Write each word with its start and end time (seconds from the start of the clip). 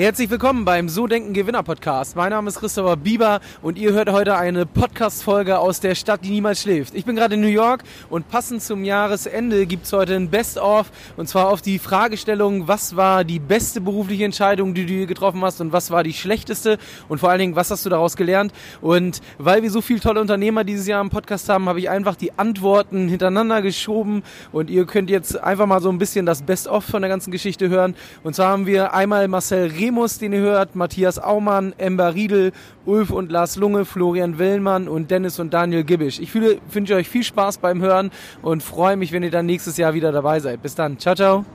Herzlich 0.00 0.30
willkommen 0.30 0.64
beim 0.64 0.88
So 0.88 1.08
Denken 1.08 1.32
Gewinner 1.32 1.64
Podcast. 1.64 2.14
Mein 2.14 2.30
Name 2.30 2.46
ist 2.46 2.60
Christopher 2.60 2.96
Bieber 2.96 3.40
und 3.62 3.76
ihr 3.76 3.92
hört 3.92 4.12
heute 4.12 4.36
eine 4.36 4.64
Podcast-Folge 4.64 5.58
aus 5.58 5.80
der 5.80 5.96
Stadt, 5.96 6.24
die 6.24 6.30
niemals 6.30 6.62
schläft. 6.62 6.94
Ich 6.94 7.04
bin 7.04 7.16
gerade 7.16 7.34
in 7.34 7.40
New 7.40 7.48
York 7.48 7.82
und 8.08 8.28
passend 8.28 8.62
zum 8.62 8.84
Jahresende 8.84 9.66
gibt 9.66 9.86
es 9.86 9.92
heute 9.92 10.14
ein 10.14 10.30
Best-of 10.30 10.92
und 11.16 11.28
zwar 11.28 11.48
auf 11.48 11.62
die 11.62 11.80
Fragestellung, 11.80 12.68
was 12.68 12.94
war 12.94 13.24
die 13.24 13.40
beste 13.40 13.80
berufliche 13.80 14.24
Entscheidung, 14.24 14.72
die 14.72 14.86
du 14.86 14.92
hier 14.92 15.06
getroffen 15.06 15.42
hast 15.42 15.60
und 15.60 15.72
was 15.72 15.90
war 15.90 16.04
die 16.04 16.12
schlechteste 16.12 16.78
und 17.08 17.18
vor 17.18 17.30
allen 17.30 17.40
Dingen, 17.40 17.56
was 17.56 17.72
hast 17.72 17.84
du 17.84 17.90
daraus 17.90 18.14
gelernt? 18.14 18.52
Und 18.80 19.20
weil 19.38 19.64
wir 19.64 19.70
so 19.72 19.80
viele 19.80 19.98
tolle 19.98 20.20
Unternehmer 20.20 20.62
dieses 20.62 20.86
Jahr 20.86 21.00
im 21.00 21.10
Podcast 21.10 21.48
haben, 21.48 21.68
habe 21.68 21.80
ich 21.80 21.90
einfach 21.90 22.14
die 22.14 22.38
Antworten 22.38 23.08
hintereinander 23.08 23.62
geschoben 23.62 24.22
und 24.52 24.70
ihr 24.70 24.86
könnt 24.86 25.10
jetzt 25.10 25.42
einfach 25.42 25.66
mal 25.66 25.82
so 25.82 25.88
ein 25.90 25.98
bisschen 25.98 26.24
das 26.24 26.42
Best-of 26.42 26.84
von 26.84 27.02
der 27.02 27.08
ganzen 27.08 27.32
Geschichte 27.32 27.68
hören. 27.68 27.96
Und 28.22 28.36
zwar 28.36 28.50
haben 28.50 28.66
wir 28.66 28.94
einmal 28.94 29.26
Marcel 29.26 29.66
Reh 29.66 29.87
Remus, 29.88 30.18
den 30.18 30.34
ihr 30.34 30.40
hört, 30.40 30.76
Matthias 30.76 31.18
Aumann, 31.18 31.72
Ember 31.78 32.14
Riedel, 32.14 32.52
Ulf 32.84 33.08
und 33.08 33.32
Lars 33.32 33.56
Lunge, 33.56 33.86
Florian 33.86 34.38
Willmann 34.38 34.86
und 34.86 35.10
Dennis 35.10 35.38
und 35.38 35.54
Daniel 35.54 35.82
Gibbisch. 35.82 36.20
Ich 36.20 36.34
wünsche 36.34 36.94
euch 36.94 37.08
viel 37.08 37.24
Spaß 37.24 37.56
beim 37.56 37.80
Hören 37.80 38.10
und 38.42 38.62
freue 38.62 38.98
mich, 38.98 39.12
wenn 39.12 39.22
ihr 39.22 39.30
dann 39.30 39.46
nächstes 39.46 39.78
Jahr 39.78 39.94
wieder 39.94 40.12
dabei 40.12 40.40
seid. 40.40 40.60
Bis 40.60 40.74
dann. 40.74 40.98
Ciao, 40.98 41.14
ciao. 41.14 41.46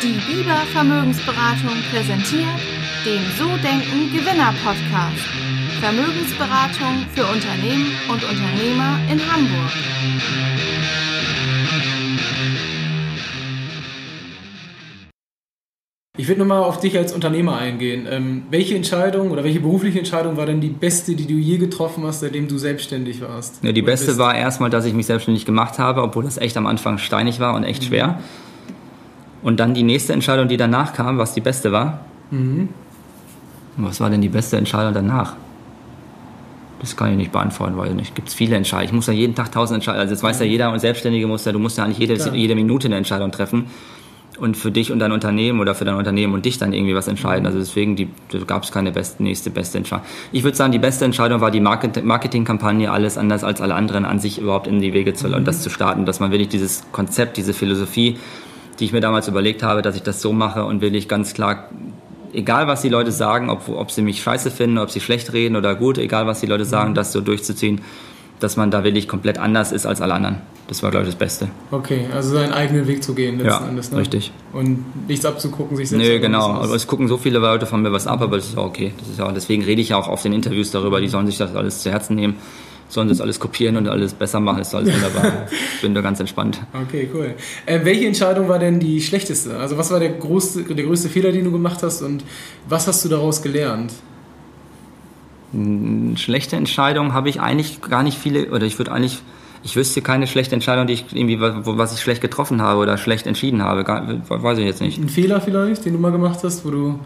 Die 0.00 0.32
Biber 0.32 0.62
Vermögensberatung 0.72 1.74
präsentiert 1.90 2.60
den 3.04 3.22
So 3.36 3.48
Denken 3.56 4.12
Gewinner 4.14 4.54
Podcast. 4.64 5.26
Vermögensberatung 5.80 7.04
für 7.16 7.26
Unternehmen 7.26 7.90
und 8.08 8.22
Unternehmer 8.22 9.00
in 9.10 9.20
Hamburg. 9.20 9.72
Ich 16.18 16.26
würde 16.26 16.40
nochmal 16.40 16.64
auf 16.64 16.80
dich 16.80 16.98
als 16.98 17.12
Unternehmer 17.12 17.58
eingehen. 17.58 18.08
Ähm, 18.10 18.42
welche 18.50 18.74
Entscheidung 18.74 19.30
oder 19.30 19.44
welche 19.44 19.60
berufliche 19.60 20.00
Entscheidung 20.00 20.36
war 20.36 20.46
denn 20.46 20.60
die 20.60 20.68
beste, 20.68 21.14
die 21.14 21.28
du 21.28 21.34
je 21.34 21.58
getroffen 21.58 22.02
hast, 22.02 22.20
seitdem 22.20 22.48
du 22.48 22.58
selbstständig 22.58 23.20
warst? 23.20 23.62
Ja, 23.62 23.70
die 23.70 23.82
beste 23.82 24.06
bist? 24.06 24.18
war 24.18 24.34
erstmal, 24.34 24.68
dass 24.68 24.84
ich 24.84 24.94
mich 24.94 25.06
selbstständig 25.06 25.46
gemacht 25.46 25.78
habe, 25.78 26.02
obwohl 26.02 26.24
das 26.24 26.36
echt 26.36 26.56
am 26.56 26.66
Anfang 26.66 26.98
steinig 26.98 27.38
war 27.38 27.54
und 27.54 27.62
echt 27.62 27.82
mhm. 27.82 27.86
schwer. 27.86 28.18
Und 29.44 29.60
dann 29.60 29.74
die 29.74 29.84
nächste 29.84 30.12
Entscheidung, 30.12 30.48
die 30.48 30.56
danach 30.56 30.92
kam, 30.92 31.18
was 31.18 31.34
die 31.34 31.40
beste 31.40 31.70
war. 31.70 32.00
Mhm. 32.32 32.70
Was 33.76 34.00
war 34.00 34.10
denn 34.10 34.20
die 34.20 34.28
beste 34.28 34.56
Entscheidung 34.56 34.94
danach? 34.94 35.36
Das 36.80 36.96
kann 36.96 37.12
ich 37.12 37.16
nicht 37.16 37.30
beantworten, 37.30 37.76
weil 37.76 37.94
nicht. 37.94 38.16
Gibt 38.16 38.26
es 38.26 38.34
viele 38.34 38.56
Entscheidungen. 38.56 38.86
Ich 38.86 38.92
muss 38.92 39.06
ja 39.06 39.12
jeden 39.12 39.36
Tag 39.36 39.52
tausend 39.52 39.76
Entscheidungen. 39.76 40.00
Also 40.00 40.14
das 40.14 40.22
weiß 40.24 40.40
ja 40.40 40.46
jeder 40.46 40.72
und 40.72 40.80
Selbstständige 40.80 41.28
muss 41.28 41.44
ja, 41.44 41.52
du 41.52 41.60
musst 41.60 41.78
ja 41.78 41.84
eigentlich 41.84 41.98
jede, 41.98 42.14
jede 42.34 42.56
Minute 42.56 42.88
eine 42.88 42.96
Entscheidung 42.96 43.30
treffen 43.30 43.66
und 44.38 44.56
für 44.56 44.70
dich 44.70 44.92
und 44.92 44.98
dein 44.98 45.12
Unternehmen 45.12 45.60
oder 45.60 45.74
für 45.74 45.84
dein 45.84 45.96
Unternehmen 45.96 46.34
und 46.34 46.44
dich 46.44 46.58
dann 46.58 46.72
irgendwie 46.72 46.94
was 46.94 47.08
entscheiden. 47.08 47.46
Also 47.46 47.58
deswegen 47.58 47.96
die, 47.96 48.08
gab 48.46 48.62
es 48.62 48.72
keine 48.72 48.92
beste, 48.92 49.22
nächste 49.22 49.50
beste 49.50 49.78
Entscheidung. 49.78 50.06
Ich 50.32 50.44
würde 50.44 50.56
sagen, 50.56 50.72
die 50.72 50.78
beste 50.78 51.04
Entscheidung 51.04 51.40
war 51.40 51.50
die 51.50 51.60
Market 51.60 52.04
Marketingkampagne, 52.04 52.90
alles 52.90 53.18
anders 53.18 53.44
als 53.44 53.60
alle 53.60 53.74
anderen 53.74 54.04
an 54.04 54.18
sich 54.18 54.38
überhaupt 54.38 54.66
in 54.66 54.80
die 54.80 54.92
Wege 54.92 55.14
zu 55.14 55.28
mhm. 55.28 55.34
und 55.34 55.48
das 55.48 55.62
zu 55.62 55.70
starten, 55.70 56.06
dass 56.06 56.20
man 56.20 56.30
wirklich 56.30 56.48
dieses 56.48 56.84
Konzept, 56.92 57.36
diese 57.36 57.52
Philosophie, 57.52 58.18
die 58.78 58.84
ich 58.84 58.92
mir 58.92 59.00
damals 59.00 59.28
überlegt 59.28 59.62
habe, 59.62 59.82
dass 59.82 59.96
ich 59.96 60.02
das 60.02 60.22
so 60.22 60.32
mache 60.32 60.64
und 60.64 60.80
will 60.80 60.94
ich 60.94 61.08
ganz 61.08 61.34
klar 61.34 61.68
egal 62.32 62.66
was 62.66 62.82
die 62.82 62.88
Leute 62.88 63.12
sagen, 63.12 63.50
ob, 63.50 63.68
ob 63.68 63.90
sie 63.90 64.02
mich 64.02 64.22
scheiße 64.22 64.50
finden, 64.50 64.78
ob 64.78 64.90
sie 64.90 65.00
schlecht 65.00 65.32
reden 65.32 65.56
oder 65.56 65.74
gut, 65.74 65.98
egal 65.98 66.26
was 66.26 66.40
die 66.40 66.46
Leute 66.46 66.64
sagen, 66.64 66.90
mhm. 66.90 66.94
das 66.94 67.12
so 67.12 67.20
durchzuziehen, 67.20 67.80
dass 68.40 68.56
man 68.56 68.70
da 68.70 68.84
wirklich 68.84 69.08
komplett 69.08 69.38
anders 69.38 69.72
ist 69.72 69.86
als 69.86 70.00
alle 70.00 70.14
anderen. 70.14 70.38
Das 70.68 70.82
war, 70.82 70.90
glaube 70.90 71.06
ich, 71.06 71.12
das 71.12 71.18
Beste. 71.18 71.48
Okay, 71.70 72.08
also 72.14 72.34
seinen 72.34 72.52
eigenen 72.52 72.86
Weg 72.86 73.02
zu 73.02 73.14
gehen 73.14 73.38
letzten 73.38 73.64
ja, 73.64 73.68
Endes. 73.68 73.90
Ne? 73.90 74.00
richtig. 74.00 74.32
Und 74.52 75.08
nichts 75.08 75.24
abzugucken, 75.24 75.78
sich 75.78 75.88
selbst 75.88 76.06
Nö, 76.06 76.20
genau. 76.20 76.50
Aber 76.50 76.74
es 76.74 76.86
gucken 76.86 77.08
so 77.08 77.16
viele 77.16 77.38
Leute 77.38 77.64
von 77.64 77.80
mir 77.80 77.90
was 77.90 78.06
ab, 78.06 78.20
aber 78.20 78.36
das 78.36 78.48
ist 78.48 78.58
auch 78.58 78.66
okay. 78.66 78.92
Das 78.98 79.08
ist 79.08 79.18
ja, 79.18 79.32
deswegen 79.32 79.64
rede 79.64 79.80
ich 79.80 79.88
ja 79.88 79.96
auch 79.96 80.08
auf 80.08 80.20
den 80.20 80.34
Interviews 80.34 80.70
darüber. 80.70 81.00
Die 81.00 81.08
sollen 81.08 81.26
sich 81.26 81.38
das 81.38 81.56
alles 81.56 81.80
zu 81.80 81.90
Herzen 81.90 82.16
nehmen, 82.16 82.36
sollen 82.90 83.08
das 83.08 83.22
alles 83.22 83.40
kopieren 83.40 83.78
und 83.78 83.88
alles 83.88 84.12
besser 84.12 84.40
machen. 84.40 84.58
Das 84.58 84.68
ist 84.68 84.74
alles 84.74 84.94
wunderbar. 84.94 85.46
ich 85.76 85.80
bin 85.80 85.94
da 85.94 86.02
ganz 86.02 86.20
entspannt. 86.20 86.60
Okay, 86.86 87.08
cool. 87.14 87.34
Äh, 87.64 87.80
welche 87.84 88.06
Entscheidung 88.06 88.50
war 88.50 88.58
denn 88.58 88.78
die 88.78 89.00
schlechteste? 89.00 89.56
Also 89.56 89.78
was 89.78 89.90
war 89.90 90.00
der 90.00 90.10
größte, 90.10 90.64
der 90.64 90.84
größte 90.84 91.08
Fehler, 91.08 91.32
den 91.32 91.44
du 91.44 91.50
gemacht 91.50 91.82
hast 91.82 92.02
und 92.02 92.24
was 92.68 92.86
hast 92.86 93.02
du 93.06 93.08
daraus 93.08 93.40
gelernt? 93.40 93.94
Schlechte 96.16 96.56
Entscheidung 96.56 97.14
habe 97.14 97.30
ich 97.30 97.40
eigentlich 97.40 97.80
gar 97.80 98.02
nicht 98.02 98.18
viele, 98.18 98.50
oder 98.50 98.66
ich 98.66 98.78
würde 98.78 98.92
eigentlich, 98.92 99.22
ich 99.62 99.76
wüsste 99.76 100.02
keine 100.02 100.26
schlechte 100.26 100.54
Entscheidung, 100.54 100.86
die 100.86 100.94
ich 100.94 101.04
irgendwie, 101.12 101.40
was 101.40 101.92
ich 101.92 102.00
schlecht 102.00 102.20
getroffen 102.20 102.62
habe 102.62 102.80
oder 102.80 102.98
schlecht 102.98 103.26
entschieden 103.26 103.62
habe. 103.62 103.84
Weiß 104.28 104.58
ich 104.58 104.64
jetzt 104.64 104.80
nicht. 104.80 104.98
Ein 104.98 105.08
Fehler 105.08 105.40
vielleicht, 105.40 105.84
den 105.84 105.94
du 105.94 105.98
mal 105.98 106.12
gemacht 106.12 106.40
hast, 106.42 106.64
wo 106.64 106.70
du 106.70 106.98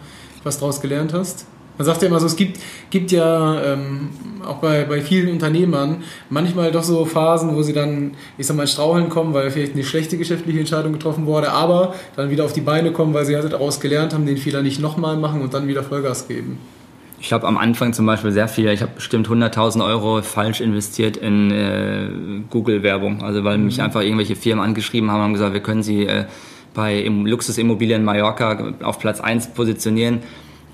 was 0.44 0.58
daraus 0.58 0.80
gelernt 0.80 1.12
hast? 1.12 1.46
Man 1.78 1.86
sagt 1.86 2.02
ja 2.02 2.08
immer 2.08 2.20
so, 2.20 2.26
es 2.26 2.36
gibt, 2.36 2.60
gibt 2.91 3.12
ja 3.12 3.62
ähm, 3.62 4.10
auch 4.46 4.56
bei, 4.56 4.84
bei 4.84 5.00
vielen 5.00 5.32
Unternehmern 5.32 6.04
manchmal 6.28 6.70
doch 6.70 6.82
so 6.82 7.04
Phasen, 7.06 7.56
wo 7.56 7.62
sie 7.62 7.72
dann, 7.72 8.12
ich 8.36 8.46
sag 8.46 8.56
mal, 8.56 8.66
straucheln 8.66 9.08
kommen, 9.08 9.32
weil 9.32 9.50
vielleicht 9.50 9.72
eine 9.72 9.82
schlechte 9.82 10.18
geschäftliche 10.18 10.60
Entscheidung 10.60 10.92
getroffen 10.92 11.24
wurde, 11.24 11.50
aber 11.50 11.94
dann 12.14 12.28
wieder 12.28 12.44
auf 12.44 12.52
die 12.52 12.60
Beine 12.60 12.92
kommen, 12.92 13.14
weil 13.14 13.24
sie 13.24 13.34
halt 13.34 13.50
daraus 13.50 13.80
gelernt 13.80 14.12
haben, 14.12 14.26
den 14.26 14.36
Fehler 14.36 14.62
nicht 14.62 14.80
nochmal 14.80 15.16
machen 15.16 15.41
und 15.41 15.54
dann 15.54 15.66
wieder 15.66 15.82
Vollgas 15.82 16.28
geben. 16.28 16.58
Ich 17.25 17.33
habe 17.33 17.47
am 17.47 17.56
Anfang 17.56 17.93
zum 17.93 18.05
Beispiel 18.05 18.33
sehr 18.33 18.49
viel, 18.49 18.69
ich 18.69 18.83
habe 18.83 18.94
bestimmt 18.97 19.28
100.000 19.28 19.84
Euro 19.87 20.22
falsch 20.22 20.60
investiert 20.60 21.16
in 21.16 21.53
äh, 21.53 22.09
Google-Werbung. 22.50 23.22
Also 23.22 23.44
weil 23.44 23.59
mhm. 23.59 23.66
mich 23.66 23.81
einfach 23.81 24.00
irgendwelche 24.00 24.34
Firmen 24.34 24.65
angeschrieben 24.65 25.09
haben 25.12 25.27
und 25.27 25.34
gesagt, 25.34 25.55
wir 25.55 25.62
können 25.62 25.84
sie 25.84 26.05
äh, 26.05 26.25
bei 26.75 27.06
Luxusimmobilien 27.06 28.03
Mallorca 28.03 28.72
auf 28.83 28.99
Platz 28.99 29.21
1 29.21 29.55
positionieren 29.55 30.19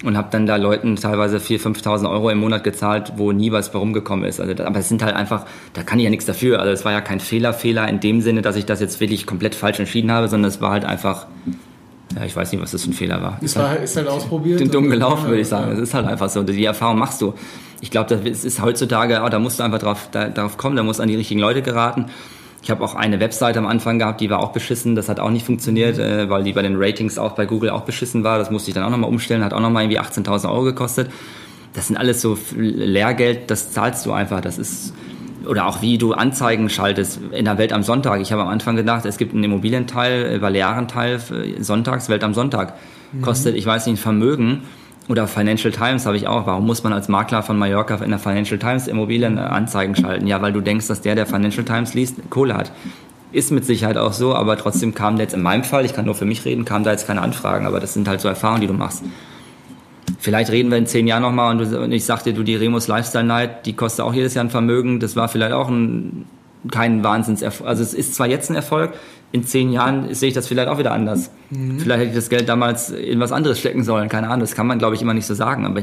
und 0.04 0.16
habe 0.16 0.28
dann 0.30 0.46
da 0.46 0.56
Leuten 0.56 0.96
teilweise 0.96 1.36
4.000, 1.36 1.82
5.000 1.82 2.10
Euro 2.10 2.30
im 2.30 2.38
Monat 2.38 2.64
gezahlt, 2.64 3.12
wo 3.16 3.32
nie 3.32 3.52
was 3.52 3.74
warum 3.74 3.92
gekommen 3.92 4.24
ist. 4.24 4.40
Also, 4.40 4.64
aber 4.64 4.78
es 4.78 4.88
sind 4.88 5.02
halt 5.02 5.16
einfach, 5.16 5.44
da 5.74 5.82
kann 5.82 5.98
ich 5.98 6.04
ja 6.04 6.10
nichts 6.10 6.24
dafür. 6.24 6.60
Also 6.60 6.72
es 6.72 6.82
war 6.86 6.92
ja 6.92 7.02
kein 7.02 7.20
Fehler, 7.20 7.52
Fehler 7.52 7.86
in 7.88 8.00
dem 8.00 8.22
Sinne, 8.22 8.40
dass 8.40 8.56
ich 8.56 8.64
das 8.64 8.80
jetzt 8.80 9.00
wirklich 9.00 9.26
komplett 9.26 9.54
falsch 9.54 9.80
entschieden 9.80 10.10
habe, 10.10 10.28
sondern 10.28 10.48
es 10.48 10.62
war 10.62 10.70
halt 10.70 10.86
einfach 10.86 11.26
ja, 12.18 12.24
ich 12.24 12.34
weiß 12.34 12.50
nicht, 12.52 12.60
was 12.60 12.72
das 12.72 12.82
für 12.82 12.90
ein 12.90 12.94
Fehler 12.94 13.22
war. 13.22 13.38
Ist, 13.40 13.56
war, 13.56 13.70
halt, 13.70 13.82
ist 13.84 13.96
halt 13.96 14.08
ausprobiert. 14.08 14.60
Den 14.60 14.70
dumm 14.70 14.90
gelaufen, 14.90 15.28
würde 15.28 15.40
ich 15.40 15.48
sagen. 15.48 15.72
Es 15.72 15.78
ist 15.78 15.94
halt 15.94 16.06
einfach 16.06 16.28
so. 16.28 16.42
Die 16.42 16.64
Erfahrung 16.64 16.98
machst 16.98 17.20
du. 17.20 17.34
Ich 17.80 17.90
glaube, 17.90 18.16
das 18.16 18.44
ist 18.44 18.60
heutzutage, 18.60 19.22
oh, 19.24 19.28
da 19.28 19.38
musst 19.38 19.60
du 19.60 19.62
einfach 19.62 19.78
drauf, 19.78 20.08
da, 20.10 20.28
darauf 20.28 20.56
kommen, 20.56 20.74
da 20.74 20.82
musst 20.82 20.98
du 20.98 21.04
an 21.04 21.08
die 21.08 21.14
richtigen 21.14 21.38
Leute 21.38 21.62
geraten. 21.62 22.06
Ich 22.60 22.72
habe 22.72 22.82
auch 22.82 22.96
eine 22.96 23.20
Webseite 23.20 23.60
am 23.60 23.66
Anfang 23.66 24.00
gehabt, 24.00 24.20
die 24.20 24.30
war 24.30 24.40
auch 24.40 24.50
beschissen, 24.50 24.96
das 24.96 25.08
hat 25.08 25.20
auch 25.20 25.30
nicht 25.30 25.46
funktioniert, 25.46 25.96
mhm. 25.96 26.02
äh, 26.02 26.30
weil 26.30 26.42
die 26.42 26.52
bei 26.52 26.62
den 26.62 26.74
Ratings 26.76 27.18
auch 27.18 27.32
bei 27.32 27.46
Google 27.46 27.70
auch 27.70 27.82
beschissen 27.82 28.24
war. 28.24 28.38
Das 28.38 28.50
musste 28.50 28.70
ich 28.70 28.74
dann 28.74 28.82
auch 28.82 28.90
nochmal 28.90 29.08
umstellen, 29.08 29.44
hat 29.44 29.52
auch 29.52 29.60
nochmal 29.60 29.84
irgendwie 29.84 30.00
18.000 30.00 30.50
Euro 30.50 30.64
gekostet. 30.64 31.08
Das 31.74 31.86
sind 31.86 31.96
alles 31.96 32.20
so 32.20 32.36
Lehrgeld, 32.56 33.50
das 33.50 33.70
zahlst 33.70 34.04
du 34.06 34.12
einfach. 34.12 34.40
Das 34.40 34.58
ist, 34.58 34.92
oder 35.48 35.66
auch 35.66 35.82
wie 35.82 35.98
du 35.98 36.12
Anzeigen 36.12 36.68
schaltest 36.68 37.20
in 37.32 37.44
der 37.44 37.58
Welt 37.58 37.72
am 37.72 37.82
Sonntag. 37.82 38.20
Ich 38.20 38.32
habe 38.32 38.42
am 38.42 38.48
Anfang 38.48 38.76
gedacht, 38.76 39.04
es 39.06 39.16
gibt 39.16 39.34
einen 39.34 39.44
Immobilienteil, 39.44 40.34
äh, 40.34 40.38
Balearenteil, 40.38 41.20
sonntags, 41.60 42.08
Welt 42.08 42.22
am 42.22 42.34
Sonntag. 42.34 42.74
Mhm. 43.12 43.22
Kostet, 43.22 43.56
ich 43.56 43.66
weiß 43.66 43.86
nicht, 43.86 43.94
ein 43.94 44.02
Vermögen. 44.02 44.62
Oder 45.08 45.26
Financial 45.26 45.72
Times 45.72 46.04
habe 46.04 46.18
ich 46.18 46.28
auch. 46.28 46.46
Warum 46.46 46.66
muss 46.66 46.84
man 46.84 46.92
als 46.92 47.08
Makler 47.08 47.42
von 47.42 47.56
Mallorca 47.58 47.94
in 47.96 48.10
der 48.10 48.18
Financial 48.18 48.58
Times 48.58 48.86
Immobilienanzeigen 48.86 49.96
schalten? 49.96 50.26
Ja, 50.26 50.42
weil 50.42 50.52
du 50.52 50.60
denkst, 50.60 50.86
dass 50.86 51.00
der, 51.00 51.14
der 51.14 51.24
Financial 51.24 51.64
Times 51.64 51.94
liest, 51.94 52.16
Kohle 52.28 52.54
hat. 52.54 52.72
Ist 53.32 53.50
mit 53.50 53.64
Sicherheit 53.64 53.96
auch 53.96 54.12
so, 54.12 54.34
aber 54.34 54.58
trotzdem 54.58 54.94
kam 54.94 55.16
jetzt 55.18 55.34
in 55.34 55.42
meinem 55.42 55.64
Fall, 55.64 55.86
ich 55.86 55.94
kann 55.94 56.04
nur 56.04 56.14
für 56.14 56.24
mich 56.26 56.44
reden, 56.44 56.66
kam 56.66 56.84
da 56.84 56.90
jetzt 56.90 57.06
keine 57.06 57.22
Anfragen, 57.22 57.66
aber 57.66 57.80
das 57.80 57.94
sind 57.94 58.06
halt 58.06 58.20
so 58.20 58.28
Erfahrungen, 58.28 58.62
die 58.62 58.66
du 58.66 58.72
machst. 58.74 59.02
Vielleicht 60.18 60.50
reden 60.50 60.70
wir 60.70 60.78
in 60.78 60.86
zehn 60.86 61.06
Jahren 61.06 61.22
nochmal 61.22 61.56
und, 61.56 61.72
und 61.72 61.92
ich 61.92 62.04
sagte, 62.04 62.32
du, 62.32 62.42
die 62.42 62.56
Remus 62.56 62.88
Lifestyle 62.88 63.24
Night, 63.24 63.66
die 63.66 63.74
kostet 63.74 64.04
auch 64.04 64.12
jedes 64.12 64.34
Jahr 64.34 64.44
ein 64.44 64.50
Vermögen. 64.50 64.98
Das 64.98 65.14
war 65.14 65.28
vielleicht 65.28 65.52
auch 65.52 65.68
ein, 65.68 66.26
kein 66.70 67.04
Wahnsinnserfolg. 67.04 67.68
Also 67.68 67.82
es 67.82 67.94
ist 67.94 68.14
zwar 68.14 68.26
jetzt 68.26 68.50
ein 68.50 68.56
Erfolg, 68.56 68.94
in 69.30 69.44
zehn 69.44 69.70
Jahren 69.70 70.12
sehe 70.14 70.28
ich 70.28 70.34
das 70.34 70.48
vielleicht 70.48 70.68
auch 70.68 70.78
wieder 70.78 70.92
anders. 70.92 71.30
Mhm. 71.50 71.78
Vielleicht 71.78 72.00
hätte 72.00 72.10
ich 72.10 72.16
das 72.16 72.30
Geld 72.30 72.48
damals 72.48 72.90
in 72.90 73.20
was 73.20 73.30
anderes 73.30 73.58
stecken 73.58 73.84
sollen, 73.84 74.08
keine 74.08 74.28
Ahnung. 74.28 74.40
Das 74.40 74.54
kann 74.54 74.66
man, 74.66 74.78
glaube 74.78 74.96
ich, 74.96 75.02
immer 75.02 75.14
nicht 75.14 75.26
so 75.26 75.34
sagen. 75.34 75.66
Aber 75.66 75.82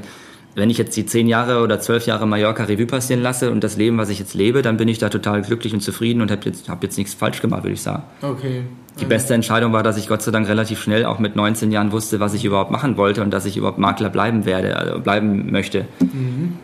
wenn 0.55 0.69
ich 0.69 0.77
jetzt 0.77 0.95
die 0.95 1.05
zehn 1.05 1.27
Jahre 1.27 1.61
oder 1.61 1.79
zwölf 1.79 2.05
Jahre 2.05 2.25
Mallorca 2.25 2.63
Revue 2.63 2.87
passieren 2.87 3.21
lasse 3.21 3.51
und 3.51 3.63
das 3.63 3.75
Leben, 3.75 3.97
was 3.97 4.09
ich 4.09 4.19
jetzt 4.19 4.33
lebe, 4.33 4.61
dann 4.61 4.77
bin 4.77 4.87
ich 4.87 4.97
da 4.97 5.09
total 5.09 5.41
glücklich 5.41 5.73
und 5.73 5.81
zufrieden 5.81 6.21
und 6.21 6.31
habe 6.31 6.41
jetzt, 6.45 6.69
hab 6.69 6.81
jetzt 6.81 6.97
nichts 6.97 7.13
falsch 7.13 7.41
gemacht, 7.41 7.63
würde 7.63 7.73
ich 7.73 7.81
sagen. 7.81 8.03
Okay. 8.21 8.63
Die 8.99 9.05
beste 9.05 9.33
Entscheidung 9.33 9.73
war, 9.73 9.83
dass 9.83 9.97
ich 9.97 10.07
Gott 10.07 10.21
sei 10.21 10.31
Dank 10.31 10.47
relativ 10.47 10.81
schnell 10.81 11.03
auch 11.05 11.19
mit 11.19 11.35
19 11.35 11.69
Jahren 11.71 11.91
wusste, 11.91 12.21
was 12.21 12.33
ich 12.33 12.45
überhaupt 12.45 12.71
machen 12.71 12.95
wollte 12.95 13.21
und 13.21 13.31
dass 13.31 13.45
ich 13.45 13.57
überhaupt 13.57 13.77
Makler 13.77 14.09
bleiben 14.09 14.45
werde, 14.45 14.77
also 14.77 14.99
bleiben 14.99 15.51
möchte. 15.51 15.85
Mhm. 15.99 16.57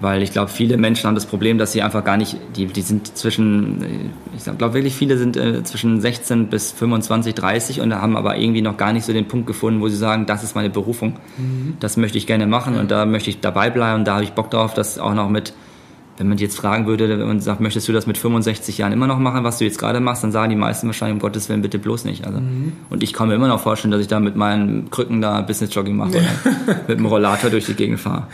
Weil 0.00 0.22
ich 0.22 0.32
glaube, 0.32 0.50
viele 0.50 0.76
Menschen 0.76 1.06
haben 1.06 1.14
das 1.14 1.24
Problem, 1.24 1.56
dass 1.56 1.72
sie 1.72 1.80
einfach 1.80 2.04
gar 2.04 2.16
nicht, 2.16 2.36
die, 2.56 2.66
die 2.66 2.82
sind 2.82 3.16
zwischen, 3.16 4.10
ich 4.36 4.44
glaube 4.44 4.74
wirklich 4.74 4.94
viele 4.94 5.16
sind 5.16 5.36
äh, 5.36 5.62
zwischen 5.62 6.00
16 6.00 6.48
bis 6.48 6.72
25, 6.72 7.34
30 7.34 7.80
und 7.80 7.94
haben 7.94 8.16
aber 8.16 8.36
irgendwie 8.36 8.60
noch 8.60 8.76
gar 8.76 8.92
nicht 8.92 9.04
so 9.04 9.12
den 9.12 9.28
Punkt 9.28 9.46
gefunden, 9.46 9.80
wo 9.80 9.88
sie 9.88 9.96
sagen, 9.96 10.26
das 10.26 10.42
ist 10.42 10.56
meine 10.56 10.68
Berufung. 10.68 11.16
Mhm. 11.38 11.76
Das 11.78 11.96
möchte 11.96 12.18
ich 12.18 12.26
gerne 12.26 12.46
machen 12.46 12.76
und 12.76 12.90
da 12.90 13.06
möchte 13.06 13.30
ich 13.30 13.40
dabei 13.40 13.70
bleiben 13.70 14.00
und 14.00 14.04
da 14.04 14.14
habe 14.14 14.24
ich 14.24 14.32
Bock 14.32 14.50
drauf, 14.50 14.74
das 14.74 14.98
auch 14.98 15.14
noch 15.14 15.28
mit 15.30 15.54
wenn 16.16 16.28
man 16.28 16.38
jetzt 16.38 16.56
fragen 16.56 16.86
würde, 16.86 17.08
wenn 17.08 17.26
man 17.26 17.40
sagt, 17.40 17.60
möchtest 17.60 17.88
du 17.88 17.92
das 17.92 18.06
mit 18.06 18.18
65 18.18 18.78
Jahren 18.78 18.92
immer 18.92 19.06
noch 19.06 19.18
machen, 19.18 19.42
was 19.42 19.58
du 19.58 19.64
jetzt 19.64 19.78
gerade 19.78 19.98
machst, 20.00 20.22
dann 20.22 20.30
sagen 20.30 20.50
die 20.50 20.56
meisten 20.56 20.86
wahrscheinlich, 20.86 21.14
um 21.14 21.18
Gottes 21.18 21.48
Willen, 21.48 21.62
bitte 21.62 21.78
bloß 21.78 22.04
nicht. 22.04 22.24
Also, 22.24 22.40
mhm. 22.40 22.72
Und 22.90 23.02
ich 23.02 23.12
kann 23.12 23.28
mir 23.28 23.34
immer 23.34 23.48
noch 23.48 23.60
vorstellen, 23.60 23.90
dass 23.90 24.00
ich 24.00 24.06
da 24.06 24.20
mit 24.20 24.36
meinen 24.36 24.90
Krücken 24.90 25.20
da 25.20 25.40
Business-Jogging 25.40 25.96
mache 25.96 26.10
oder 26.10 26.20
mit 26.88 26.98
dem 26.98 27.06
Rollator 27.06 27.50
durch 27.50 27.66
die 27.66 27.74
Gegend 27.74 27.98
fahre. 27.98 28.28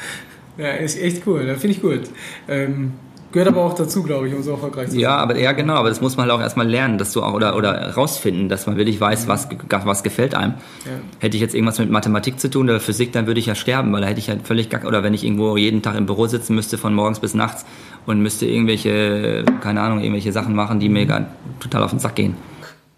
Ja, 0.61 0.73
ist 0.73 1.01
echt 1.01 1.27
cool, 1.27 1.55
finde 1.57 1.77
ich 1.77 1.81
gut. 1.81 2.03
Ähm, 2.49 2.93
Gehört 3.33 3.49
aber 3.49 3.65
auch 3.65 3.75
dazu, 3.75 4.03
glaube 4.03 4.27
ich, 4.27 4.35
um 4.35 4.43
so 4.43 4.51
erfolgreich 4.51 4.87
zu 4.87 4.93
sein. 4.93 5.01
Ja, 5.01 5.17
aber 5.17 5.39
ja, 5.39 5.53
genau, 5.53 5.75
aber 5.75 5.89
das 5.89 6.01
muss 6.01 6.17
man 6.17 6.29
halt 6.29 6.37
auch 6.37 6.43
erstmal 6.43 6.69
lernen, 6.69 6.99
dass 6.99 7.13
du 7.13 7.23
auch 7.23 7.33
oder 7.33 7.55
oder 7.57 7.95
rausfinden, 7.95 8.49
dass 8.49 8.67
man 8.67 8.77
wirklich 8.77 9.01
weiß, 9.01 9.29
was 9.29 9.49
was 9.69 10.03
gefällt 10.03 10.35
einem. 10.35 10.55
Ja. 10.85 10.91
Hätte 11.21 11.37
ich 11.37 11.41
jetzt 11.41 11.55
irgendwas 11.55 11.79
mit 11.79 11.91
Mathematik 11.91 12.41
zu 12.41 12.51
tun 12.51 12.69
oder 12.69 12.81
Physik, 12.81 13.13
dann 13.13 13.29
würde 13.29 13.39
ich 13.39 13.47
ja 13.47 13.55
sterben, 13.55 13.93
weil 13.93 14.01
da 14.01 14.09
hätte 14.09 14.19
ich 14.19 14.29
halt 14.29 14.49
völlig 14.49 14.69
gar, 14.69 14.85
oder 14.85 15.05
wenn 15.05 15.15
ich 15.15 15.23
irgendwo 15.23 15.57
jeden 15.57 15.81
Tag 15.81 15.97
im 15.97 16.07
Büro 16.07 16.27
sitzen 16.27 16.57
müsste 16.57 16.77
von 16.77 16.93
morgens 16.93 17.21
bis 17.21 17.35
nachts 17.35 17.65
und 18.05 18.21
müsste 18.21 18.47
irgendwelche 18.47 19.45
keine 19.61 19.81
Ahnung, 19.81 20.01
irgendwelche 20.01 20.33
Sachen 20.33 20.57
machen, 20.57 20.81
die 20.81 20.89
mir 20.89 21.07
gar 21.07 21.27
total 21.61 21.85
auf 21.85 21.91
den 21.91 22.01
Sack 22.01 22.17
gehen. 22.17 22.35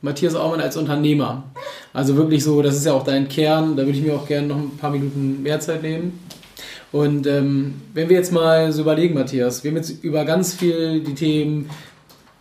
Matthias 0.01 0.35
Aumann 0.35 0.61
als 0.61 0.79
Unternehmer. 0.79 1.45
Also 1.93 2.17
wirklich 2.17 2.43
so, 2.43 2.63
das 2.63 2.77
ist 2.77 2.87
ja 2.87 2.95
auch 2.95 3.05
dein 3.05 3.29
Kern, 3.29 3.77
da 3.77 3.85
würde 3.85 3.99
ich 3.99 4.03
mir 4.03 4.15
auch 4.15 4.27
gerne 4.27 4.47
noch 4.47 4.57
ein 4.57 4.79
paar 4.79 4.91
Minuten 4.91 5.43
mehr 5.43 5.61
Zeit 5.61 5.83
nehmen. 5.83 6.19
Und 6.93 7.27
ähm, 7.27 7.75
wenn 7.95 8.09
wir 8.09 8.17
jetzt 8.17 8.33
mal 8.33 8.73
so 8.73 8.83
überlegen, 8.83 9.15
Matthias, 9.15 9.65
wir 9.65 9.71
haben 9.71 9.77
jetzt 9.79 10.05
über 10.05 10.25
ganz 10.25 10.55
viel 10.55 11.01
die 11.01 11.15
Themen, 11.15 11.71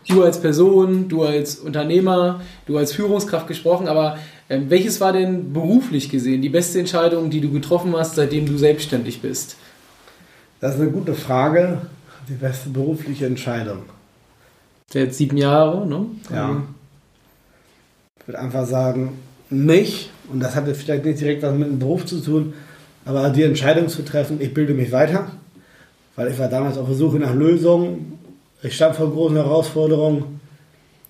du 0.08 0.24
als 0.24 0.42
Person, 0.42 1.08
du 1.08 1.24
als 1.24 1.56
Unternehmer, 1.56 2.42
du 2.66 2.78
als 2.78 2.94
Führungskraft 2.94 3.48
gesprochen, 3.48 3.88
aber 3.88 4.18
ähm, 4.50 4.70
welches 4.70 5.00
war 5.00 5.14
denn 5.14 5.54
beruflich 5.54 6.10
gesehen 6.10 6.42
die 6.42 6.50
beste 6.50 6.80
Entscheidung, 6.80 7.30
die 7.30 7.40
du 7.40 7.52
getroffen 7.52 7.96
hast, 7.96 8.16
seitdem 8.16 8.46
du 8.46 8.58
selbstständig 8.58 9.22
bist? 9.22 9.56
Das 10.60 10.76
ist 10.76 10.82
eine 10.82 10.92
gute 10.92 11.14
Frage. 11.14 11.82
Die 12.28 12.34
beste 12.34 12.70
berufliche 12.70 13.26
Entscheidung. 13.26 13.84
Jetzt 14.94 15.18
sieben 15.18 15.38
Jahre, 15.38 15.88
ne? 15.88 16.06
Ja. 16.32 16.64
Ich 18.20 18.28
würde 18.28 18.40
einfach 18.40 18.66
sagen, 18.68 19.14
mich, 19.50 20.12
und 20.32 20.40
das 20.40 20.56
hatte 20.56 20.76
vielleicht 20.76 21.06
nicht 21.06 21.20
direkt 21.20 21.44
was 21.44 21.56
mit 21.56 21.68
dem 21.68 21.80
Beruf 21.80 22.06
zu 22.06 22.20
tun, 22.20 22.54
aber 23.06 23.30
die 23.30 23.44
Entscheidung 23.44 23.88
zu 23.88 24.04
treffen, 24.04 24.40
ich 24.40 24.54
bilde 24.54 24.74
mich 24.74 24.92
weiter, 24.92 25.32
weil 26.16 26.32
ich 26.32 26.40
war 26.40 26.50
damals 26.50 26.78
auf 26.78 26.88
der 26.88 26.96
Suche 26.96 27.18
nach 27.18 27.34
Lösungen. 27.34 28.20
Ich 28.62 28.76
stand 28.76 28.96
vor 28.96 29.12
großen 29.12 29.36
Herausforderungen 29.38 30.40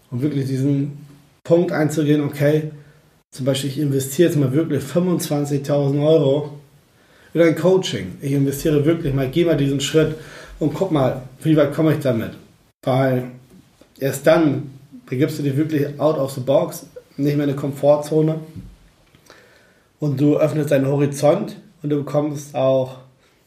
und 0.10 0.22
wirklich 0.22 0.46
diesen 0.46 1.06
Punkt 1.44 1.72
einzugehen, 1.72 2.22
okay, 2.22 2.72
zum 3.32 3.46
Beispiel 3.46 3.70
ich 3.70 3.80
investiere 3.80 4.30
jetzt 4.30 4.38
mal 4.38 4.54
wirklich 4.54 4.84
25.000 4.84 6.06
Euro 6.06 6.52
in 7.34 7.42
ein 7.42 7.56
Coaching. 7.56 8.18
Ich 8.22 8.32
investiere 8.32 8.86
wirklich 8.86 9.14
mal, 9.14 9.30
gehe 9.30 9.46
mal 9.46 9.58
diesen 9.58 9.80
Schritt 9.80 10.16
und 10.60 10.74
guck 10.74 10.92
mal, 10.92 11.24
wie 11.44 11.56
weit 11.58 11.74
komme 11.74 11.94
ich 11.94 12.00
damit. 12.00 12.32
Weil 12.84 13.32
erst 14.00 14.28
dann 14.28 14.72
begibst 15.06 15.40
du 15.40 15.44
dich 15.44 15.58
wirklich 15.58 16.00
out 16.00 16.18
of 16.18 16.32
the 16.32 16.42
box, 16.42 16.86
nicht 17.18 17.36
mehr 17.36 17.46
in 17.46 17.52
eine 17.52 17.56
Komfortzone 17.56 18.36
und 20.00 20.20
du 20.20 20.38
öffnest 20.38 20.72
deinen 20.72 20.88
Horizont 20.88 21.56
und 21.84 21.90
du 21.90 21.98
bekommst 21.98 22.56
auch 22.56 22.98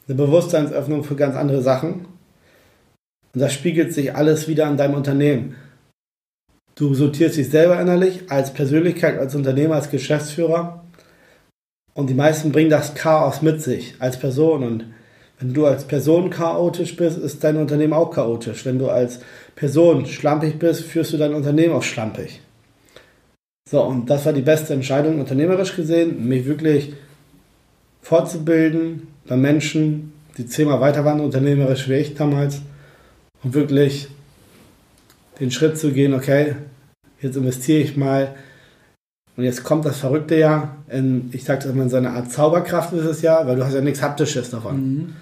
eine 0.07 0.15
Bewusstseinsöffnung 0.15 1.03
für 1.03 1.15
ganz 1.15 1.35
andere 1.35 1.61
Sachen. 1.61 2.05
Und 3.33 3.41
das 3.41 3.53
spiegelt 3.53 3.93
sich 3.93 4.15
alles 4.15 4.47
wieder 4.47 4.67
an 4.67 4.77
deinem 4.77 4.95
Unternehmen. 4.95 5.55
Du 6.75 6.93
sortierst 6.93 7.37
dich 7.37 7.49
selber 7.49 7.79
innerlich 7.79 8.29
als 8.29 8.53
Persönlichkeit, 8.53 9.17
als 9.17 9.35
Unternehmer, 9.35 9.75
als 9.75 9.89
Geschäftsführer. 9.89 10.83
Und 11.93 12.09
die 12.09 12.13
meisten 12.13 12.51
bringen 12.51 12.69
das 12.69 12.95
Chaos 12.95 13.41
mit 13.41 13.61
sich 13.61 13.95
als 13.99 14.19
Person. 14.19 14.63
Und 14.63 14.85
wenn 15.39 15.53
du 15.53 15.65
als 15.65 15.85
Person 15.85 16.29
chaotisch 16.29 16.95
bist, 16.95 17.17
ist 17.17 17.43
dein 17.43 17.57
Unternehmen 17.57 17.93
auch 17.93 18.11
chaotisch. 18.11 18.65
Wenn 18.65 18.79
du 18.79 18.89
als 18.89 19.19
Person 19.55 20.05
schlampig 20.05 20.59
bist, 20.59 20.81
führst 20.81 21.13
du 21.13 21.17
dein 21.17 21.33
Unternehmen 21.33 21.73
auch 21.73 21.83
schlampig. 21.83 22.41
So, 23.69 23.81
und 23.81 24.09
das 24.09 24.25
war 24.25 24.33
die 24.33 24.41
beste 24.41 24.73
Entscheidung 24.73 25.19
unternehmerisch 25.19 25.75
gesehen, 25.75 26.27
mich 26.27 26.45
wirklich 26.45 26.93
fortzubilden 28.05 29.07
bei 29.27 29.35
Menschen, 29.35 30.13
die 30.37 30.45
zehnmal 30.45 30.79
weiter 30.79 31.03
waren, 31.05 31.19
unternehmerisch 31.21 31.89
wie 31.89 31.95
ich 31.95 32.13
damals, 32.13 32.61
und 33.43 33.55
wirklich 33.55 34.09
den 35.39 35.49
Schritt 35.49 35.79
zu 35.79 35.91
gehen, 35.91 36.13
okay, 36.13 36.55
jetzt 37.19 37.35
investiere 37.35 37.81
ich 37.81 37.97
mal 37.97 38.35
und 39.35 39.43
jetzt 39.43 39.63
kommt 39.63 39.85
das 39.85 39.97
verrückte 39.97 40.37
Jahr, 40.37 40.77
in, 40.87 41.29
ich 41.31 41.45
sage 41.45 41.63
das 41.63 41.71
immer, 41.71 41.81
in 41.81 41.89
so 41.89 41.97
eine 41.97 42.11
Art 42.11 42.31
Zauberkraft 42.31 42.93
ist 42.93 43.05
es 43.05 43.23
ja, 43.23 43.47
weil 43.47 43.55
du 43.55 43.65
hast 43.65 43.73
ja 43.73 43.81
nichts 43.81 44.03
Haptisches 44.03 44.51
davon. 44.51 44.75
Mhm. 44.75 45.13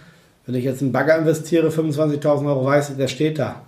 Wenn 0.45 0.55
ich 0.55 0.65
jetzt 0.65 0.81
in 0.81 0.87
einen 0.87 0.91
Bagger 0.91 1.17
investiere, 1.17 1.69
25.000 1.69 2.45
Euro 2.47 2.65
weiß, 2.65 2.97
der 2.97 3.07
steht 3.07 3.39
da. 3.39 3.61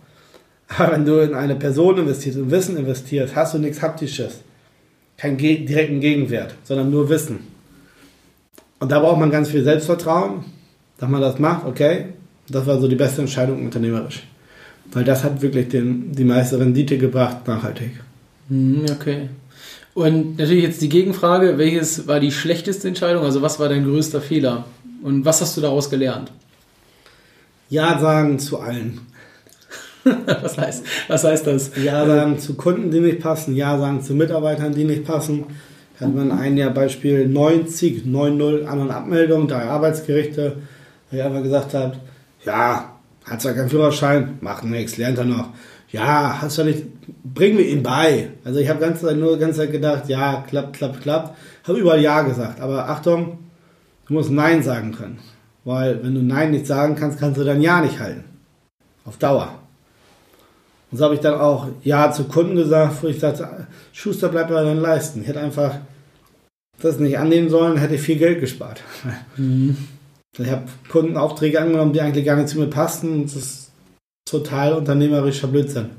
Aber 0.68 0.92
wenn 0.92 1.06
du 1.06 1.20
in 1.20 1.34
eine 1.34 1.56
Person 1.56 2.00
investierst, 2.00 2.38
in 2.38 2.52
Wissen 2.52 2.76
investierst, 2.76 3.34
hast 3.34 3.54
du 3.54 3.60
nichts 3.60 3.82
Haptisches. 3.82 4.42
Keinen 5.16 5.38
direkten 5.38 6.02
Gegenwert, 6.02 6.56
sondern 6.66 6.92
nur 6.92 7.08
Wissen. 7.08 7.55
Und 8.80 8.92
da 8.92 9.00
braucht 9.00 9.20
man 9.20 9.32
ganz 9.32 9.50
viel 9.50 9.64
Selbstvertrauen, 9.64 10.44
dass 10.98 11.10
man 11.10 11.22
das 11.22 11.40
macht, 11.40 11.66
okay. 11.66 12.08
Das 12.50 12.68
war 12.68 12.80
so 12.80 12.88
die 12.88 12.96
beste 12.96 13.22
Entscheidung 13.22 13.64
unternehmerisch. 13.64 14.24
Weil 14.92 15.04
das 15.04 15.24
hat 15.24 15.42
wirklich 15.42 15.70
den, 15.70 16.12
die 16.12 16.24
meiste 16.24 16.60
Rendite 16.60 16.98
gebracht, 16.98 17.48
nachhaltig. 17.48 17.92
Mhm, 18.50 18.86
okay. 18.92 19.30
Und 19.96 20.38
natürlich 20.38 20.64
jetzt 20.64 20.82
die 20.82 20.90
Gegenfrage, 20.90 21.58
welches 21.58 22.08
war 22.08 22.20
die 22.20 22.32
schlechteste 22.32 22.88
Entscheidung? 22.88 23.24
Also 23.24 23.42
was 23.42 23.60
war 23.60 23.70
dein 23.70 23.86
größter 23.86 24.22
Fehler? 24.22 24.66
Und 25.02 25.26
was 25.26 25.42
hast 25.42 25.56
du 25.58 25.62
daraus 25.62 25.90
gelernt? 25.90 26.32
Ja 27.70 27.98
sagen 27.98 28.38
zu 28.38 28.60
allen. 28.60 29.00
was, 30.04 30.58
heißt, 30.58 30.84
was 31.08 31.24
heißt 31.24 31.48
das? 31.48 31.72
Ja 31.82 32.06
sagen 32.06 32.38
zu 32.38 32.54
Kunden, 32.56 32.92
die 32.92 33.00
nicht 33.00 33.22
passen. 33.22 33.56
Ja 33.56 33.80
sagen 33.80 34.04
zu 34.04 34.14
Mitarbeitern, 34.14 34.76
die 34.76 34.84
nicht 34.84 35.06
passen 35.06 35.46
hat 36.00 36.14
man 36.14 36.32
ein 36.32 36.58
Jahr 36.58 36.72
Beispiel 36.72 37.28
90, 37.28 38.06
9-0 38.06 38.66
An- 38.66 38.80
und 38.80 38.92
Abmeldung, 38.92 39.48
drei 39.48 39.64
Arbeitsgerichte, 39.64 40.58
wo 41.10 41.18
ich 41.18 41.24
einfach 41.24 41.44
gesagt 41.44 41.74
habe, 41.74 41.98
ja, 42.44 42.92
hat 43.26 43.42
zwar 43.42 43.54
keinen 43.54 43.70
Führerschein, 43.70 44.38
macht 44.42 44.64
nichts, 44.66 44.98
lernt 44.98 45.18
er 45.18 45.26
noch. 45.26 45.50
Ja, 45.92 46.42
hast 46.42 46.58
du 46.58 46.64
nicht, 46.64 46.84
bringen 47.24 47.58
wir 47.58 47.68
ihn 47.68 47.82
bei. 47.84 48.30
Also 48.44 48.60
ich 48.60 48.70
habe 48.70 48.80
ganz 48.80 49.02
nur 49.02 49.40
Zeit 49.54 49.72
gedacht, 49.72 50.10
ja, 50.10 50.44
klappt, 50.48 50.74
klappt, 50.74 51.02
klappt. 51.02 51.38
Habe 51.68 51.80
überall 51.80 52.02
Ja 52.02 52.22
gesagt, 52.22 52.60
aber 52.60 52.90
Achtung, 52.90 53.40
du 54.08 54.14
musst 54.14 54.32
Nein 54.32 54.62
sagen 54.62 54.92
können. 54.92 55.20
Weil 55.64 56.04
wenn 56.04 56.14
du 56.14 56.22
Nein 56.22 56.52
nicht 56.52 56.68
sagen 56.68 56.96
kannst, 56.96 57.20
kannst 57.20 57.40
du 57.40 57.44
dann 57.44 57.62
Ja 57.62 57.82
nicht 57.82 58.00
halten. 58.00 58.26
Auf 59.06 59.18
Dauer. 59.18 59.65
Und 60.96 61.00
so 61.00 61.04
habe 61.04 61.16
ich 61.16 61.20
dann 61.20 61.42
auch 61.42 61.68
Ja 61.84 62.10
zu 62.10 62.24
Kunden 62.24 62.56
gesagt, 62.56 63.04
wo 63.04 63.08
ich 63.08 63.20
sagte, 63.20 63.68
Schuster 63.92 64.30
bleibt 64.30 64.50
bei 64.50 64.64
deinen 64.64 64.80
Leisten. 64.80 65.20
Ich 65.20 65.28
hätte 65.28 65.42
einfach 65.42 65.80
das 66.82 67.00
nicht 67.00 67.20
annehmen 67.20 67.50
sollen, 67.50 67.76
hätte 67.76 67.96
ich 67.96 68.02
viel 68.02 68.16
Geld 68.16 68.40
gespart. 68.40 68.82
Mhm. 69.36 69.76
Ich 70.38 70.50
habe 70.50 70.64
Kundenaufträge 70.88 71.60
angenommen, 71.60 71.92
die 71.92 72.00
eigentlich 72.00 72.24
gar 72.24 72.38
nicht 72.38 72.48
zu 72.48 72.60
mir 72.60 72.68
passten. 72.68 73.24
Das 73.24 73.36
ist 73.36 73.72
total 74.24 74.72
unternehmerischer 74.72 75.50
Blödsinn. 75.50 75.90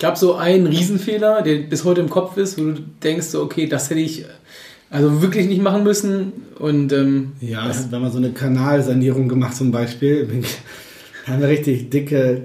Gab 0.00 0.16
so 0.16 0.36
einen 0.36 0.66
Riesenfehler, 0.66 1.42
der 1.42 1.58
bis 1.58 1.84
heute 1.84 2.00
im 2.00 2.08
Kopf 2.08 2.38
ist, 2.38 2.56
wo 2.56 2.62
du 2.62 2.80
denkst, 3.02 3.34
okay, 3.34 3.66
das 3.66 3.90
hätte 3.90 4.00
ich 4.00 4.24
also 4.88 5.20
wirklich 5.20 5.46
nicht 5.46 5.60
machen 5.60 5.84
müssen. 5.84 6.32
Und 6.58 6.90
ähm, 6.94 7.32
ja, 7.42 7.70
wenn 7.90 8.00
man 8.00 8.12
so 8.12 8.16
eine 8.16 8.30
Kanalsanierung 8.30 9.28
gemacht 9.28 9.56
zum 9.56 9.72
Beispiel, 9.72 10.42
haben 11.26 11.42
wir 11.42 11.48
richtig 11.48 11.90
dicke 11.90 12.44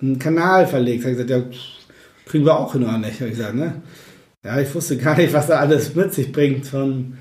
einen 0.00 0.18
Kanal 0.18 0.66
verlegt. 0.66 1.04
Da 1.04 1.08
habe 1.08 1.20
ich 1.20 1.26
gesagt, 1.26 1.52
ja, 1.52 1.58
kriegen 2.26 2.44
wir 2.44 2.58
auch 2.58 2.72
hin 2.72 2.84
oder 2.84 2.98
nicht? 2.98 3.20
Habe 3.20 3.30
ich 3.30 3.36
gesagt, 3.36 3.54
ne? 3.54 3.82
Ja, 4.44 4.60
ich 4.60 4.72
wusste 4.74 4.96
gar 4.96 5.16
nicht, 5.16 5.32
was 5.32 5.48
da 5.48 5.58
alles 5.58 5.94
mit 5.94 6.14
sich 6.14 6.30
bringt. 6.30 6.66
Von, 6.66 7.16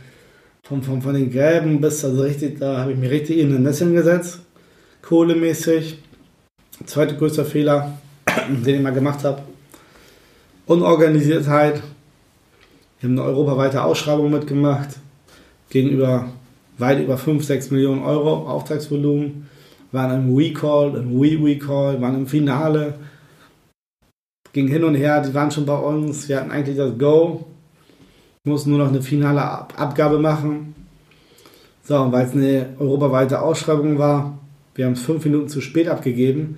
von, 0.64 0.84
von, 0.84 1.02
von 1.02 1.14
den 1.14 1.32
Gräben 1.32 1.82
bis, 1.82 2.04
also 2.04 2.24
richtig, 2.24 2.60
da 2.60 2.80
habe 2.80 2.92
ich 2.92 2.98
mir 2.98 3.10
richtig 3.10 3.40
in 3.40 3.52
den 3.52 3.64
Nesseln 3.64 3.94
gesetzt. 3.94 4.40
Kohlemäßig. 5.02 6.00
Zweiter 6.86 7.16
größter 7.16 7.46
Fehler, 7.46 7.98
den 8.66 8.76
ich 8.76 8.82
mal 8.82 8.94
gemacht 8.94 9.24
habe. 9.24 9.42
Unorganisiertheit. 10.66 11.82
Wir 13.00 13.10
haben 13.10 13.20
eine 13.20 13.28
europaweite 13.28 13.84
Ausschreibung 13.84 14.32
mitgemacht. 14.32 14.90
Gegenüber 15.70 16.30
weit 16.78 17.00
über 17.00 17.18
5, 17.18 17.44
6 17.44 17.72
Millionen 17.72 18.04
Euro 18.04 18.50
Auftragsvolumen 18.50 19.48
waren 19.96 20.30
im 20.30 20.36
Recall, 20.36 20.96
im 20.96 21.20
We-Recall, 21.20 22.00
waren 22.02 22.16
im 22.16 22.28
Finale, 22.28 23.00
ging 24.54 24.68
hin 24.68 24.84
und 24.84 24.96
her, 24.96 25.22
die 25.22 25.34
waren 25.34 25.50
schon 25.50 25.66
bei 25.66 25.78
uns, 25.78 26.30
wir 26.30 26.40
hatten 26.40 26.52
eigentlich 26.52 26.78
das 26.78 26.98
Go, 26.98 27.46
mussten 28.46 28.70
nur 28.70 28.80
noch 28.80 28.90
eine 28.90 29.02
finale 29.02 29.42
Abgabe 29.42 30.20
machen. 30.20 30.76
So, 31.84 32.00
und 32.00 32.12
weil 32.12 32.26
es 32.26 32.34
eine 32.34 32.76
europaweite 32.80 33.42
Ausschreibung 33.42 33.98
war, 33.98 34.38
wir 34.76 34.86
haben 34.86 34.94
es 34.94 35.02
fünf 35.02 35.24
Minuten 35.26 35.50
zu 35.50 35.62
spät 35.62 35.88
abgegeben. 35.88 36.58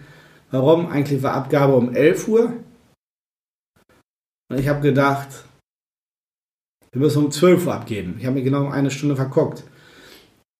Warum? 0.52 0.88
Eigentlich 0.88 1.22
war 1.24 1.34
Abgabe 1.34 1.76
um 1.76 1.94
11 1.94 2.28
Uhr. 2.28 2.54
Und 4.50 4.60
ich 4.60 4.68
habe 4.68 4.82
gedacht, 4.82 5.28
wir 6.92 7.02
müssen 7.02 7.26
um 7.26 7.32
12 7.32 7.68
Uhr 7.68 7.74
abgeben. 7.74 8.16
Ich 8.20 8.26
habe 8.26 8.36
mir 8.36 8.44
genau 8.44 8.70
eine 8.70 8.92
Stunde 8.92 9.16
verguckt. 9.16 9.64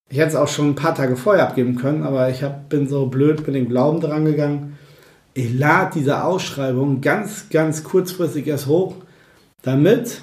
Ich 0.10 0.18
hätte 0.18 0.30
es 0.30 0.36
auch 0.36 0.48
schon 0.48 0.70
ein 0.70 0.76
paar 0.76 0.96
Tage 0.96 1.18
vorher 1.18 1.48
abgeben 1.48 1.76
können, 1.76 2.04
aber 2.04 2.30
ich 2.30 2.44
hab, 2.44 2.70
bin 2.70 2.88
so 2.88 3.08
blöd 3.08 3.46
mit 3.46 3.56
dem 3.56 3.68
Glauben 3.68 4.00
dran 4.00 4.26
gegangen. 4.26 4.78
Ich 5.34 5.54
lade 5.54 5.92
diese 5.96 6.24
Ausschreibung 6.24 7.02
ganz, 7.02 7.50
ganz 7.50 7.84
kurzfristig 7.84 8.48
erst 8.48 8.68
hoch, 8.68 8.96
damit 9.62 10.22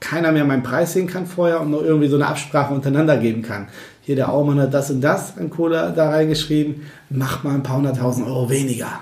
keiner 0.00 0.32
mehr 0.32 0.44
meinen 0.44 0.62
Preis 0.62 0.94
sehen 0.94 1.06
kann 1.06 1.26
vorher 1.26 1.60
und 1.60 1.70
noch 1.70 1.82
irgendwie 1.82 2.08
so 2.08 2.16
eine 2.16 2.26
Absprache 2.26 2.74
untereinander 2.74 3.18
geben 3.18 3.42
kann. 3.42 3.68
Hier 4.02 4.16
der 4.16 4.32
Aumann 4.32 4.60
hat 4.60 4.74
das 4.74 4.90
und 4.90 5.02
das 5.02 5.38
an 5.38 5.50
Kohle 5.50 5.92
da 5.94 6.10
reingeschrieben, 6.10 6.82
mach 7.10 7.44
mal 7.44 7.54
ein 7.54 7.62
paar 7.62 7.76
hunderttausend 7.76 8.26
Euro 8.26 8.50
weniger. 8.50 9.00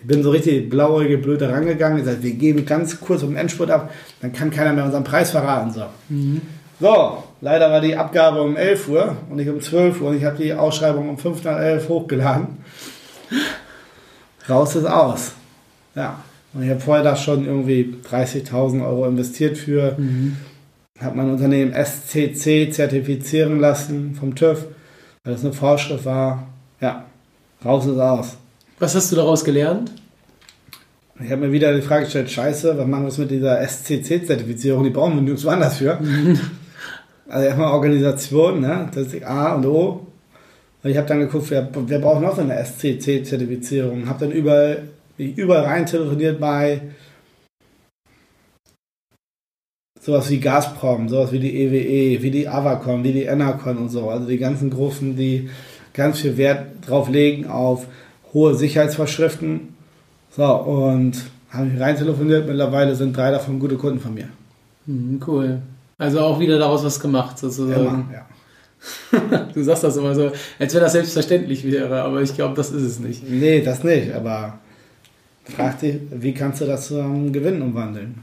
Ich 0.00 0.06
bin 0.06 0.22
so 0.22 0.30
richtig 0.30 0.70
blauäugig 0.70 1.20
blöd 1.22 1.42
rangegangen. 1.42 1.98
Ich 1.98 2.04
sage, 2.04 2.22
wir 2.22 2.34
geben 2.34 2.64
ganz 2.64 3.00
kurz 3.00 3.22
um 3.22 3.30
den 3.30 3.38
Endspurt 3.38 3.70
ab, 3.70 3.92
dann 4.20 4.32
kann 4.32 4.50
keiner 4.50 4.72
mehr 4.72 4.84
unseren 4.84 5.02
Preis 5.02 5.30
verraten. 5.32 5.72
So. 5.72 5.82
Mhm. 6.08 6.40
so, 6.78 7.24
leider 7.40 7.70
war 7.70 7.80
die 7.80 7.96
Abgabe 7.96 8.42
um 8.42 8.56
11 8.56 8.88
Uhr 8.88 9.16
und 9.30 9.36
nicht 9.36 9.48
um 9.48 9.60
12 9.60 10.00
Uhr 10.00 10.10
und 10.10 10.16
ich 10.16 10.24
habe 10.24 10.36
die 10.36 10.52
Ausschreibung 10.52 11.08
um 11.08 11.18
5 11.18 11.44
nach 11.44 11.58
11 11.58 11.88
hochgeladen. 11.88 12.58
Raus 14.48 14.74
ist 14.74 14.86
aus. 14.86 15.32
Ja, 15.94 16.22
und 16.54 16.62
ich 16.62 16.70
habe 16.70 16.80
vorher 16.80 17.04
da 17.04 17.16
schon 17.16 17.44
irgendwie 17.44 17.96
30.000 18.10 18.84
Euro 18.86 19.06
investiert 19.06 19.58
für, 19.58 19.94
mhm. 19.98 20.36
habe 21.00 21.16
mein 21.16 21.30
Unternehmen 21.30 21.72
SCC 21.72 22.72
zertifizieren 22.72 23.60
lassen 23.60 24.14
vom 24.14 24.34
TÜV, 24.34 24.66
weil 25.24 25.34
das 25.34 25.44
eine 25.44 25.52
Vorschrift 25.52 26.04
war. 26.04 26.48
Ja, 26.80 27.04
raus 27.64 27.86
ist 27.86 27.98
aus. 27.98 28.36
Was 28.78 28.94
hast 28.94 29.12
du 29.12 29.16
daraus 29.16 29.44
gelernt? 29.44 29.92
Ich 31.20 31.32
habe 31.32 31.46
mir 31.48 31.52
wieder 31.52 31.74
die 31.74 31.82
Frage 31.82 32.04
gestellt, 32.04 32.30
scheiße, 32.30 32.78
was 32.78 32.86
machen 32.86 33.10
wir 33.10 33.18
mit 33.18 33.30
dieser 33.32 33.60
SCC-Zertifizierung? 33.60 34.84
Die 34.84 34.90
brauchen 34.90 35.16
wir 35.16 35.22
nirgendwo 35.22 35.48
anders 35.48 35.78
für. 35.78 35.98
also 37.28 37.46
erstmal 37.46 37.72
Organisation, 37.72 38.60
ne? 38.60 38.88
das 38.94 39.12
ist 39.12 39.24
A 39.24 39.54
und 39.54 39.66
O. 39.66 40.06
Und 40.82 40.90
ich 40.90 40.96
habe 40.96 41.08
dann 41.08 41.20
geguckt, 41.20 41.50
wer, 41.50 41.68
wer 41.72 41.98
braucht 41.98 42.22
noch 42.22 42.34
so 42.34 42.42
eine 42.42 42.54
SCC-Zertifizierung? 42.64 44.08
Habe 44.08 44.26
dann 44.26 44.32
überall 44.32 44.88
überall 45.18 45.64
rein 45.64 45.86
telefoniert 45.86 46.38
bei 46.40 46.80
sowas 50.00 50.30
wie 50.30 50.40
Gazprom, 50.40 51.08
sowas 51.08 51.32
wie 51.32 51.40
die 51.40 51.60
EWE, 51.60 52.22
wie 52.22 52.30
die 52.30 52.48
Avacon, 52.48 53.04
wie 53.04 53.12
die 53.12 53.24
Enercon 53.24 53.76
und 53.78 53.88
so. 53.88 54.08
Also 54.08 54.26
die 54.26 54.38
ganzen 54.38 54.70
Gruppen, 54.70 55.16
die 55.16 55.50
ganz 55.92 56.20
viel 56.20 56.36
Wert 56.36 56.66
drauf 56.86 57.08
legen 57.08 57.46
auf 57.46 57.86
hohe 58.32 58.54
Sicherheitsvorschriften. 58.54 59.74
So, 60.30 60.44
und 60.44 61.14
haben 61.50 61.72
mich 61.72 61.80
rein 61.80 61.96
telefoniert. 61.96 62.46
Mittlerweile 62.46 62.94
sind 62.94 63.16
drei 63.16 63.30
davon 63.30 63.58
gute 63.58 63.76
Kunden 63.76 64.00
von 64.00 64.14
mir. 64.14 64.28
Mhm, 64.86 65.20
cool. 65.26 65.62
Also 65.98 66.20
auch 66.20 66.38
wieder 66.38 66.58
daraus 66.58 66.84
was 66.84 67.00
gemacht, 67.00 67.38
sozusagen. 67.38 67.84
Immer, 67.84 68.06
ja. 68.12 68.26
du 69.54 69.62
sagst 69.62 69.82
das 69.82 69.96
immer 69.96 70.14
so, 70.14 70.30
als 70.58 70.74
wenn 70.74 70.80
das 70.80 70.92
selbstverständlich 70.92 71.64
wäre, 71.64 72.02
aber 72.02 72.22
ich 72.22 72.34
glaube, 72.34 72.54
das 72.54 72.70
ist 72.70 72.84
es 72.84 73.00
nicht. 73.00 73.28
Nee, 73.28 73.60
das 73.60 73.82
nicht, 73.82 74.14
aber 74.14 74.60
frag 75.44 75.80
dich, 75.80 75.96
wie 76.10 76.32
kannst 76.32 76.60
du 76.60 76.66
das 76.66 76.86
zu 76.86 77.00
einem 77.00 77.32
Gewinn 77.32 77.60
umwandeln? 77.60 78.20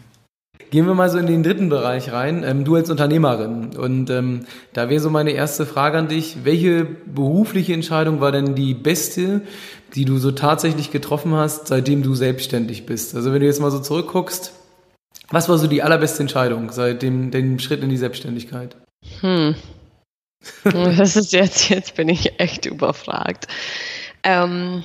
Gehen 0.72 0.88
wir 0.88 0.94
mal 0.94 1.10
so 1.10 1.18
in 1.18 1.28
den 1.28 1.44
dritten 1.44 1.70
Bereich 1.70 2.12
rein. 2.12 2.44
Ähm, 2.46 2.64
du 2.64 2.76
als 2.76 2.90
Unternehmerin. 2.90 3.76
Und 3.76 4.10
ähm, 4.10 4.46
da 4.74 4.90
wäre 4.90 5.00
so 5.00 5.10
meine 5.10 5.32
erste 5.32 5.66
Frage 5.66 5.98
an 5.98 6.08
dich. 6.08 6.38
Welche 6.44 6.86
berufliche 6.86 7.74
Entscheidung 7.74 8.20
war 8.20 8.32
denn 8.32 8.56
die 8.56 8.74
beste, 8.74 9.42
die 9.96 10.06
du 10.06 10.18
so 10.18 10.32
tatsächlich 10.32 10.92
getroffen 10.92 11.34
hast, 11.34 11.68
seitdem 11.68 12.04
du 12.04 12.16
selbstständig 12.16 12.86
bist? 12.86 13.16
Also 13.16 13.32
wenn 13.32 13.42
du 13.42 13.46
jetzt 13.46 13.62
mal 13.62 13.72
so 13.72 13.80
zurückguckst, 13.80 14.54
was 15.30 15.50
war 15.50 15.58
so 15.58 15.68
die 15.68 15.84
allerbeste 15.84 16.22
Entscheidung 16.22 16.72
seit 16.72 17.02
dem, 17.02 17.32
dem 17.32 17.60
Schritt 17.60 17.84
in 17.84 17.90
die 17.90 17.98
Selbstständigkeit? 17.98 18.76
Hm. 19.22 19.56
Das 20.64 21.16
ist 21.16 21.34
jetzt, 21.34 21.70
jetzt 21.70 21.96
bin 21.96 22.08
ich 22.08 22.40
echt 22.40 22.68
überfragt. 22.68 23.48
Ähm, 24.24 24.84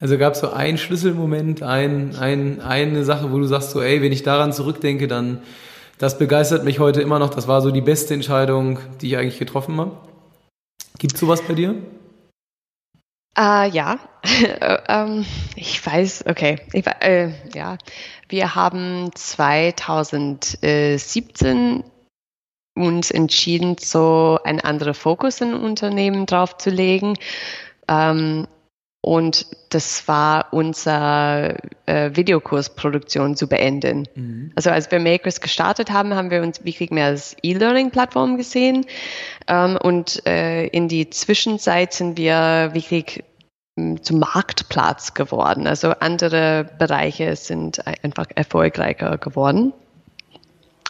also 0.00 0.18
gab 0.18 0.34
es 0.34 0.40
so 0.40 0.50
einen 0.50 0.78
Schlüsselmoment, 0.78 1.62
ein, 1.62 2.16
ein, 2.16 2.60
eine 2.60 3.04
Sache, 3.04 3.30
wo 3.30 3.38
du 3.38 3.44
sagst 3.44 3.70
so, 3.70 3.82
ey, 3.82 4.02
wenn 4.02 4.10
ich 4.10 4.22
daran 4.22 4.52
zurückdenke, 4.52 5.06
dann 5.06 5.42
das 5.98 6.18
begeistert 6.18 6.64
mich 6.64 6.80
heute 6.80 7.00
immer 7.00 7.20
noch. 7.20 7.30
Das 7.30 7.46
war 7.46 7.62
so 7.62 7.70
die 7.70 7.80
beste 7.80 8.12
Entscheidung, 8.12 8.80
die 9.00 9.08
ich 9.08 9.16
eigentlich 9.16 9.38
getroffen 9.38 9.78
habe. 9.78 9.96
Gibt 10.98 11.14
es 11.14 11.20
sowas 11.20 11.42
bei 11.42 11.54
dir? 11.54 11.76
Uh, 13.38 13.64
ja, 13.70 14.00
ähm, 14.88 15.24
ich 15.54 15.86
weiß, 15.86 16.24
okay, 16.26 16.58
ich, 16.72 16.84
äh, 16.86 17.32
ja, 17.54 17.78
wir 18.32 18.56
haben 18.56 19.10
2017 19.14 21.84
uns 22.74 23.10
entschieden, 23.10 23.76
so 23.78 24.38
ein 24.44 24.60
anderer 24.60 24.94
Fokus 24.94 25.42
in 25.42 25.54
Unternehmen 25.54 26.26
draufzulegen. 26.26 27.16
Ähm, 27.88 28.46
und 29.04 29.46
das 29.70 30.06
war 30.06 30.52
unser 30.52 31.56
äh, 31.86 32.14
Videokursproduktion 32.14 33.34
zu 33.36 33.48
beenden. 33.48 34.06
Mhm. 34.14 34.52
Also 34.54 34.70
als 34.70 34.92
wir 34.92 35.00
Makers 35.00 35.40
gestartet 35.40 35.90
haben, 35.90 36.14
haben 36.14 36.30
wir 36.30 36.40
uns 36.40 36.64
wirklich 36.64 36.90
mehr 36.90 37.06
als 37.06 37.36
E-Learning-Plattform 37.42 38.36
gesehen. 38.36 38.86
Ähm, 39.48 39.76
und 39.76 40.24
äh, 40.26 40.68
in 40.68 40.86
die 40.86 41.10
Zwischenzeit 41.10 41.92
sind 41.92 42.16
wir 42.16 42.70
wirklich 42.74 43.24
zum 44.02 44.18
Marktplatz 44.20 45.14
geworden. 45.14 45.66
Also 45.66 45.90
andere 45.90 46.66
Bereiche 46.78 47.36
sind 47.36 47.86
einfach 48.04 48.26
erfolgreicher 48.34 49.18
geworden. 49.18 49.72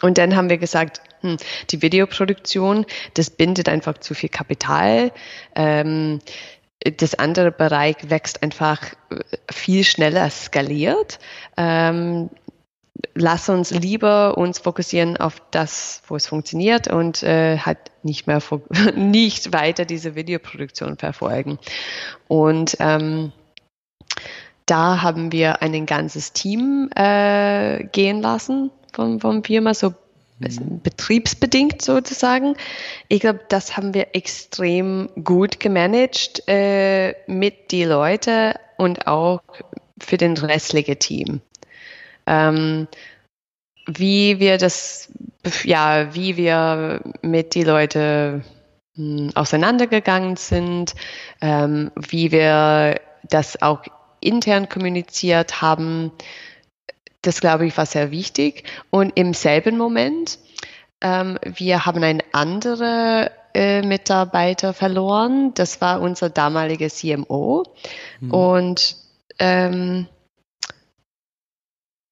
Und 0.01 0.17
dann 0.17 0.35
haben 0.35 0.49
wir 0.49 0.57
gesagt, 0.57 1.01
hm, 1.21 1.37
die 1.69 1.81
Videoproduktion, 1.81 2.85
das 3.13 3.29
bindet 3.29 3.69
einfach 3.69 3.97
zu 3.97 4.13
viel 4.13 4.29
Kapital. 4.29 5.11
Ähm, 5.55 6.19
das 6.97 7.15
andere 7.15 7.51
Bereich 7.51 7.95
wächst 8.09 8.43
einfach 8.43 8.81
äh, 9.09 9.15
viel 9.51 9.83
schneller 9.85 10.29
skaliert. 10.29 11.19
Ähm, 11.55 12.29
lass 13.15 13.49
uns 13.49 13.71
lieber 13.71 14.37
uns 14.37 14.59
fokussieren 14.59 15.17
auf 15.17 15.41
das, 15.51 16.01
wo 16.07 16.15
es 16.15 16.27
funktioniert 16.27 16.87
und 16.87 17.23
äh, 17.23 17.57
halt 17.57 17.79
nicht 18.03 18.27
mehr 18.27 18.41
nicht 18.95 19.53
weiter 19.53 19.85
diese 19.85 20.15
Videoproduktion 20.15 20.97
verfolgen. 20.97 21.59
Und 22.27 22.77
ähm, 22.79 23.31
da 24.65 25.01
haben 25.01 25.31
wir 25.31 25.61
ein 25.61 25.85
ganzes 25.85 26.33
Team 26.33 26.89
äh, 26.95 27.83
gehen 27.85 28.21
lassen 28.21 28.71
vom, 28.93 29.19
vom 29.19 29.43
Firma, 29.43 29.73
so 29.73 29.93
mhm. 30.39 30.81
betriebsbedingt 30.81 31.81
sozusagen. 31.81 32.55
Ich 33.09 33.21
glaube, 33.21 33.41
das 33.49 33.75
haben 33.75 33.93
wir 33.93 34.15
extrem 34.15 35.09
gut 35.23 35.59
gemanagt 35.59 36.47
äh, 36.47 37.15
mit 37.27 37.71
die 37.71 37.83
Leute 37.83 38.55
und 38.77 39.07
auch 39.07 39.41
für 39.99 40.17
den 40.17 40.37
restlichen 40.37 40.99
Team. 40.99 41.41
Ähm, 42.25 42.87
wie 43.85 44.39
wir 44.39 44.57
das, 44.57 45.11
ja, 45.63 46.13
wie 46.15 46.37
wir 46.37 47.01
mit 47.21 47.53
die 47.53 47.63
Leute 47.63 48.43
hm, 48.95 49.31
auseinandergegangen 49.35 50.35
sind, 50.37 50.95
ähm, 51.41 51.91
wie 51.95 52.31
wir 52.31 52.99
das 53.23 53.61
auch 53.61 53.81
intern 54.21 54.69
kommuniziert 54.69 55.61
haben, 55.61 56.11
das 57.21 57.41
glaube 57.41 57.65
ich 57.65 57.77
war 57.77 57.85
sehr 57.85 58.11
wichtig. 58.11 58.63
Und 58.89 59.11
im 59.15 59.33
selben 59.33 59.77
Moment, 59.77 60.39
ähm, 61.01 61.37
wir 61.43 61.85
haben 61.85 62.03
einen 62.03 62.23
anderen 62.31 63.29
äh, 63.53 63.81
Mitarbeiter 63.81 64.73
verloren. 64.73 65.53
Das 65.53 65.81
war 65.81 66.01
unser 66.01 66.29
damaliger 66.29 66.89
CMO. 66.89 67.63
Mhm. 68.19 68.31
Und 68.31 68.95
ähm, 69.39 70.07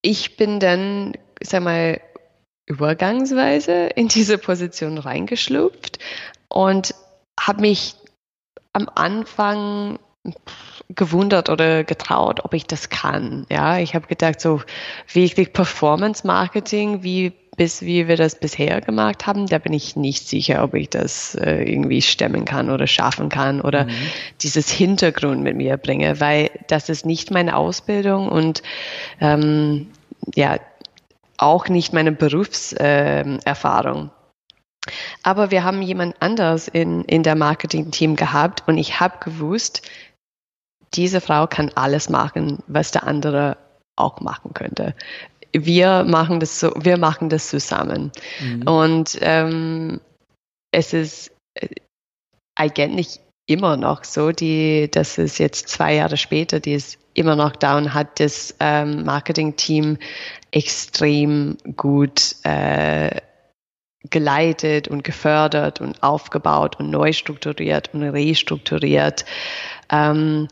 ich 0.01 0.37
bin 0.37 0.59
dann, 0.59 1.13
sag 1.41 1.63
mal, 1.63 2.01
übergangsweise 2.65 3.87
in 3.87 4.07
diese 4.07 4.37
Position 4.37 4.97
reingeschlupft 4.97 5.99
und 6.47 6.95
habe 7.39 7.61
mich 7.61 7.95
am 8.73 8.89
Anfang 8.93 9.99
gewundert 10.89 11.49
oder 11.49 11.83
getraut, 11.83 12.45
ob 12.45 12.53
ich 12.53 12.65
das 12.65 12.89
kann. 12.89 13.45
Ja, 13.49 13.79
ich 13.79 13.95
habe 13.95 14.07
gedacht, 14.07 14.39
so 14.39 14.61
wirklich 15.11 15.53
Performance 15.53 16.25
Marketing, 16.25 17.03
wie 17.03 17.33
bis 17.57 17.81
wie 17.81 18.07
wir 18.07 18.15
das 18.15 18.39
bisher 18.39 18.79
gemacht 18.81 19.27
haben, 19.27 19.45
da 19.45 19.57
bin 19.57 19.73
ich 19.73 19.95
nicht 19.95 20.27
sicher, 20.27 20.63
ob 20.63 20.73
ich 20.73 20.89
das 20.89 21.35
äh, 21.35 21.63
irgendwie 21.63 22.01
stemmen 22.01 22.45
kann 22.45 22.69
oder 22.69 22.87
schaffen 22.87 23.29
kann 23.29 23.61
oder 23.61 23.85
mhm. 23.85 23.91
dieses 24.41 24.69
Hintergrund 24.69 25.43
mit 25.43 25.57
mir 25.57 25.77
bringe, 25.77 26.19
weil 26.19 26.49
das 26.67 26.89
ist 26.89 27.05
nicht 27.05 27.31
meine 27.31 27.55
Ausbildung 27.55 28.29
und 28.29 28.63
ähm, 29.19 29.91
ja 30.33 30.57
auch 31.37 31.67
nicht 31.67 31.91
meine 31.91 32.11
Berufserfahrung. 32.11 34.05
Äh, 34.05 34.09
aber 35.23 35.51
wir 35.51 35.63
haben 35.63 35.81
jemand 35.81 36.15
anders 36.19 36.67
in, 36.67 37.03
in 37.05 37.23
der 37.23 37.35
Marketing-Team 37.35 38.15
gehabt 38.15 38.63
und 38.67 38.77
ich 38.77 38.99
habe 38.99 39.17
gewusst, 39.19 39.87
diese 40.93 41.21
Frau 41.21 41.47
kann 41.47 41.71
alles 41.75 42.09
machen, 42.09 42.59
was 42.67 42.91
der 42.91 43.05
andere 43.05 43.57
auch 43.95 44.19
machen 44.21 44.53
könnte. 44.53 44.95
Wir 45.53 46.03
machen 46.03 46.39
das 46.39 46.59
so, 46.59 46.71
wir 46.79 46.97
machen 46.97 47.29
das 47.29 47.49
zusammen. 47.49 48.11
Mhm. 48.39 48.61
Und 48.63 49.17
ähm, 49.21 50.01
es 50.71 50.93
ist 50.93 51.31
äh, 51.55 51.67
eigentlich 52.55 53.19
immer 53.47 53.77
noch 53.77 54.03
so, 54.03 54.31
die, 54.31 54.89
das 54.91 55.17
ist 55.17 55.37
jetzt 55.37 55.67
zwei 55.67 55.95
Jahre 55.95 56.17
später, 56.17 56.59
die 56.59 56.73
ist 56.73 56.97
immer 57.13 57.35
noch 57.35 57.55
da 57.55 57.77
und 57.77 57.93
hat 57.93 58.19
das 58.19 58.55
ähm, 58.59 59.03
Marketing-Team 59.03 59.97
extrem 60.51 61.57
gut 61.75 62.35
äh, 62.43 63.19
geleitet 64.09 64.87
und 64.87 65.03
gefördert 65.03 65.81
und 65.81 66.01
aufgebaut 66.01 66.79
und 66.79 66.89
neu 66.89 67.13
strukturiert 67.13 67.93
und 67.93 68.03
restrukturiert. 68.03 69.25
Ähm, 69.91 70.47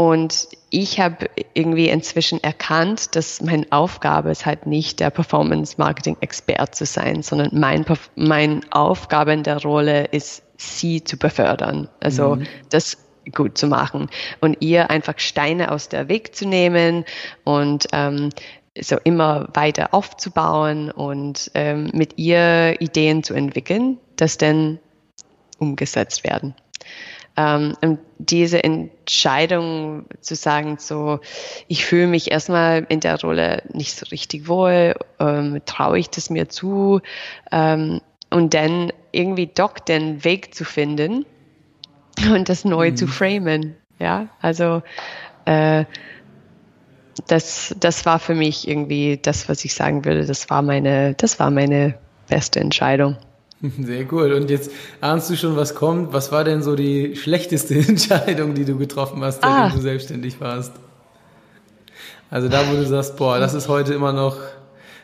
und 0.00 0.48
ich 0.70 0.98
habe 0.98 1.28
irgendwie 1.52 1.90
inzwischen 1.90 2.42
erkannt, 2.42 3.16
dass 3.16 3.42
meine 3.42 3.66
Aufgabe 3.68 4.30
ist 4.30 4.46
halt 4.46 4.64
nicht 4.64 4.98
der 4.98 5.10
Performance-Marketing-Expert 5.10 6.74
zu 6.74 6.86
sein, 6.86 7.22
sondern 7.22 7.50
mein, 7.52 7.84
mein 8.16 8.62
Aufgabe 8.70 9.34
in 9.34 9.42
der 9.42 9.60
Rolle 9.60 10.06
ist, 10.06 10.42
sie 10.56 11.04
zu 11.04 11.18
befördern. 11.18 11.90
Also 12.00 12.36
mhm. 12.36 12.46
das 12.70 12.96
gut 13.34 13.58
zu 13.58 13.66
machen 13.66 14.08
und 14.40 14.62
ihr 14.62 14.88
einfach 14.88 15.18
Steine 15.18 15.70
aus 15.70 15.90
der 15.90 16.08
Weg 16.08 16.34
zu 16.34 16.48
nehmen 16.48 17.04
und 17.44 17.86
ähm, 17.92 18.30
so 18.80 18.96
immer 19.04 19.48
weiter 19.52 19.92
aufzubauen 19.92 20.90
und 20.90 21.50
ähm, 21.52 21.90
mit 21.92 22.16
ihr 22.16 22.80
Ideen 22.80 23.22
zu 23.22 23.34
entwickeln, 23.34 23.98
das 24.16 24.38
dann 24.38 24.78
umgesetzt 25.58 26.24
werden. 26.24 26.54
Ähm, 27.36 27.74
und 27.80 27.98
diese 28.18 28.62
Entscheidung 28.62 30.06
zu 30.20 30.34
sagen, 30.34 30.76
so, 30.78 31.20
ich 31.68 31.84
fühle 31.84 32.06
mich 32.06 32.30
erstmal 32.30 32.86
in 32.88 33.00
der 33.00 33.20
Rolle 33.20 33.62
nicht 33.72 33.96
so 33.96 34.06
richtig 34.06 34.48
wohl, 34.48 34.94
ähm, 35.18 35.60
traue 35.64 35.98
ich 35.98 36.10
das 36.10 36.30
mir 36.30 36.48
zu 36.48 37.00
ähm, 37.50 38.00
und 38.30 38.54
dann 38.54 38.92
irgendwie 39.12 39.46
doch 39.46 39.78
den 39.78 40.24
Weg 40.24 40.54
zu 40.54 40.64
finden 40.64 41.24
und 42.32 42.48
das 42.48 42.64
neu 42.64 42.90
mhm. 42.90 42.96
zu 42.96 43.06
framen. 43.06 43.76
Ja, 43.98 44.28
also 44.40 44.82
äh, 45.44 45.84
das, 47.26 47.74
das 47.78 48.06
war 48.06 48.18
für 48.18 48.34
mich 48.34 48.66
irgendwie 48.66 49.18
das, 49.20 49.48
was 49.48 49.64
ich 49.64 49.74
sagen 49.74 50.04
würde, 50.04 50.24
das 50.24 50.48
war 50.50 50.62
meine, 50.62 51.14
das 51.14 51.38
war 51.38 51.50
meine 51.50 51.98
beste 52.28 52.60
Entscheidung. 52.60 53.16
Sehr 53.80 54.10
cool. 54.12 54.32
Und 54.32 54.50
jetzt 54.50 54.70
ahnst 55.00 55.28
du 55.30 55.36
schon, 55.36 55.56
was 55.56 55.74
kommt. 55.74 56.12
Was 56.12 56.32
war 56.32 56.44
denn 56.44 56.62
so 56.62 56.76
die 56.76 57.16
schlechteste 57.16 57.74
Entscheidung, 57.88 58.54
die 58.54 58.64
du 58.64 58.76
getroffen 58.76 59.22
hast, 59.22 59.42
seitdem 59.42 59.50
ah. 59.50 59.70
du 59.70 59.80
selbstständig 59.80 60.40
warst? 60.40 60.72
Also 62.30 62.48
da, 62.48 62.68
wo 62.70 62.76
du 62.76 62.86
sagst, 62.86 63.16
boah, 63.16 63.38
das 63.38 63.54
ist 63.54 63.68
heute 63.68 63.92
immer 63.92 64.12
noch, 64.12 64.36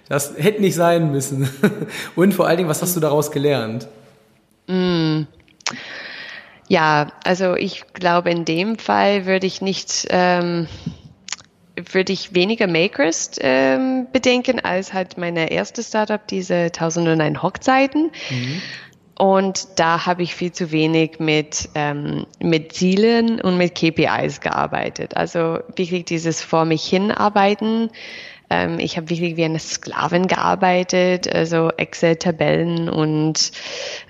das 0.08 0.34
hätte 0.36 0.60
nicht 0.60 0.76
sein 0.76 1.10
müssen. 1.10 1.48
Und 2.16 2.34
vor 2.34 2.46
allen 2.46 2.56
Dingen, 2.58 2.68
was 2.68 2.82
hast 2.82 2.94
du 2.94 3.00
daraus 3.00 3.30
gelernt? 3.30 3.88
Mm. 4.68 5.22
Ja, 6.68 7.12
also 7.25 7.54
ich 7.54 7.84
glaube, 7.92 8.30
in 8.30 8.44
dem 8.44 8.78
Fall 8.78 9.26
würde 9.26 9.46
ich 9.46 9.60
nicht 9.60 10.06
ähm, 10.10 10.68
würde 11.76 12.12
ich 12.12 12.35
weniger 12.35 12.66
Makers 12.66 13.33
ähm, 13.40 14.06
bedenken 14.12 14.61
als 14.61 14.92
halt 14.92 15.18
meine 15.18 15.50
erste 15.50 15.83
Startup, 15.83 16.26
diese 16.26 16.54
1001 16.54 17.42
Hochzeiten. 17.42 18.11
Mhm. 18.30 18.62
Und 19.18 19.68
da 19.76 20.04
habe 20.04 20.23
ich 20.23 20.35
viel 20.35 20.52
zu 20.52 20.73
wenig 20.73 21.18
mit, 21.18 21.71
ähm, 21.75 22.26
mit 22.38 22.73
Zielen 22.73 23.40
und 23.40 23.56
mit 23.56 23.75
KPIs 23.75 24.40
gearbeitet. 24.40 25.16
Also 25.16 25.61
wirklich 25.75 26.04
dieses 26.04 26.42
vor 26.42 26.66
mich 26.66 26.85
hinarbeiten. 26.85 27.90
Ähm, 28.50 28.78
ich 28.78 28.97
habe 28.97 29.09
wirklich 29.09 29.37
wie 29.37 29.45
eine 29.45 29.59
Sklavin 29.59 30.26
gearbeitet, 30.26 31.33
also 31.35 31.71
Excel-Tabellen 31.76 32.90
und, 32.90 33.52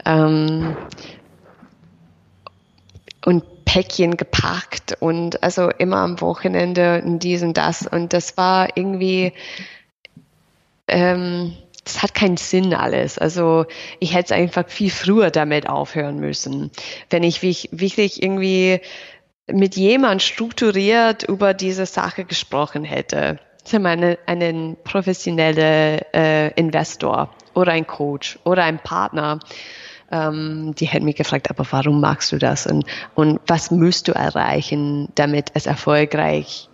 ähm, 0.04 0.76
und 3.24 3.44
Päckchen 3.66 4.16
gepackt 4.16 4.96
und 5.00 5.42
also 5.42 5.68
immer 5.68 5.98
am 5.98 6.20
Wochenende 6.22 7.02
und 7.04 7.18
dies 7.18 7.42
und 7.42 7.58
das. 7.58 7.86
Und 7.86 8.14
das 8.14 8.38
war 8.38 8.76
irgendwie, 8.76 9.34
ähm, 10.88 11.54
das 11.84 12.02
hat 12.02 12.14
keinen 12.14 12.38
Sinn 12.38 12.72
alles. 12.72 13.18
Also 13.18 13.66
ich 13.98 14.14
hätte 14.14 14.26
es 14.26 14.32
einfach 14.32 14.68
viel 14.68 14.90
früher 14.90 15.30
damit 15.30 15.68
aufhören 15.68 16.18
müssen. 16.18 16.70
Wenn 17.10 17.22
ich 17.22 17.42
wirklich 17.42 18.22
irgendwie 18.22 18.80
mit 19.48 19.76
jemand 19.76 20.22
strukturiert 20.22 21.24
über 21.24 21.52
diese 21.52 21.86
Sache 21.86 22.24
gesprochen 22.24 22.84
hätte. 22.84 23.38
Wir 23.68 23.84
einen, 23.84 24.16
einen 24.26 24.76
professionellen 24.84 26.00
äh, 26.14 26.48
Investor 26.50 27.34
oder 27.54 27.72
ein 27.72 27.86
Coach 27.86 28.38
oder 28.44 28.62
ein 28.64 28.78
Partner 28.78 29.40
ähm, 30.10 30.74
die 30.76 30.86
hätten 30.86 31.04
mich 31.04 31.16
gefragt, 31.16 31.50
aber 31.50 31.66
warum 31.70 32.00
magst 32.00 32.32
du 32.32 32.38
das 32.38 32.66
und, 32.66 32.84
und 33.14 33.40
was 33.46 33.70
müsst 33.70 34.08
du 34.08 34.12
erreichen, 34.12 35.08
damit 35.14 35.50
es 35.54 35.66
erfolgreich 35.66 36.68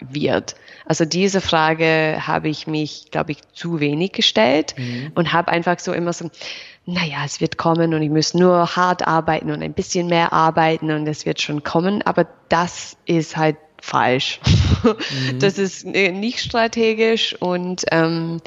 wird? 0.00 0.54
Also 0.86 1.04
diese 1.04 1.40
Frage 1.40 2.16
habe 2.26 2.48
ich 2.48 2.66
mich, 2.66 3.10
glaube 3.10 3.32
ich, 3.32 3.38
zu 3.52 3.80
wenig 3.80 4.12
gestellt 4.12 4.74
mhm. 4.76 5.12
und 5.14 5.32
habe 5.32 5.52
einfach 5.52 5.78
so 5.78 5.92
immer 5.92 6.12
so, 6.12 6.30
naja, 6.86 7.18
es 7.24 7.40
wird 7.40 7.58
kommen 7.58 7.94
und 7.94 8.02
ich 8.02 8.10
muss 8.10 8.34
nur 8.34 8.74
hart 8.74 9.06
arbeiten 9.06 9.50
und 9.50 9.62
ein 9.62 9.74
bisschen 9.74 10.08
mehr 10.08 10.32
arbeiten 10.32 10.90
und 10.90 11.06
es 11.06 11.26
wird 11.26 11.40
schon 11.40 11.62
kommen, 11.62 12.02
aber 12.02 12.26
das 12.48 12.96
ist 13.06 13.36
halt 13.36 13.56
falsch. 13.80 14.40
Mhm. 14.82 15.38
Das 15.40 15.58
ist 15.58 15.84
äh, 15.84 16.10
nicht 16.10 16.40
strategisch 16.40 17.36
und 17.38 17.84
ähm, 17.90 18.40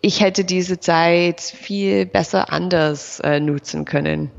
ich 0.00 0.20
hätte 0.20 0.44
diese 0.44 0.80
Zeit 0.80 1.40
viel 1.40 2.06
besser 2.06 2.52
anders 2.52 3.20
äh, 3.20 3.40
nutzen 3.40 3.84
können. 3.84 4.30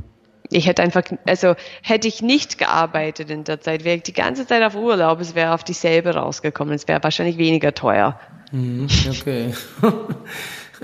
Ich 0.50 0.68
hätte 0.68 0.82
einfach, 0.84 1.04
also 1.26 1.56
hätte 1.82 2.08
ich 2.08 2.22
nicht 2.22 2.58
gearbeitet 2.58 3.30
in 3.30 3.46
der 3.46 3.62
Zeit, 3.62 3.86
wäre 3.86 3.96
ich 3.98 4.04
die 4.04 4.14
ganze 4.14 4.46
Zeit 4.46 4.64
auf 4.64 4.76
Urlaub, 4.76 5.22
es 5.22 5.34
wäre 5.34 5.54
auf 5.54 5.64
dieselbe 5.64 6.16
rausgekommen, 6.16 6.74
es 6.74 6.88
wäre 6.88 7.02
wahrscheinlich 7.04 7.38
weniger 7.38 7.74
teuer. 7.74 8.20
Mhm, 8.52 8.88
okay. 9.10 9.54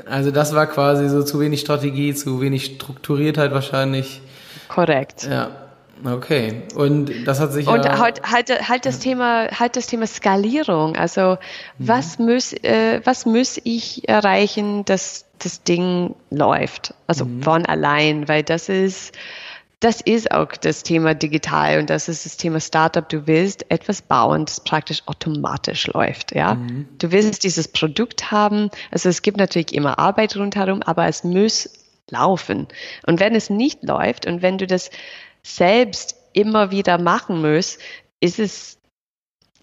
Also 0.05 0.29
das 0.29 0.53
war 0.53 0.67
quasi 0.67 1.09
so 1.09 1.23
zu 1.23 1.39
wenig 1.39 1.59
Strategie, 1.59 2.13
zu 2.13 2.39
wenig 2.39 2.65
Strukturiertheit 2.65 3.51
wahrscheinlich. 3.51 4.21
Korrekt. 4.67 5.23
Ja. 5.23 5.66
Okay, 6.03 6.63
und 6.75 7.11
das 7.25 7.39
hat 7.39 7.53
sich 7.53 7.67
und 7.67 7.83
ja 7.83 7.97
halt, 7.97 8.21
halt, 8.23 8.69
halt 8.69 8.85
das 8.85 8.99
Thema 8.99 9.47
halt 9.51 9.75
das 9.75 9.87
Thema 9.87 10.07
Skalierung. 10.07 10.95
Also 10.95 11.37
mhm. 11.77 11.87
was 11.87 12.19
muss 12.19 12.53
äh, 12.53 13.01
was 13.03 13.25
muss 13.25 13.59
ich 13.63 14.07
erreichen, 14.07 14.85
dass 14.85 15.25
das 15.39 15.63
Ding 15.63 16.15
läuft? 16.29 16.93
Also 17.07 17.25
mhm. 17.25 17.41
von 17.41 17.65
allein, 17.65 18.27
weil 18.27 18.43
das 18.43 18.69
ist 18.69 19.17
das 19.79 20.01
ist 20.01 20.31
auch 20.31 20.53
das 20.53 20.81
Thema 20.81 21.13
digital 21.13 21.79
und 21.79 21.89
das 21.91 22.09
ist 22.09 22.25
das 22.25 22.37
Thema 22.37 22.59
Startup. 22.59 23.07
Du 23.07 23.27
willst 23.27 23.69
etwas 23.69 24.01
bauen, 24.01 24.45
das 24.45 24.59
praktisch 24.59 25.03
automatisch 25.05 25.87
läuft, 25.87 26.33
ja. 26.35 26.55
Mhm. 26.55 26.87
Du 26.97 27.11
willst 27.11 27.43
dieses 27.43 27.67
Produkt 27.67 28.31
haben. 28.31 28.71
Also 28.91 29.09
es 29.09 29.21
gibt 29.21 29.37
natürlich 29.37 29.73
immer 29.73 29.99
Arbeit 29.99 30.35
rundherum, 30.35 30.81
aber 30.81 31.05
es 31.05 31.23
muss 31.23 31.69
laufen. 32.09 32.67
Und 33.05 33.19
wenn 33.19 33.35
es 33.35 33.49
nicht 33.49 33.83
läuft 33.83 34.25
und 34.25 34.41
wenn 34.41 34.57
du 34.57 34.65
das 34.65 34.89
selbst 35.55 36.15
immer 36.33 36.71
wieder 36.71 36.97
machen 36.99 37.41
muss, 37.41 37.77
ist 38.19 38.39
es 38.39 38.77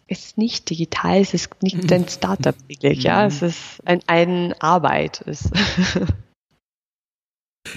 ist 0.06 0.36
nicht 0.36 0.68
digital, 0.70 1.20
es 1.20 1.34
ist 1.34 1.50
nicht 1.62 1.90
ein 1.92 2.08
Startup 2.08 2.56
wirklich, 2.68 3.04
ja, 3.04 3.26
es 3.26 3.42
ist 3.42 3.80
ein, 3.84 4.00
ein 4.06 4.54
Arbeit. 4.60 5.24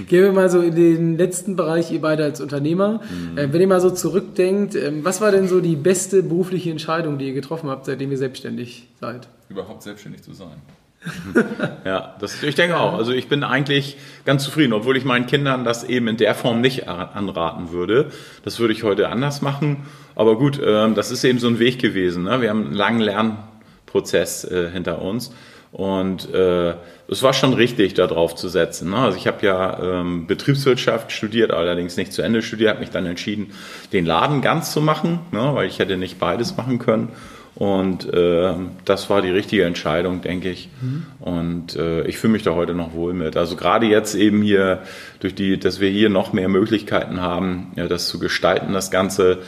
Gehen 0.10 0.22
wir 0.22 0.34
mal 0.34 0.50
so 0.50 0.62
in 0.62 0.76
den 0.76 1.17
letzten 1.17 1.56
Bereich, 1.56 1.91
ihr 1.91 2.02
beide 2.02 2.24
als 2.24 2.41
Unternehmer. 2.41 3.02
Mhm. 3.10 3.38
Äh, 3.38 3.54
wenn 3.54 3.62
ihr 3.62 3.67
mal 3.67 3.82
so 3.82 3.89
zurückdenkt, 3.89 4.76
ähm, 4.76 5.04
was 5.04 5.22
war 5.22 5.32
denn 5.32 5.48
so 5.48 5.62
die 5.62 5.78
beste 5.78 6.22
berufliche 6.22 6.70
Entscheidung, 6.70 7.17
die 7.17 7.28
ihr 7.28 7.34
getroffen 7.34 7.70
habt, 7.70 7.86
seitdem 7.86 8.12
ihr 8.12 8.17
selbstständig 8.17 8.89
seid? 9.00 9.28
Überhaupt 9.50 9.82
selbstständig 9.84 10.22
zu 10.22 10.34
sein. 10.34 10.62
ja, 11.86 12.16
das, 12.20 12.42
ich 12.44 12.56
denke 12.56 12.78
auch. 12.78 12.94
Also 12.94 13.12
ich 13.12 13.28
bin 13.28 13.44
eigentlich 13.44 13.98
ganz 14.26 14.44
zufrieden, 14.44 14.74
obwohl 14.74 14.98
ich 14.98 15.06
meinen 15.06 15.28
Kindern 15.28 15.64
das 15.64 15.84
eben 15.84 16.08
in 16.08 16.18
der 16.18 16.36
Form 16.36 16.62
nicht 16.62 16.88
anraten 16.88 17.72
würde. 17.72 18.12
Das 18.44 18.60
würde 18.60 18.74
ich 18.74 18.84
heute 18.84 19.10
anders 19.10 19.42
machen. 19.42 19.86
Aber 20.16 20.38
gut, 20.38 20.60
ähm, 20.64 20.96
das 20.96 21.12
ist 21.12 21.24
eben 21.24 21.40
so 21.40 21.48
ein 21.48 21.60
Weg 21.60 21.80
gewesen. 21.80 22.24
Ne? 22.24 22.42
Wir 22.42 22.50
haben 22.50 22.66
einen 22.66 22.74
langen 22.74 23.00
Lernprozess 23.00 24.44
äh, 24.46 24.70
hinter 24.72 25.02
uns. 25.02 25.34
Und 25.72 26.34
äh, 26.34 26.76
es 27.10 27.24
war 27.24 27.34
schon 27.34 27.54
richtig, 27.54 27.94
da 27.94 28.08
drauf 28.08 28.36
zu 28.36 28.48
setzen. 28.48 28.90
Ne? 28.90 28.98
Also 28.98 29.18
ich 29.18 29.28
habe 29.28 29.46
ja 29.46 30.00
ähm, 30.00 30.26
Betriebswirtschaft 30.26 31.12
studiert, 31.12 31.52
allerdings 31.52 31.98
nicht 31.98 32.14
zu 32.14 32.22
Ende 32.22 32.42
studiert, 32.42 32.72
habe 32.72 32.80
mich 32.80 32.90
dann 32.90 33.06
entschieden, 33.06 33.52
den 33.94 34.06
Laden 34.06 34.42
ganz 34.42 34.72
zu 34.72 34.82
machen, 34.82 35.20
ne? 35.32 35.52
weil 35.54 35.68
ich 35.68 35.80
hätte 35.80 35.98
nicht 35.98 36.20
beides 36.20 36.58
machen 36.58 36.80
können. 36.80 37.10
Und 37.58 38.13
äh, 38.13 38.54
das 38.86 39.10
war 39.10 39.24
die 39.24 39.32
richtige 39.32 39.63
Entscheidung, 39.65 40.22
denke 40.22 40.52
ich. 40.52 40.70
Mhm. 40.80 41.06
Und 41.20 41.76
äh, 41.76 42.04
ich 42.04 42.20
fühle 42.20 42.34
mich 42.34 42.43
da 42.43 42.54
heute 42.54 42.76
noch 42.76 42.93
wohl 42.93 43.13
mit. 43.13 43.36
Also 43.36 43.56
gerade 43.56 43.88
jetzt 43.88 44.13
eben 44.13 44.43
hier, 44.43 44.84
durch 45.22 45.34
die, 45.34 45.60
dass 45.60 45.80
wir 45.80 45.89
hier 45.89 46.10
noch 46.10 46.34
mehr 46.34 46.50
Möglichkeiten 46.50 47.20
haben, 47.20 47.72
ja, 47.76 47.88
das 47.88 48.10
zu 48.10 48.20
gestalten, 48.20 48.74
das 48.74 48.91
Ganze, 48.91 49.39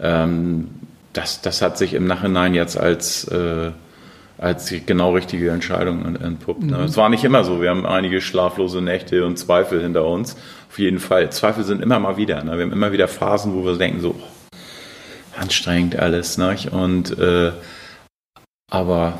ähm, 0.00 0.68
das, 1.12 1.40
das 1.40 1.60
hat 1.60 1.76
sich 1.76 1.94
im 1.94 2.06
Nachhinein 2.06 2.54
jetzt 2.54 2.78
als, 2.78 3.26
äh, 3.26 3.72
als 4.38 4.66
die 4.66 4.86
genau 4.86 5.14
richtige 5.14 5.50
Entscheidung 5.50 6.14
entpuppt. 6.14 6.62
Ne? 6.62 6.78
Mhm. 6.78 6.84
Es 6.84 6.96
war 6.96 7.08
nicht 7.08 7.24
immer 7.24 7.42
so. 7.42 7.60
Wir 7.60 7.70
haben 7.70 7.84
einige 7.84 8.20
schlaflose 8.20 8.80
Nächte 8.80 9.26
und 9.26 9.38
Zweifel 9.38 9.82
hinter 9.82 10.06
uns. 10.06 10.36
Auf 10.70 10.78
jeden 10.78 11.00
Fall. 11.00 11.30
Zweifel 11.30 11.64
sind 11.64 11.82
immer 11.82 11.98
mal 11.98 12.16
wieder. 12.16 12.44
Ne? 12.44 12.56
Wir 12.58 12.64
haben 12.64 12.72
immer 12.72 12.92
wieder 12.92 13.08
Phasen, 13.08 13.54
wo 13.54 13.64
wir 13.64 13.76
denken, 13.76 14.00
so 14.00 14.14
oh, 14.16 14.35
anstrengend 15.38 15.96
alles. 15.96 16.38
Ne? 16.38 16.56
Und 16.70 17.18
äh, 17.18 17.52
aber, 18.70 19.18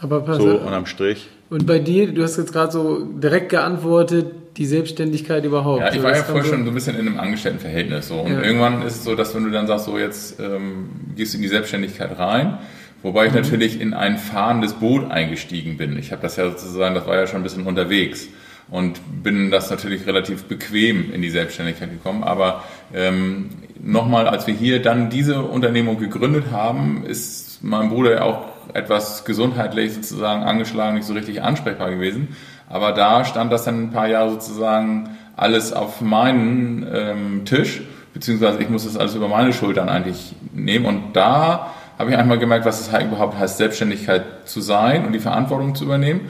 aber 0.00 0.34
so 0.34 0.58
unterm 0.58 0.86
Strich. 0.86 1.28
Und 1.50 1.66
bei 1.66 1.78
dir, 1.78 2.12
du 2.12 2.22
hast 2.22 2.38
jetzt 2.38 2.52
gerade 2.52 2.72
so 2.72 3.04
direkt 3.04 3.50
geantwortet, 3.50 4.26
die 4.56 4.66
Selbstständigkeit 4.66 5.44
überhaupt. 5.44 5.80
Ja, 5.80 5.92
ich 5.92 6.02
war 6.02 6.16
ja 6.16 6.22
vorher 6.22 6.44
schon 6.44 6.64
so 6.64 6.70
ein 6.70 6.74
bisschen 6.74 6.98
in 6.98 7.06
einem 7.06 7.20
Angestelltenverhältnis. 7.20 8.08
So. 8.08 8.20
Und 8.20 8.32
ja. 8.32 8.42
irgendwann 8.42 8.82
ist 8.82 8.96
es 8.96 9.04
so, 9.04 9.14
dass 9.14 9.34
wenn 9.34 9.44
du 9.44 9.50
dann 9.50 9.66
sagst, 9.66 9.86
so 9.86 9.98
jetzt 9.98 10.40
ähm, 10.40 10.90
gehst 11.14 11.34
du 11.34 11.38
in 11.38 11.42
die 11.42 11.48
Selbstständigkeit 11.48 12.18
rein, 12.18 12.58
wobei 13.02 13.26
ich 13.26 13.32
mhm. 13.32 13.40
natürlich 13.40 13.80
in 13.80 13.94
ein 13.94 14.18
fahrendes 14.18 14.74
Boot 14.74 15.10
eingestiegen 15.10 15.76
bin. 15.76 15.98
Ich 15.98 16.12
habe 16.12 16.22
das 16.22 16.36
ja 16.36 16.50
sozusagen, 16.50 16.94
das 16.94 17.06
war 17.06 17.16
ja 17.16 17.26
schon 17.26 17.40
ein 17.40 17.44
bisschen 17.44 17.66
unterwegs 17.66 18.28
und 18.72 19.22
bin 19.22 19.50
das 19.50 19.70
natürlich 19.70 20.06
relativ 20.06 20.44
bequem 20.44 21.12
in 21.12 21.20
die 21.20 21.28
Selbstständigkeit 21.28 21.90
gekommen. 21.90 22.24
Aber 22.24 22.64
ähm, 22.94 23.50
nochmal, 23.78 24.26
als 24.26 24.46
wir 24.46 24.54
hier 24.54 24.80
dann 24.80 25.10
diese 25.10 25.42
Unternehmung 25.42 25.98
gegründet 25.98 26.46
haben, 26.50 27.04
ist 27.04 27.62
mein 27.62 27.90
Bruder 27.90 28.12
ja 28.12 28.22
auch 28.22 28.48
etwas 28.72 29.26
gesundheitlich 29.26 29.92
sozusagen 29.92 30.42
angeschlagen, 30.42 30.96
nicht 30.96 31.06
so 31.06 31.12
richtig 31.12 31.42
ansprechbar 31.42 31.90
gewesen. 31.90 32.28
Aber 32.70 32.92
da 32.92 33.26
stand 33.26 33.52
das 33.52 33.64
dann 33.64 33.84
ein 33.84 33.90
paar 33.90 34.08
Jahre 34.08 34.30
sozusagen 34.30 35.10
alles 35.36 35.74
auf 35.74 36.00
meinen 36.00 36.86
ähm, 36.90 37.44
Tisch, 37.44 37.82
beziehungsweise 38.14 38.62
ich 38.62 38.70
muss 38.70 38.84
das 38.84 38.96
alles 38.96 39.14
über 39.14 39.28
meine 39.28 39.52
Schultern 39.52 39.90
eigentlich 39.90 40.34
nehmen. 40.54 40.86
Und 40.86 41.12
da 41.12 41.74
habe 41.98 42.10
ich 42.10 42.16
einmal 42.16 42.38
gemerkt, 42.38 42.64
was 42.64 42.80
es 42.80 43.02
überhaupt 43.02 43.38
heißt, 43.38 43.58
Selbstständigkeit 43.58 44.48
zu 44.48 44.62
sein 44.62 45.04
und 45.04 45.12
die 45.12 45.20
Verantwortung 45.20 45.74
zu 45.74 45.84
übernehmen 45.84 46.22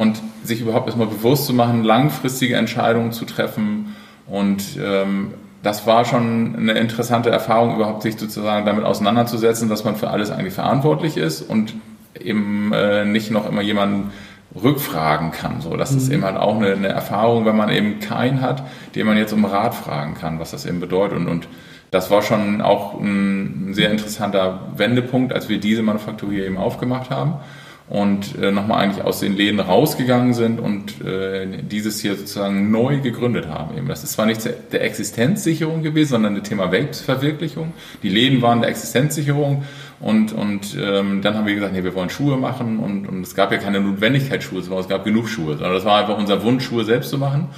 und 0.00 0.22
sich 0.42 0.62
überhaupt 0.62 0.86
erstmal 0.86 1.08
bewusst 1.08 1.44
zu 1.44 1.52
machen, 1.52 1.84
langfristige 1.84 2.56
Entscheidungen 2.56 3.12
zu 3.12 3.26
treffen. 3.26 3.94
Und 4.26 4.78
ähm, 4.82 5.34
das 5.62 5.86
war 5.86 6.06
schon 6.06 6.56
eine 6.56 6.72
interessante 6.72 7.28
Erfahrung, 7.28 7.74
überhaupt 7.74 8.00
sich 8.00 8.18
sozusagen 8.18 8.64
damit 8.64 8.84
auseinanderzusetzen, 8.84 9.68
dass 9.68 9.84
man 9.84 9.96
für 9.96 10.08
alles 10.08 10.30
eigentlich 10.30 10.54
verantwortlich 10.54 11.18
ist 11.18 11.42
und 11.42 11.74
eben 12.18 12.72
äh, 12.72 13.04
nicht 13.04 13.30
noch 13.30 13.46
immer 13.46 13.60
jemanden 13.60 14.10
rückfragen 14.54 15.32
kann. 15.32 15.60
So, 15.60 15.76
das 15.76 15.92
mhm. 15.92 15.98
ist 15.98 16.08
eben 16.10 16.24
halt 16.24 16.38
auch 16.38 16.56
eine, 16.56 16.72
eine, 16.72 16.88
Erfahrung, 16.88 17.44
wenn 17.44 17.58
man 17.58 17.68
eben 17.68 18.00
keinen 18.00 18.40
hat, 18.40 18.62
den 18.94 19.06
man 19.06 19.18
jetzt 19.18 19.34
um 19.34 19.44
Rat 19.44 19.74
fragen 19.74 20.14
kann, 20.14 20.40
was 20.40 20.52
das 20.52 20.64
eben 20.64 20.80
bedeutet. 20.80 21.18
Und, 21.18 21.28
und 21.28 21.46
das 21.90 22.10
war 22.10 22.22
schon 22.22 22.62
auch 22.62 22.98
ein, 22.98 23.68
ein 23.68 23.74
sehr 23.74 23.90
interessanter 23.90 24.60
Wendepunkt, 24.74 25.34
als 25.34 25.50
wir 25.50 25.60
diese 25.60 25.82
Manufaktur 25.82 26.32
hier 26.32 26.46
eben 26.46 26.56
aufgemacht 26.56 27.10
haben 27.10 27.34
und 27.90 28.38
äh, 28.40 28.52
nochmal 28.52 28.84
eigentlich 28.84 29.04
aus 29.04 29.18
den 29.18 29.36
Läden 29.36 29.58
rausgegangen 29.58 30.32
sind 30.32 30.60
und 30.60 31.04
äh, 31.04 31.48
dieses 31.60 32.00
hier 32.00 32.14
sozusagen 32.14 32.70
neu 32.70 33.00
gegründet 33.00 33.48
haben. 33.48 33.76
Eben. 33.76 33.88
Das 33.88 34.04
ist 34.04 34.12
zwar 34.12 34.26
nicht 34.26 34.48
der 34.72 34.84
Existenzsicherung 34.84 35.82
gewesen, 35.82 36.10
sondern 36.10 36.36
das 36.36 36.48
Thema 36.48 36.70
Weltverwirklichung. 36.70 37.72
Die 38.04 38.08
Läden 38.08 38.42
waren 38.42 38.60
der 38.60 38.70
Existenzsicherung 38.70 39.64
und, 39.98 40.32
und 40.32 40.78
ähm, 40.80 41.20
dann 41.20 41.34
haben 41.34 41.48
wir 41.48 41.54
gesagt, 41.56 41.72
nee, 41.72 41.82
wir 41.82 41.96
wollen 41.96 42.10
Schuhe 42.10 42.36
machen 42.36 42.78
und, 42.78 43.08
und 43.08 43.22
es 43.22 43.34
gab 43.34 43.50
ja 43.50 43.58
keine 43.58 43.80
Notwendigkeit, 43.80 44.44
Schuhe 44.44 44.62
zu 44.62 44.70
machen, 44.70 44.82
es 44.82 44.88
gab 44.88 45.04
genug 45.04 45.28
Schuhe, 45.28 45.54
sondern 45.54 45.74
das 45.74 45.84
war 45.84 45.98
einfach 45.98 46.16
unser 46.16 46.44
Wunsch, 46.44 46.64
Schuhe 46.64 46.84
selbst 46.84 47.10
zu 47.10 47.18
machen. 47.18 47.48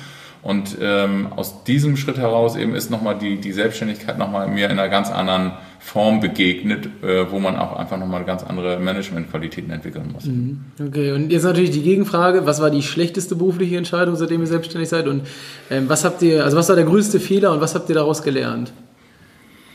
Und 0.43 0.77
ähm, 0.81 1.29
aus 1.37 1.63
diesem 1.63 1.97
Schritt 1.97 2.19
heraus 2.19 2.57
eben 2.57 2.75
ist 2.75 2.91
nochmal 2.91 3.17
die, 3.17 3.41
die 3.41 3.53
Selbstständigkeit 3.53 4.19
nochmal 4.19 4.49
mir 4.49 4.67
in 4.67 4.73
einer 4.73 4.89
ganz 4.89 5.09
anderen 5.09 5.53
Form 5.79 6.19
begegnet, 6.19 6.87
äh, 7.03 7.31
wo 7.31 7.39
man 7.39 7.57
auch 7.57 7.77
einfach 7.77 7.97
nochmal 7.97 8.25
ganz 8.25 8.43
andere 8.43 8.81
Managementqualitäten 8.81 9.71
entwickeln 9.71 10.11
muss. 10.13 10.25
Mhm. 10.25 10.65
Okay, 10.85 11.13
und 11.13 11.31
jetzt 11.31 11.45
natürlich 11.45 11.71
die 11.71 11.83
Gegenfrage, 11.83 12.45
was 12.45 12.61
war 12.61 12.71
die 12.71 12.83
schlechteste 12.83 13.37
berufliche 13.37 13.77
Entscheidung, 13.77 14.17
seitdem 14.17 14.41
ihr 14.41 14.49
selbstständig 14.49 14.89
seid? 14.89 15.07
Und 15.07 15.23
ähm, 15.71 15.89
was 15.89 16.05
habt 16.05 16.23
ihr, 16.23 16.45
also 16.45 16.57
was 16.57 16.69
war 16.69 16.75
der 16.75 16.87
größte 16.87 17.21
Fehler 17.21 17.53
und 17.53 17.61
was 17.61 17.77
habt 17.77 17.89
ihr 17.89 17.95
daraus 17.95 18.25
gelernt? 18.25 18.73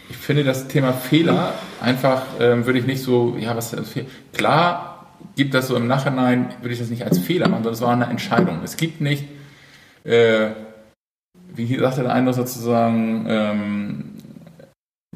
Ich 0.10 0.18
finde 0.18 0.44
das 0.44 0.68
Thema 0.68 0.92
Fehler 0.92 1.54
einfach, 1.82 2.24
ähm, 2.42 2.66
würde 2.66 2.80
ich 2.80 2.86
nicht 2.86 3.02
so, 3.02 3.38
ja, 3.40 3.56
was 3.56 3.74
klar 4.34 5.08
gibt 5.38 5.54
das 5.54 5.68
so 5.68 5.76
im 5.78 5.88
Nachhinein, 5.88 6.50
würde 6.62 6.74
ich 6.74 6.80
das 6.80 6.90
nicht 6.90 7.04
als 7.04 7.20
Fehler 7.20 7.48
machen, 7.48 7.64
sondern 7.64 7.74
es 7.74 7.82
war 7.82 7.94
eine 7.94 8.06
Entscheidung. 8.06 8.60
Es 8.64 8.76
gibt 8.76 9.02
nicht 9.02 9.24
äh, 10.08 10.52
wie 11.54 11.78
sagte 11.78 12.04
der 12.04 12.14
eine 12.14 12.34
sozusagen, 12.34 13.26
ähm, 13.28 14.04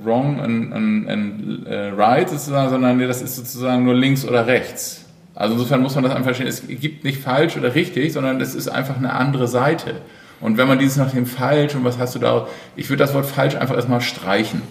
wrong 0.03 0.39
and, 0.39 0.73
and, 0.73 1.09
and 1.09 1.67
uh, 1.67 1.95
right 1.95 2.29
sozusagen, 2.29 2.69
sondern 2.69 2.97
nee, 2.97 3.07
das 3.07 3.21
ist 3.21 3.35
sozusagen 3.35 3.83
nur 3.83 3.93
links 3.93 4.25
oder 4.25 4.47
rechts. 4.47 5.05
Also 5.35 5.53
insofern 5.53 5.81
muss 5.81 5.95
man 5.95 6.03
das 6.03 6.13
einfach 6.13 6.25
verstehen, 6.25 6.47
es 6.47 6.67
gibt 6.67 7.03
nicht 7.03 7.21
falsch 7.21 7.57
oder 7.57 7.73
richtig, 7.75 8.13
sondern 8.13 8.41
es 8.41 8.55
ist 8.55 8.67
einfach 8.67 8.97
eine 8.97 9.13
andere 9.13 9.47
Seite. 9.47 9.95
Und 10.39 10.57
wenn 10.57 10.67
man 10.67 10.79
dieses 10.79 10.97
nach 10.97 11.11
dem 11.11 11.25
falsch 11.25 11.75
und 11.75 11.83
was 11.83 11.97
hast 11.99 12.15
du 12.15 12.19
da, 12.19 12.47
ich 12.75 12.89
würde 12.89 13.03
das 13.03 13.13
Wort 13.13 13.25
falsch 13.25 13.55
einfach 13.55 13.75
erstmal 13.75 14.01
streichen. 14.01 14.61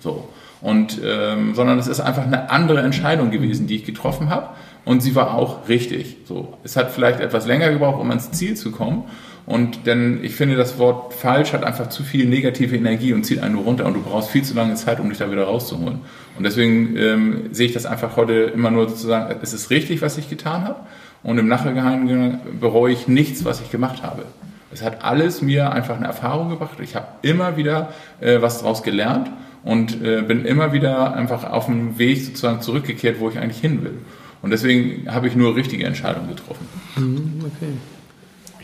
So. 0.00 0.28
Und, 0.60 1.00
ähm, 1.04 1.54
sondern 1.54 1.78
es 1.78 1.86
ist 1.86 2.00
einfach 2.00 2.24
eine 2.24 2.50
andere 2.50 2.80
Entscheidung 2.82 3.30
gewesen, 3.30 3.66
die 3.66 3.76
ich 3.76 3.84
getroffen 3.84 4.30
habe. 4.30 4.48
Und 4.84 5.00
sie 5.00 5.14
war 5.14 5.34
auch 5.34 5.68
richtig. 5.68 6.16
So. 6.24 6.58
Es 6.64 6.76
hat 6.76 6.90
vielleicht 6.90 7.20
etwas 7.20 7.46
länger 7.46 7.70
gebraucht, 7.70 8.00
um 8.00 8.10
ans 8.10 8.32
Ziel 8.32 8.56
zu 8.56 8.72
kommen. 8.72 9.04
Und 9.44 9.86
denn 9.86 10.20
ich 10.22 10.34
finde, 10.36 10.56
das 10.56 10.78
Wort 10.78 11.14
falsch 11.14 11.52
hat 11.52 11.64
einfach 11.64 11.88
zu 11.88 12.04
viel 12.04 12.26
negative 12.28 12.76
Energie 12.76 13.12
und 13.12 13.24
zieht 13.24 13.40
einen 13.40 13.54
nur 13.54 13.64
runter 13.64 13.86
und 13.86 13.94
du 13.94 14.02
brauchst 14.02 14.30
viel 14.30 14.42
zu 14.42 14.54
lange 14.54 14.74
Zeit, 14.74 15.00
um 15.00 15.08
dich 15.08 15.18
da 15.18 15.30
wieder 15.32 15.44
rauszuholen. 15.44 16.00
Und 16.36 16.44
deswegen 16.44 16.96
ähm, 16.96 17.42
sehe 17.50 17.66
ich 17.66 17.72
das 17.72 17.84
einfach 17.84 18.16
heute 18.16 18.32
immer 18.32 18.70
nur 18.70 18.88
sozusagen, 18.88 19.34
es 19.42 19.52
ist 19.52 19.70
richtig, 19.70 20.00
was 20.00 20.16
ich 20.16 20.30
getan 20.30 20.64
habe. 20.64 20.80
Und 21.24 21.38
im 21.38 21.48
Nachhinein 21.48 22.40
bereue 22.60 22.92
ich 22.92 23.08
nichts, 23.08 23.44
was 23.44 23.60
ich 23.60 23.70
gemacht 23.70 24.02
habe. 24.02 24.24
Es 24.72 24.82
hat 24.82 25.04
alles 25.04 25.42
mir 25.42 25.72
einfach 25.72 25.96
eine 25.96 26.06
Erfahrung 26.06 26.48
gebracht. 26.48 26.78
Ich 26.80 26.96
habe 26.96 27.06
immer 27.22 27.56
wieder 27.56 27.92
äh, 28.20 28.40
was 28.40 28.58
daraus 28.60 28.82
gelernt 28.82 29.30
und 29.64 30.02
äh, 30.02 30.22
bin 30.22 30.44
immer 30.44 30.72
wieder 30.72 31.14
einfach 31.14 31.50
auf 31.50 31.66
dem 31.66 31.98
Weg 31.98 32.24
sozusagen 32.24 32.60
zurückgekehrt, 32.60 33.20
wo 33.20 33.28
ich 33.28 33.38
eigentlich 33.38 33.60
hin 33.60 33.84
will. 33.84 33.98
Und 34.40 34.50
deswegen 34.50 35.12
habe 35.12 35.28
ich 35.28 35.36
nur 35.36 35.54
richtige 35.54 35.84
Entscheidungen 35.84 36.28
getroffen. 36.28 36.66
Mhm, 36.96 37.44
okay. 37.44 37.72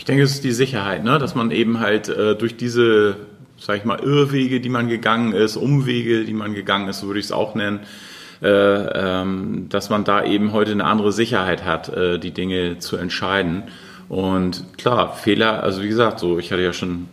Ich 0.08 0.10
denke, 0.10 0.24
es 0.24 0.36
ist 0.36 0.44
die 0.44 0.52
Sicherheit, 0.52 1.04
ne? 1.04 1.18
dass 1.18 1.34
man 1.34 1.50
eben 1.50 1.80
halt 1.80 2.08
äh, 2.08 2.34
durch 2.34 2.56
diese, 2.56 3.16
sag 3.58 3.76
ich 3.76 3.84
mal, 3.84 4.00
Irrwege, 4.00 4.58
die 4.58 4.70
man 4.70 4.88
gegangen 4.88 5.34
ist, 5.34 5.58
Umwege, 5.58 6.24
die 6.24 6.32
man 6.32 6.54
gegangen 6.54 6.88
ist, 6.88 7.00
so 7.00 7.08
würde 7.08 7.20
ich 7.20 7.26
es 7.26 7.30
auch 7.30 7.54
nennen, 7.54 7.80
äh, 8.40 8.48
ähm, 8.48 9.66
dass 9.68 9.90
man 9.90 10.04
da 10.04 10.24
eben 10.24 10.54
heute 10.54 10.72
eine 10.72 10.86
andere 10.86 11.12
Sicherheit 11.12 11.66
hat, 11.66 11.90
äh, 11.90 12.18
die 12.18 12.30
Dinge 12.30 12.78
zu 12.78 12.96
entscheiden. 12.96 13.64
Und 14.08 14.78
klar, 14.78 15.14
Fehler, 15.14 15.62
also 15.62 15.82
wie 15.82 15.88
gesagt, 15.88 16.20
so, 16.20 16.38
ich 16.38 16.52
hatte 16.52 16.62
ja 16.62 16.72
schon 16.72 17.08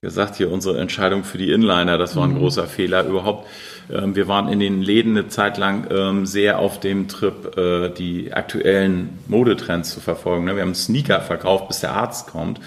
gesagt, 0.00 0.36
hier 0.36 0.52
unsere 0.52 0.78
Entscheidung 0.78 1.24
für 1.24 1.38
die 1.38 1.50
Inliner, 1.50 1.98
das 1.98 2.14
war 2.14 2.22
ein 2.22 2.34
mhm. 2.34 2.38
großer 2.38 2.68
Fehler 2.68 3.04
überhaupt. 3.04 3.48
Ähm, 3.90 4.14
wir 4.14 4.28
waren 4.28 4.48
in 4.48 4.60
den 4.60 4.82
Läden 4.82 5.16
eine 5.16 5.28
Zeit 5.28 5.58
lang 5.58 5.86
ähm, 5.90 6.26
sehr 6.26 6.58
auf 6.58 6.80
dem 6.80 7.08
Trip, 7.08 7.56
äh, 7.56 7.88
die 7.90 8.32
aktuellen 8.32 9.18
Modetrends 9.26 9.90
zu 9.90 10.00
verfolgen. 10.00 10.44
Ne? 10.44 10.54
Wir 10.54 10.62
haben 10.62 10.74
Sneaker 10.74 11.20
verkauft, 11.20 11.68
bis 11.68 11.80
der 11.80 11.92
Arzt 11.92 12.28
kommt. 12.28 12.60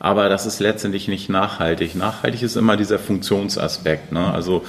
Aber 0.00 0.28
das 0.28 0.44
ist 0.44 0.60
letztendlich 0.60 1.08
nicht 1.08 1.30
nachhaltig. 1.30 1.94
Nachhaltig 1.94 2.42
ist 2.42 2.56
immer 2.56 2.76
dieser 2.76 2.98
Funktionsaspekt. 2.98 4.12
Ne? 4.12 4.32
Also 4.32 4.64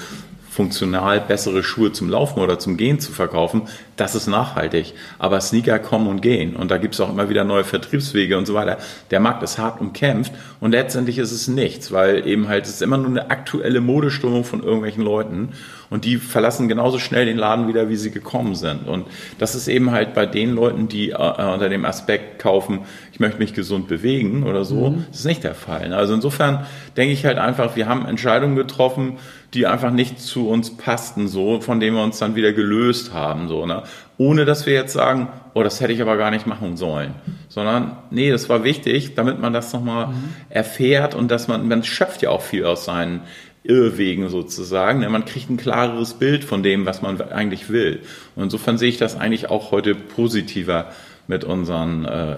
funktional 0.55 1.19
bessere 1.19 1.63
Schuhe 1.63 1.91
zum 1.91 2.09
Laufen 2.09 2.39
oder 2.39 2.57
zum 2.57 2.77
Gehen 2.77 3.01
zu 3.01 3.11
verkaufen, 3.11 3.63
das 3.97 4.15
ist 4.15 4.27
nachhaltig. 4.27 4.93
Aber 5.19 5.41
Sneaker 5.41 5.79
kommen 5.79 6.07
und 6.07 6.21
gehen 6.21 6.55
und 6.55 6.71
da 6.71 6.77
gibt 6.77 6.93
es 6.93 7.01
auch 7.01 7.09
immer 7.09 7.29
wieder 7.29 7.43
neue 7.43 7.65
Vertriebswege 7.65 8.37
und 8.37 8.45
so 8.45 8.53
weiter. 8.53 8.77
Der 9.11 9.19
Markt 9.19 9.43
ist 9.43 9.57
hart 9.57 9.81
umkämpft 9.81 10.31
und 10.61 10.71
letztendlich 10.71 11.17
ist 11.17 11.33
es 11.33 11.49
nichts, 11.49 11.91
weil 11.91 12.25
eben 12.25 12.47
halt 12.47 12.63
es 12.63 12.75
ist 12.75 12.81
immer 12.81 12.97
nur 12.97 13.07
eine 13.07 13.31
aktuelle 13.31 13.81
Modeströmung 13.81 14.45
von 14.45 14.63
irgendwelchen 14.63 15.03
Leuten 15.03 15.49
und 15.89 16.05
die 16.05 16.15
verlassen 16.15 16.69
genauso 16.69 16.99
schnell 16.99 17.25
den 17.25 17.37
Laden 17.37 17.67
wieder, 17.67 17.89
wie 17.89 17.97
sie 17.97 18.11
gekommen 18.11 18.55
sind. 18.55 18.87
Und 18.87 19.05
das 19.37 19.55
ist 19.55 19.67
eben 19.67 19.91
halt 19.91 20.13
bei 20.13 20.25
den 20.25 20.55
Leuten, 20.55 20.87
die 20.87 21.09
äh, 21.09 21.15
unter 21.15 21.67
dem 21.67 21.83
Aspekt 21.83 22.39
kaufen, 22.39 22.79
ich 23.11 23.19
möchte 23.19 23.39
mich 23.39 23.53
gesund 23.53 23.89
bewegen 23.89 24.43
oder 24.43 24.63
so, 24.63 24.91
mhm. 24.91 25.05
das 25.09 25.19
ist 25.19 25.25
nicht 25.25 25.43
der 25.43 25.55
Fall. 25.55 25.93
Also 25.93 26.13
insofern 26.13 26.65
denke 26.95 27.13
ich 27.13 27.25
halt 27.25 27.37
einfach, 27.37 27.75
wir 27.75 27.87
haben 27.87 28.05
Entscheidungen 28.05 28.55
getroffen, 28.55 29.17
die 29.55 29.65
einfach 29.65 29.91
nicht 29.91 30.19
zu 30.19 30.49
uns 30.49 30.75
passten, 30.77 31.27
so, 31.27 31.61
von 31.61 31.79
denen 31.79 31.95
wir 31.95 32.03
uns 32.03 32.19
dann 32.19 32.35
wieder 32.35 32.53
gelöst 32.53 33.13
haben, 33.13 33.47
so, 33.47 33.65
ne? 33.65 33.83
Ohne 34.17 34.45
dass 34.45 34.65
wir 34.65 34.73
jetzt 34.73 34.93
sagen, 34.93 35.27
oh, 35.53 35.63
das 35.63 35.81
hätte 35.81 35.91
ich 35.91 36.01
aber 36.01 36.15
gar 36.15 36.31
nicht 36.31 36.47
machen 36.47 36.77
sollen. 36.77 37.15
Sondern, 37.49 37.97
nee, 38.11 38.31
das 38.31 38.47
war 38.47 38.63
wichtig, 38.63 39.15
damit 39.15 39.39
man 39.39 39.51
das 39.51 39.73
nochmal 39.73 40.07
mhm. 40.07 40.33
erfährt 40.49 41.15
und 41.15 41.31
dass 41.31 41.47
man, 41.47 41.67
man 41.67 41.83
schöpft 41.83 42.21
ja 42.21 42.29
auch 42.29 42.41
viel 42.41 42.65
aus 42.65 42.85
seinen 42.85 43.21
Irrwegen 43.63 44.29
sozusagen. 44.29 44.99
Ne? 44.99 45.09
Man 45.09 45.25
kriegt 45.25 45.49
ein 45.49 45.57
klareres 45.57 46.13
Bild 46.13 46.43
von 46.43 46.63
dem, 46.63 46.85
was 46.85 47.01
man 47.01 47.19
eigentlich 47.19 47.69
will. 47.69 48.01
Und 48.35 48.43
insofern 48.43 48.77
sehe 48.77 48.89
ich 48.89 48.97
das 48.97 49.17
eigentlich 49.17 49.49
auch 49.49 49.71
heute 49.71 49.95
positiver 49.95 50.91
mit 51.27 51.43
unseren 51.43 52.05
äh, 52.05 52.37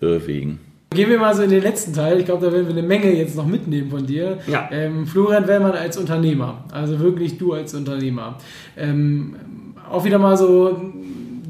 Irrwegen. 0.00 0.58
Gehen 0.92 1.08
wir 1.08 1.20
mal 1.20 1.36
so 1.36 1.42
in 1.42 1.50
den 1.50 1.62
letzten 1.62 1.92
Teil. 1.92 2.18
Ich 2.18 2.24
glaube, 2.24 2.44
da 2.44 2.52
werden 2.52 2.66
wir 2.66 2.76
eine 2.76 2.86
Menge 2.86 3.14
jetzt 3.14 3.36
noch 3.36 3.46
mitnehmen 3.46 3.90
von 3.90 4.06
dir. 4.06 4.38
Ja. 4.48 4.68
Ähm, 4.72 5.06
Florian 5.06 5.46
Wellmann 5.46 5.72
als 5.72 5.96
Unternehmer, 5.96 6.64
also 6.72 6.98
wirklich 6.98 7.38
du 7.38 7.52
als 7.52 7.74
Unternehmer. 7.74 8.38
Ähm, 8.76 9.36
auch 9.88 10.04
wieder 10.04 10.18
mal 10.18 10.36
so 10.36 10.82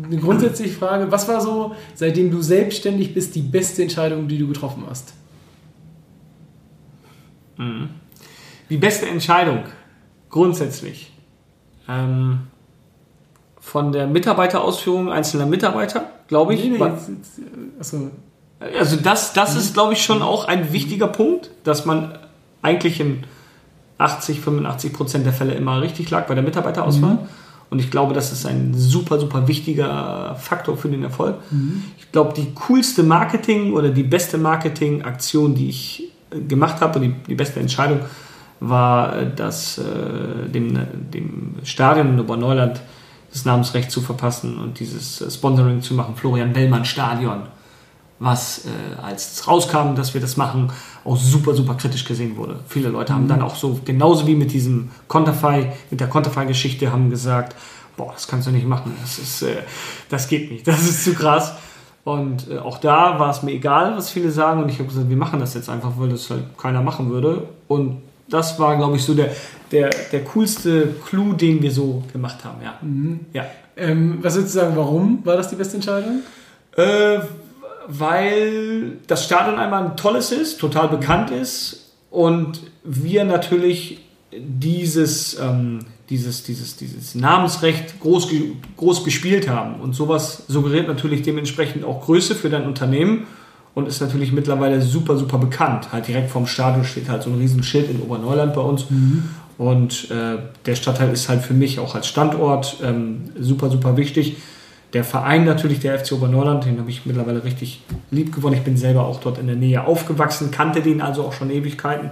eine 0.05 0.19
grundsätzliche 0.19 0.75
Frage. 0.75 1.11
Was 1.11 1.27
war 1.27 1.41
so, 1.41 1.75
seitdem 1.95 2.31
du 2.31 2.43
selbstständig 2.43 3.15
bist, 3.15 3.35
die 3.35 3.41
beste 3.41 3.83
Entscheidung, 3.83 4.29
die 4.29 4.37
du 4.37 4.47
getroffen 4.47 4.85
hast? 4.87 5.15
Mhm. 7.57 7.89
Die 8.69 8.77
beste 8.77 9.07
Entscheidung, 9.07 9.65
grundsätzlich. 10.29 11.15
Ähm, 11.89 12.41
von 13.59 13.91
der 13.91 14.07
Mitarbeiterausführung 14.07 15.11
einzelner 15.11 15.47
Mitarbeiter, 15.47 16.11
glaube 16.29 16.53
ich. 16.55 16.65
Nee, 16.65 16.77
nee, 16.77 16.85
jetzt, 16.85 17.09
jetzt, 17.09 17.41
achso. 17.79 18.11
Also 18.61 18.97
das, 18.97 19.33
das 19.33 19.57
ist, 19.57 19.75
glaube 19.75 19.95
ich, 19.95 20.03
schon 20.03 20.23
auch 20.23 20.45
ein 20.47 20.73
wichtiger 20.73 21.09
Punkt, 21.09 21.51
dass 21.65 21.87
man 21.87 22.19
eigentlich 22.63 23.01
in 23.01 23.25
80, 23.99 24.41
85 24.41 24.93
Prozent 24.93 25.27
der 25.27 25.33
Fälle 25.33 25.55
immer 25.55 25.81
richtig 25.81 26.11
lag 26.11 26.27
bei 26.27 26.35
der 26.35 26.45
Mitarbeiterauswahl. 26.45 27.19
Und 27.71 27.79
ich 27.79 27.91
glaube, 27.91 28.15
das 28.15 28.33
ist 28.33 28.47
ein 28.47 28.75
super, 28.75 29.21
super 29.21 29.47
wichtiger 29.47 30.35
Faktor 30.39 30.77
für 30.77 30.89
den 30.89 31.05
Erfolg. 31.05 31.37
Ich 31.99 32.11
glaube, 32.11 32.35
die 32.35 32.53
coolste 32.67 33.03
Marketing 33.03 33.75
oder 33.75 33.91
die 33.91 34.03
beste 34.03 34.39
Marketingaktion, 34.39 35.55
die 35.55 35.69
ich 35.69 36.11
äh, 36.31 36.41
gemacht 36.41 36.81
habe 36.81 36.99
und 36.99 37.05
die, 37.05 37.15
die 37.29 37.35
beste 37.37 37.61
Entscheidung 37.61 38.01
war, 38.59 39.17
äh, 39.17 39.31
das 39.35 39.79
äh, 39.79 40.49
dem, 40.49 40.79
dem 41.15 41.55
Stadion 41.63 42.15
in 42.15 42.21
Oberneuland 42.21 42.81
das 43.33 43.45
Namensrecht 43.45 43.93
zu 43.93 44.01
verpassen 44.01 44.59
und 44.59 44.81
dieses 44.81 45.21
äh, 45.21 45.31
Sponsoring 45.31 45.83
zu 45.83 45.95
machen, 45.95 46.17
Florian 46.17 46.53
Bellmann 46.53 46.85
Stadion 46.85 47.43
was 48.21 48.67
äh, 48.67 49.03
als 49.03 49.33
es 49.33 49.49
rauskam, 49.49 49.95
dass 49.97 50.15
wir 50.15 50.21
das 50.21 50.37
machen, 50.37 50.71
auch 51.05 51.17
super, 51.17 51.55
super 51.55 51.75
kritisch 51.75 52.05
gesehen 52.05 52.37
wurde. 52.37 52.61
Viele 52.69 52.91
Leute 52.91 53.15
haben 53.15 53.27
dann 53.27 53.43
auch 53.43 53.57
so, 53.57 53.81
genauso 53.85 54.27
wie 54.27 54.35
mit 54.35 54.53
diesem 54.53 54.91
Conterfy, 55.09 55.67
mit 55.91 56.01
der 56.01 56.09
Conterfy-Geschichte, 56.09 56.93
haben 56.93 57.11
gesagt, 57.11 57.57
boah, 57.97 58.13
das 58.13 58.29
kannst 58.29 58.47
du 58.47 58.53
nicht 58.53 58.67
machen, 58.67 58.95
das 59.01 59.19
ist, 59.19 59.43
äh, 59.43 59.57
das 60.11 60.29
geht 60.29 60.51
nicht, 60.51 60.67
das 60.69 60.83
ist 60.83 61.03
zu 61.03 61.15
krass. 61.15 61.55
Und 62.05 62.49
äh, 62.51 62.59
auch 62.59 62.79
da 62.79 63.19
war 63.19 63.31
es 63.31 63.43
mir 63.43 63.53
egal, 63.53 63.97
was 63.97 64.11
viele 64.11 64.31
sagen. 64.31 64.63
Und 64.63 64.69
ich 64.69 64.79
habe 64.79 64.89
gesagt, 64.89 65.09
wir 65.09 65.17
machen 65.17 65.41
das 65.41 65.55
jetzt 65.55 65.69
einfach, 65.69 65.93
weil 65.97 66.09
das 66.09 66.31
halt 66.31 66.45
keiner 66.59 66.83
machen 66.83 67.11
würde. 67.11 67.49
Und 67.69 68.03
das 68.29 68.59
war, 68.59 68.77
glaube 68.77 68.97
ich, 68.97 69.05
so 69.05 69.15
der, 69.15 69.31
der, 69.73 69.91
der 70.13 70.25
coolste 70.25 70.95
Clou, 71.07 71.33
den 71.33 71.61
wir 71.63 71.71
so 71.71 72.03
gemacht 72.13 72.45
haben. 72.45 72.63
Ja. 72.63 72.79
ja. 73.33 73.47
Ähm, 73.77 74.19
was 74.23 74.35
würdest 74.35 74.55
du 74.55 74.61
sagen, 74.61 74.77
warum 74.77 75.25
war 75.25 75.37
das 75.37 75.49
die 75.49 75.57
beste 75.57 75.77
Entscheidung? 75.77 76.21
Äh, 76.77 77.19
weil 77.91 78.99
das 79.07 79.25
Stadion 79.25 79.59
einmal 79.59 79.85
ein 79.85 79.97
tolles 79.97 80.33
ist, 80.33 80.59
total 80.59 80.89
bekannt 80.89 81.31
ist 81.31 81.93
und 82.11 82.61
wir 82.85 83.25
natürlich 83.25 84.01
dieses, 84.33 85.39
ähm, 85.41 85.81
dieses, 86.09 86.45
dieses, 86.45 86.77
dieses 86.77 87.15
Namensrecht 87.15 88.01
groß, 88.01 88.29
groß 88.77 89.05
gespielt 89.05 89.49
haben. 89.49 89.81
Und 89.81 89.95
sowas 89.95 90.45
suggeriert 90.49 90.87
natürlich 90.89 91.23
dementsprechend 91.23 91.85
auch 91.85 92.05
Größe 92.05 92.35
für 92.35 92.49
dein 92.49 92.67
Unternehmen 92.67 93.27
und 93.75 93.89
ist 93.89 94.01
natürlich 94.01 94.33
mittlerweile 94.33 94.83
super, 94.83 95.17
super 95.17 95.39
bekannt. 95.39 95.93
Halt 95.93 96.09
direkt 96.09 96.31
vorm 96.31 96.47
Stadion 96.47 96.85
steht 96.85 97.09
halt 97.09 97.23
so 97.23 97.31
ein 97.31 97.39
riesen 97.39 97.63
Schild 97.63 97.91
in 97.91 98.01
Oberneuland 98.01 98.55
bei 98.55 98.61
uns. 98.61 98.87
Und 99.59 100.11
äh, 100.11 100.39
der 100.65 100.75
Stadtteil 100.75 101.13
ist 101.13 101.29
halt 101.29 101.43
für 101.43 101.55
mich 101.55 101.79
auch 101.79 101.95
als 101.95 102.07
Standort 102.07 102.79
ähm, 102.83 103.31
super, 103.39 103.69
super 103.69 103.97
wichtig. 103.97 104.37
Der 104.93 105.05
Verein 105.05 105.45
natürlich, 105.45 105.81
der 105.81 105.99
FC 105.99 106.13
Oberneuland, 106.13 106.65
den 106.65 106.79
habe 106.79 106.91
ich 106.91 107.07
mittlerweile 107.07 107.45
richtig 107.45 107.83
lieb 108.11 108.35
gewonnen. 108.35 108.57
Ich 108.57 108.65
bin 108.65 108.77
selber 108.77 109.05
auch 109.05 109.21
dort 109.21 109.39
in 109.39 109.47
der 109.47 109.57
Nähe 109.57 109.85
aufgewachsen, 109.85 110.51
kannte 110.51 110.83
den 110.83 111.01
also 111.01 111.25
auch 111.25 111.33
schon 111.33 111.51
Ewigkeiten. 111.51 112.11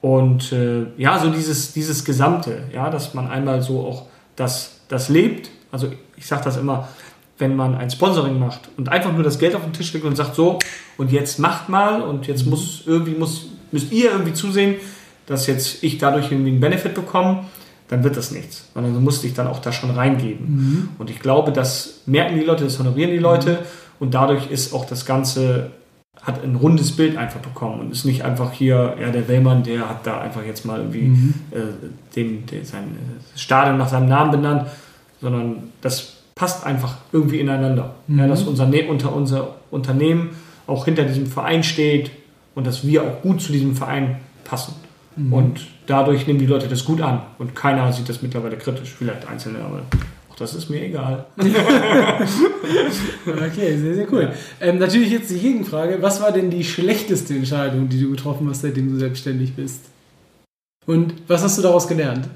Und 0.00 0.50
äh, 0.52 0.86
ja, 0.96 1.18
so 1.20 1.30
dieses, 1.30 1.72
dieses 1.72 2.04
Gesamte, 2.04 2.64
ja, 2.74 2.90
dass 2.90 3.14
man 3.14 3.28
einmal 3.28 3.62
so 3.62 3.86
auch 3.86 4.06
das, 4.34 4.80
das 4.88 5.08
lebt. 5.08 5.50
Also 5.70 5.90
ich 6.16 6.26
sage 6.26 6.42
das 6.44 6.56
immer, 6.56 6.88
wenn 7.38 7.54
man 7.54 7.76
ein 7.76 7.90
Sponsoring 7.90 8.38
macht 8.38 8.68
und 8.76 8.88
einfach 8.88 9.12
nur 9.12 9.22
das 9.22 9.38
Geld 9.38 9.54
auf 9.54 9.62
den 9.62 9.72
Tisch 9.72 9.92
legt 9.92 10.04
und 10.04 10.16
sagt 10.16 10.34
so, 10.34 10.58
und 10.96 11.12
jetzt 11.12 11.38
macht 11.38 11.68
mal 11.68 12.02
und 12.02 12.26
jetzt 12.26 12.46
muss 12.46 12.82
irgendwie 12.84 13.14
muss, 13.14 13.46
müsst 13.70 13.92
ihr 13.92 14.10
irgendwie 14.10 14.32
zusehen, 14.32 14.74
dass 15.26 15.46
jetzt 15.46 15.82
ich 15.82 15.98
dadurch 15.98 16.30
irgendwie 16.30 16.50
einen 16.50 16.60
Benefit 16.60 16.94
bekomme, 16.94 17.44
dann 17.92 18.04
wird 18.04 18.16
das 18.16 18.30
nichts. 18.30 18.64
Sondern 18.72 18.94
du 18.94 19.00
musst 19.00 19.22
dich 19.22 19.34
dann 19.34 19.46
auch 19.46 19.58
da 19.58 19.70
schon 19.70 19.90
reingeben. 19.90 20.88
Und 20.98 21.10
ich 21.10 21.20
glaube, 21.20 21.52
das 21.52 22.00
merken 22.06 22.38
die 22.38 22.44
Leute, 22.44 22.64
das 22.64 22.78
honorieren 22.78 23.10
die 23.10 23.18
Leute 23.18 23.58
und 24.00 24.14
dadurch 24.14 24.50
ist 24.50 24.72
auch 24.72 24.86
das 24.86 25.04
Ganze 25.04 25.70
hat 26.22 26.42
ein 26.42 26.54
rundes 26.54 26.92
Bild 26.92 27.16
einfach 27.16 27.40
bekommen 27.40 27.80
und 27.80 27.92
ist 27.92 28.04
nicht 28.04 28.24
einfach 28.24 28.52
hier, 28.52 28.96
ja, 29.00 29.10
der 29.10 29.26
Wellmann, 29.28 29.62
der 29.64 29.88
hat 29.88 30.06
da 30.06 30.20
einfach 30.20 30.44
jetzt 30.44 30.64
mal 30.64 30.78
irgendwie 30.78 31.06
äh, 31.50 31.58
den, 32.14 32.46
den, 32.46 32.64
sein 32.64 32.84
äh, 32.84 33.38
Stadion 33.38 33.76
nach 33.76 33.88
seinem 33.88 34.08
Namen 34.08 34.30
benannt, 34.30 34.68
sondern 35.20 35.64
das 35.80 36.18
passt 36.34 36.64
einfach 36.64 36.94
irgendwie 37.12 37.40
ineinander. 37.40 37.96
Ja, 38.08 38.26
dass 38.28 38.44
unser, 38.44 38.66
Ne- 38.66 38.88
unter 38.88 39.14
unser 39.14 39.56
Unternehmen 39.70 40.30
auch 40.66 40.84
hinter 40.84 41.02
diesem 41.04 41.26
Verein 41.26 41.62
steht 41.62 42.10
und 42.54 42.66
dass 42.66 42.86
wir 42.86 43.02
auch 43.02 43.20
gut 43.20 43.42
zu 43.42 43.52
diesem 43.52 43.74
Verein 43.74 44.16
passen. 44.44 44.74
Und 45.16 45.66
dadurch 45.86 46.26
nehmen 46.26 46.38
die 46.38 46.46
Leute 46.46 46.68
das 46.68 46.84
gut 46.84 47.00
an 47.00 47.22
und 47.38 47.54
keiner 47.54 47.92
sieht 47.92 48.08
das 48.08 48.22
mittlerweile 48.22 48.56
kritisch, 48.56 48.94
vielleicht 48.96 49.28
Einzelne, 49.28 49.58
aber 49.60 49.82
auch 50.30 50.36
das 50.36 50.54
ist 50.54 50.70
mir 50.70 50.82
egal. 50.82 51.26
Okay, 53.24 53.76
sehr, 53.76 53.94
sehr 53.94 54.12
cool. 54.12 54.32
Ähm, 54.60 54.78
natürlich 54.78 55.10
jetzt 55.10 55.30
die 55.30 55.38
Gegenfrage. 55.38 56.00
Was 56.00 56.20
war 56.20 56.32
denn 56.32 56.50
die 56.50 56.64
schlechteste 56.64 57.34
Entscheidung, 57.34 57.88
die 57.88 58.00
du 58.00 58.10
getroffen 58.10 58.48
hast, 58.48 58.62
seitdem 58.62 58.90
du 58.90 58.98
selbstständig 58.98 59.54
bist? 59.54 59.84
Und 60.86 61.14
was 61.28 61.42
hast 61.42 61.58
du 61.58 61.62
daraus 61.62 61.86
gelernt? 61.86 62.28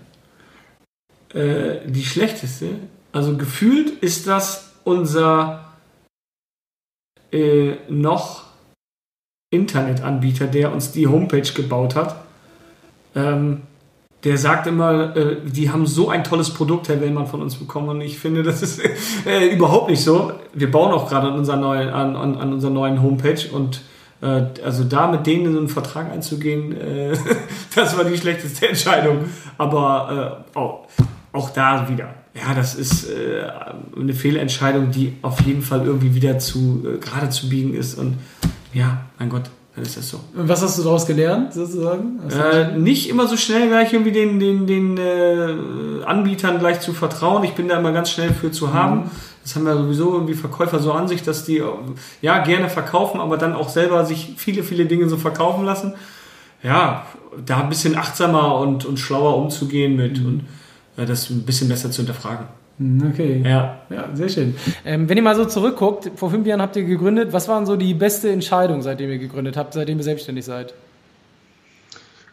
Äh, 1.35 1.79
die 1.87 2.05
schlechteste. 2.05 2.67
Also 3.13 3.37
gefühlt 3.37 3.91
ist 4.03 4.27
das 4.27 4.73
unser 4.85 5.73
äh, 7.33 7.75
noch 7.89 8.45
Internetanbieter, 9.51 10.47
der 10.47 10.73
uns 10.73 10.93
die 10.93 11.07
Homepage 11.07 11.53
gebaut 11.55 11.95
hat. 11.95 12.17
Ähm, 13.17 13.63
der 14.25 14.39
sagt 14.39 14.67
immer, 14.67 15.17
äh, 15.17 15.37
die 15.45 15.71
haben 15.71 15.87
so 15.87 16.09
ein 16.09 16.25
tolles 16.25 16.51
Produkt, 16.51 16.89
Herr 16.89 17.01
Wellmann, 17.01 17.27
von 17.27 17.43
uns 17.43 17.55
bekommen. 17.55 17.89
Und 17.89 18.01
ich 18.01 18.19
finde, 18.19 18.43
das 18.43 18.63
ist 18.63 18.81
äh, 19.27 19.49
überhaupt 19.55 19.91
nicht 19.91 20.03
so. 20.03 20.33
Wir 20.53 20.71
bauen 20.71 20.93
auch 20.93 21.09
gerade 21.09 21.29
an, 21.29 21.35
unserer 21.35 21.57
neuen- 21.57 21.89
an, 21.91 22.17
an, 22.17 22.37
an 22.37 22.53
unserer 22.53 22.73
neuen 22.73 23.03
Homepage 23.03 23.49
und 23.53 23.83
äh, 24.23 24.43
also 24.65 24.85
da 24.85 25.09
mit 25.09 25.27
denen 25.27 25.47
in 25.47 25.57
einen 25.57 25.69
Vertrag 25.69 26.11
einzugehen, 26.11 26.73
äh, 26.81 27.17
das 27.75 27.97
war 27.97 28.05
die 28.05 28.17
schlechteste 28.17 28.69
Entscheidung. 28.69 29.27
Aber 29.59 30.45
äh, 30.55 30.59
auch, 30.59 30.87
auch 31.33 31.51
da 31.51 31.89
wieder. 31.89 32.09
Ja, 32.35 32.53
das 32.55 32.75
ist 32.75 33.09
äh, 33.09 33.45
eine 33.99 34.13
Fehlentscheidung, 34.13 34.91
die 34.91 35.15
auf 35.23 35.41
jeden 35.43 35.63
Fall 35.63 35.87
irgendwie 35.87 36.15
wieder 36.15 36.39
zu 36.39 36.85
gerade 37.01 37.31
zu 37.31 37.49
biegen 37.49 37.75
ist. 37.75 37.99
Und 37.99 38.19
ja, 38.75 39.03
mein 39.19 39.29
Gott, 39.31 39.45
dann 39.77 39.85
ist 39.85 39.99
das 39.99 40.09
so. 40.09 40.21
Und 40.35 40.49
was 40.49 40.63
hast 40.63 40.79
du 40.79 40.83
daraus 40.83 41.05
gelernt, 41.07 41.53
sozusagen? 41.53 42.19
Äh, 42.31 42.79
nicht 42.79 43.11
immer 43.11 43.29
so 43.29 43.37
schnell 43.37 43.69
gleich 43.69 43.93
irgendwie 43.93 44.13
den, 44.13 44.41
den, 44.41 44.67
den 44.67 44.97
äh, 44.97 46.03
Anbietern 46.07 46.59
gleich 46.59 46.81
zu 46.81 46.95
vertrauen. 46.95 47.45
Ich 47.45 47.53
bin 47.53 47.69
da 47.69 47.79
immer 47.79 47.93
ganz 47.93 48.11
schnell 48.11 48.33
für 48.33 48.51
zu 48.51 48.73
haben. 48.73 49.11
Das 49.43 49.55
haben 49.55 49.67
ja 49.67 49.77
sowieso 49.77 50.15
irgendwie 50.15 50.33
Verkäufer 50.33 50.79
so 50.79 50.93
an 50.93 51.09
sich, 51.09 51.23
dass 51.23 51.45
die 51.45 51.59
äh, 51.59 51.67
ja 52.23 52.43
gerne 52.43 52.71
verkaufen, 52.71 53.21
aber 53.21 53.37
dann 53.37 53.53
auch 53.53 53.69
selber 53.69 54.07
sich 54.07 54.33
viele, 54.39 54.63
viele 54.63 54.87
Dinge 54.87 55.11
so 55.11 55.19
verkaufen 55.19 55.67
lassen. 55.67 55.93
Ja, 56.63 57.05
da 57.45 57.59
ein 57.61 57.69
bisschen 57.69 57.99
achtsamer 57.99 58.59
und, 58.59 58.87
und 58.87 58.99
schlauer 58.99 59.37
umzugehen 59.37 59.95
mit 59.95 60.19
und 60.19 60.47
äh, 60.97 61.05
das 61.05 61.29
ein 61.29 61.43
bisschen 61.43 61.69
besser 61.69 61.91
zu 61.91 61.99
hinterfragen. 61.99 62.47
Hm, 62.79 63.11
Okay. 63.13 63.43
Ja. 63.45 63.79
Ja, 63.91 64.09
sehr 64.15 64.29
schön. 64.29 64.55
Ähm, 64.85 65.09
wenn 65.09 65.17
ihr 65.17 65.23
mal 65.23 65.35
so 65.37 65.45
zurückguckt, 65.47 66.11
vor 66.17 66.31
fünf 66.31 66.47
Jahren 66.47 66.61
habt 66.61 66.77
ihr 66.77 66.85
gegründet. 66.85 67.33
Was 67.33 67.49
waren 67.49 67.65
so 67.67 67.77
die 67.77 67.95
beste 67.95 68.31
Entscheidung, 68.31 68.83
seitdem 68.83 69.11
ihr 69.11 69.19
gegründet 69.19 69.57
habt, 69.57 69.73
seitdem 69.75 69.99
ihr 69.99 70.05
selbstständig 70.05 70.45
seid? 70.45 70.75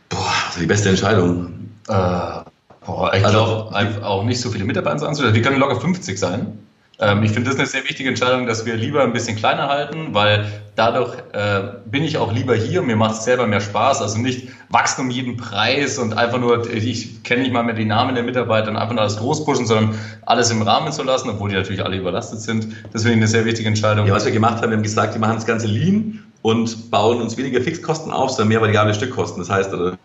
Boah, 0.10 0.32
also 0.48 0.60
die 0.60 0.66
beste 0.68 0.90
Entscheidung. 0.90 1.70
Äh, 1.88 1.92
boah, 1.94 3.14
ich 3.14 3.24
Also- 3.26 3.30
glaube, 3.30 3.76
einfach 3.76 4.04
auch 4.04 4.24
nicht 4.26 4.40
so 4.42 4.50
viele 4.50 4.66
Mitarbeiter 4.66 5.08
anzustellen. 5.08 5.34
Wir 5.34 5.42
können 5.42 5.60
locker 5.60 5.80
50 5.80 6.20
sein. 6.20 6.60
Ähm, 7.00 7.24
ich 7.24 7.32
finde 7.32 7.50
das 7.50 7.60
eine 7.60 7.68
sehr 7.68 7.84
wichtige 7.84 8.10
Entscheidung, 8.10 8.46
dass 8.46 8.66
wir 8.66 8.76
lieber 8.76 9.04
ein 9.04 9.14
bisschen 9.14 9.36
kleiner 9.36 9.68
halten, 9.68 10.14
weil 10.14 10.46
dadurch 10.76 11.16
äh, 11.34 11.62
bin 11.86 12.04
ich 12.04 12.18
auch 12.18 12.32
lieber 12.32 12.56
hier. 12.56 12.82
Mir 12.82 12.96
macht 12.96 13.16
es 13.16 13.24
selber 13.24 13.48
mehr 13.48 13.62
Spaß. 13.62 14.02
Also 14.02 14.20
nicht 14.20 14.50
wachsen 14.70 15.02
um 15.02 15.10
jeden 15.10 15.38
Preis 15.38 15.98
und 15.98 16.18
einfach 16.18 16.40
nur, 16.40 16.72
ich 16.72 17.24
kenne 17.24 17.42
nicht 17.42 17.54
mal 17.54 17.64
mehr 17.64 17.76
die 17.76 17.86
Namen 17.86 18.16
der 18.16 18.24
Mitarbeiter 18.24 18.70
und 18.70 18.78
einfach 18.78 18.94
nur 18.94 19.02
alles 19.02 19.18
groß 19.18 19.46
pushen, 19.46 19.66
sondern 19.66 19.98
alles 20.26 20.52
im 20.52 20.62
Rahmen 20.62 20.92
zu 20.92 21.04
lassen, 21.04 21.30
obwohl 21.30 21.50
die 21.50 21.56
natürlich 21.56 21.84
alle 21.84 21.98
überlastet 21.98 22.42
sind. 22.42 22.68
Das 22.92 23.02
finde 23.04 23.16
ich 23.16 23.22
eine 23.22 23.28
sehr 23.28 23.46
wichtige 23.46 23.68
Entscheidung. 23.68 24.08
Ja, 24.08 24.14
was 24.14 24.26
wir 24.26 24.32
gemacht 24.32 24.62
haben, 24.62 24.70
wir 24.70 24.78
haben 24.78 24.84
gesagt, 24.84 25.14
wir 25.14 25.22
machen 25.22 25.36
das 25.36 25.46
Ganze 25.46 25.68
lean 25.68 26.24
und 26.44 26.92
bauen 26.92 27.22
uns 27.22 27.38
weniger 27.38 27.62
Fixkosten 27.62 28.12
auf, 28.12 28.30
sondern 28.30 28.50
mehr 28.50 28.62
variable 28.62 28.94
Stückkosten. 28.94 29.42
Das 29.42 29.50
heißt, 29.50 29.74
oder 29.74 29.98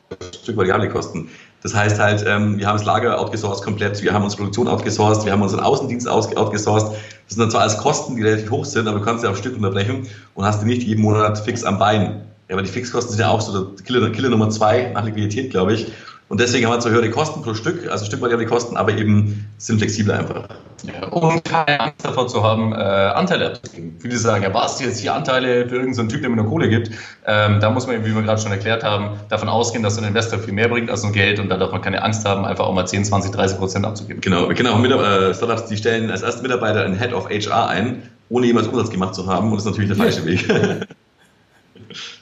Stück 0.43 0.57
variable 0.57 0.89
Kosten. 0.89 1.29
Das 1.63 1.75
heißt 1.75 1.99
halt, 1.99 2.25
ähm, 2.27 2.59
wir 2.59 2.67
haben 2.67 2.77
das 2.77 2.87
Lager 2.87 3.19
outgesourced 3.19 3.65
komplett, 3.65 4.01
wir 4.03 4.13
haben 4.13 4.23
unsere 4.23 4.43
Produktion 4.43 4.69
outgesourced, 4.69 5.25
wir 5.25 5.33
haben 5.33 5.43
unseren 5.43 5.61
Außendienst 5.61 6.09
outgesourced. 6.09 6.91
Das 6.93 7.35
sind 7.35 7.41
dann 7.41 7.51
zwar 7.51 7.63
alles 7.63 7.79
Kosten, 7.79 8.17
die 8.17 8.23
relativ 8.23 8.51
hoch 8.51 8.65
sind, 8.65 8.87
aber 8.87 8.99
du 8.99 9.05
kannst 9.05 9.25
ja 9.25 9.31
auf 9.31 9.37
Stück 9.37 9.57
unterbrechen 9.57 10.07
und 10.35 10.45
hast 10.45 10.63
die 10.63 10.67
nicht 10.67 10.83
jeden 10.83 11.03
Monat 11.03 11.39
fix 11.39 11.65
am 11.65 11.79
Bein. 11.79 12.23
Ja, 12.49 12.55
aber 12.55 12.63
die 12.63 12.71
Fixkosten 12.71 13.13
sind 13.13 13.21
ja 13.21 13.31
auch 13.31 13.41
so 13.41 13.65
der 13.65 13.85
Killer, 13.85 14.11
Killer 14.11 14.31
Nummer 14.31 14.49
zwei 14.51 14.91
nach 14.95 15.05
Liquidität, 15.05 15.51
glaube 15.51 15.75
ich. 15.75 15.93
Und 16.29 16.41
deswegen 16.41 16.67
haben 16.67 16.75
wir 16.75 16.81
zwar 16.81 16.93
höhere 16.93 17.09
Kosten 17.09 17.41
pro 17.41 17.55
Stück, 17.55 17.91
also 17.91 18.05
Stück 18.05 18.21
variable 18.21 18.45
Kosten, 18.45 18.77
aber 18.77 18.93
eben 18.93 19.49
sind 19.57 19.79
flexibel 19.79 20.15
einfach. 20.15 20.49
Ja, 20.83 21.09
und 21.09 21.43
keine 21.43 21.81
Angst 21.81 22.05
davor 22.05 22.29
zu 22.29 22.43
haben, 22.43 22.73
äh, 22.73 22.77
Anteile 22.77 23.47
abzugeben. 23.47 23.97
Viele 23.99 24.17
sagen, 24.19 24.43
ja, 24.43 24.53
was 24.53 24.79
jetzt 24.81 25.01
hier 25.01 25.15
Anteile 25.15 25.67
für 25.69 25.77
irgendeinen 25.77 25.95
so 25.95 26.03
Typ, 26.05 26.21
der 26.21 26.29
mir 26.29 26.37
nur 26.37 26.47
Kohle 26.47 26.69
gibt. 26.69 26.91
Ähm, 27.27 27.61
da 27.61 27.71
muss 27.71 27.87
man, 27.87 28.05
wie 28.05 28.15
wir 28.15 28.23
gerade 28.23 28.41
schon 28.41 28.53
erklärt 28.53 28.85
haben, 28.85 29.19
davon 29.31 29.49
ausgehen, 29.49 29.83
dass 29.83 29.95
so 29.95 30.03
ein 30.03 30.09
Investor 30.09 30.39
viel 30.39 30.53
mehr 30.53 30.69
bringt 30.69 30.91
als 30.91 31.03
nur 31.03 31.13
Geld 31.13 31.41
und 31.41 31.49
da 31.49 31.57
darf 31.57 31.73
man 31.73 31.81
keine 31.81 32.03
Angst 32.03 32.27
haben, 32.27 32.45
einfach 32.45 32.67
auch 32.67 32.75
mal 32.75 32.87
10, 32.87 33.07
20, 33.07 33.33
30 33.33 33.59
Prozent 33.59 33.87
abzugeben. 33.87 34.21
Genau, 34.21 34.49
wir 34.49 34.55
kennen 34.55 34.69
auch 34.69 34.79
Mitarbeiter, 34.79 35.31
äh, 35.31 35.35
Startups, 35.35 35.65
die 35.67 35.79
stellen 35.79 36.11
als 36.11 36.21
ersten 36.21 36.43
Mitarbeiter 36.43 36.85
einen 36.85 36.99
Head 36.99 37.15
of 37.15 37.31
HR 37.31 37.69
ein, 37.69 38.03
ohne 38.29 38.47
jemals 38.47 38.69
Umsatz 38.69 38.91
gemacht 38.91 39.15
zu 39.15 39.27
haben 39.27 39.51
und 39.51 39.57
das 39.57 39.65
ist 39.65 39.71
natürlich 39.71 39.89
der 39.89 39.97
falsche 39.97 40.27
Weg. 40.27 40.47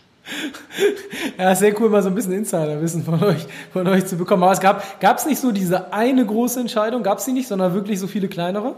Ja, 1.39 1.55
sehr 1.55 1.79
cool, 1.81 1.91
mal 1.91 2.03
so 2.03 2.09
ein 2.09 2.15
bisschen 2.15 2.33
Insiderwissen 2.33 3.05
von 3.05 3.23
euch, 3.23 3.47
von 3.73 3.87
euch 3.87 4.07
zu 4.07 4.17
bekommen. 4.17 4.43
Aber 4.43 4.53
es 4.53 4.61
gab, 4.61 4.83
es 5.01 5.27
nicht 5.27 5.41
so 5.41 5.53
diese 5.53 5.93
eine 5.93 6.25
große 6.25 6.61
Entscheidung, 6.61 7.03
gab 7.03 7.19
es 7.19 7.25
die 7.25 7.33
nicht, 7.33 7.49
sondern 7.49 7.75
wirklich 7.75 8.01
so 8.01 8.07
viele 8.07 8.29
kleinere? 8.29 8.75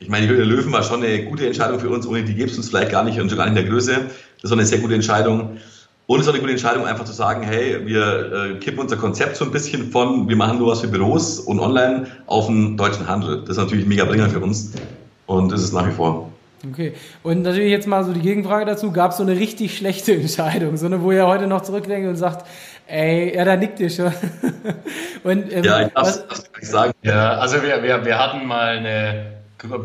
Ich 0.00 0.08
meine, 0.08 0.26
die 0.26 0.32
Höhle 0.32 0.46
der 0.46 0.56
Löwen 0.56 0.72
war 0.72 0.82
schon 0.82 1.02
eine 1.02 1.24
gute 1.24 1.46
Entscheidung 1.46 1.78
für 1.78 1.88
uns, 1.88 2.06
ohne 2.06 2.24
die 2.24 2.34
gäbe 2.34 2.50
es 2.50 2.56
uns 2.56 2.68
vielleicht 2.68 2.90
gar 2.90 3.04
nicht 3.04 3.20
und 3.20 3.28
schon 3.28 3.38
gar 3.38 3.48
nicht 3.48 3.56
in 3.56 3.64
der 3.64 3.72
Größe. 3.72 3.96
Das 4.42 4.50
war 4.50 4.58
eine 4.58 4.66
sehr 4.66 4.78
gute 4.78 4.94
Entscheidung. 4.94 5.58
Und 6.06 6.20
es 6.20 6.26
war 6.26 6.34
eine 6.34 6.40
gute 6.40 6.52
Entscheidung, 6.52 6.84
einfach 6.84 7.06
zu 7.06 7.14
sagen, 7.14 7.42
hey, 7.42 7.86
wir 7.86 8.32
äh, 8.32 8.58
kippen 8.58 8.80
unser 8.80 8.96
Konzept 8.96 9.36
so 9.36 9.46
ein 9.46 9.50
bisschen 9.50 9.90
von, 9.90 10.28
wir 10.28 10.36
machen 10.36 10.58
nur 10.58 10.72
was 10.72 10.80
für 10.82 10.88
Büros 10.88 11.40
und 11.40 11.60
online 11.60 12.08
auf 12.26 12.46
den 12.46 12.76
deutschen 12.76 13.08
Handel. 13.08 13.40
Das 13.40 13.50
ist 13.50 13.56
natürlich 13.56 13.86
mega 13.86 14.04
Bringer 14.04 14.28
für 14.28 14.40
uns 14.40 14.72
und 15.26 15.50
das 15.50 15.62
ist 15.62 15.72
nach 15.72 15.86
wie 15.86 15.92
vor. 15.92 16.30
Okay. 16.70 16.94
Und 17.22 17.42
natürlich 17.42 17.70
jetzt 17.70 17.86
mal 17.86 18.04
so 18.04 18.12
die 18.12 18.20
Gegenfrage 18.20 18.64
dazu. 18.64 18.92
Gab 18.92 19.10
es 19.10 19.18
so 19.18 19.22
eine 19.22 19.32
richtig 19.32 19.76
schlechte 19.76 20.14
Entscheidung? 20.20 20.76
So 20.76 20.86
eine, 20.86 21.02
wo 21.02 21.12
ihr 21.12 21.26
heute 21.26 21.46
noch 21.46 21.62
zurückdenkt 21.62 22.08
und 22.08 22.16
sagt, 22.16 22.46
ey, 22.86 23.34
ja, 23.34 23.44
da 23.44 23.56
nickt 23.56 23.80
ihr 23.80 23.90
schon. 23.90 24.12
und, 25.24 25.52
ähm, 25.52 25.64
ja, 25.64 25.86
ich 25.86 25.92
darf 25.92 26.24
es 26.60 26.70
sagen. 26.70 26.92
Ja, 27.02 27.34
also 27.38 27.62
wir, 27.62 27.82
wir, 27.82 28.04
wir 28.04 28.18
hatten 28.18 28.46
mal 28.46 28.78
eine 28.78 29.34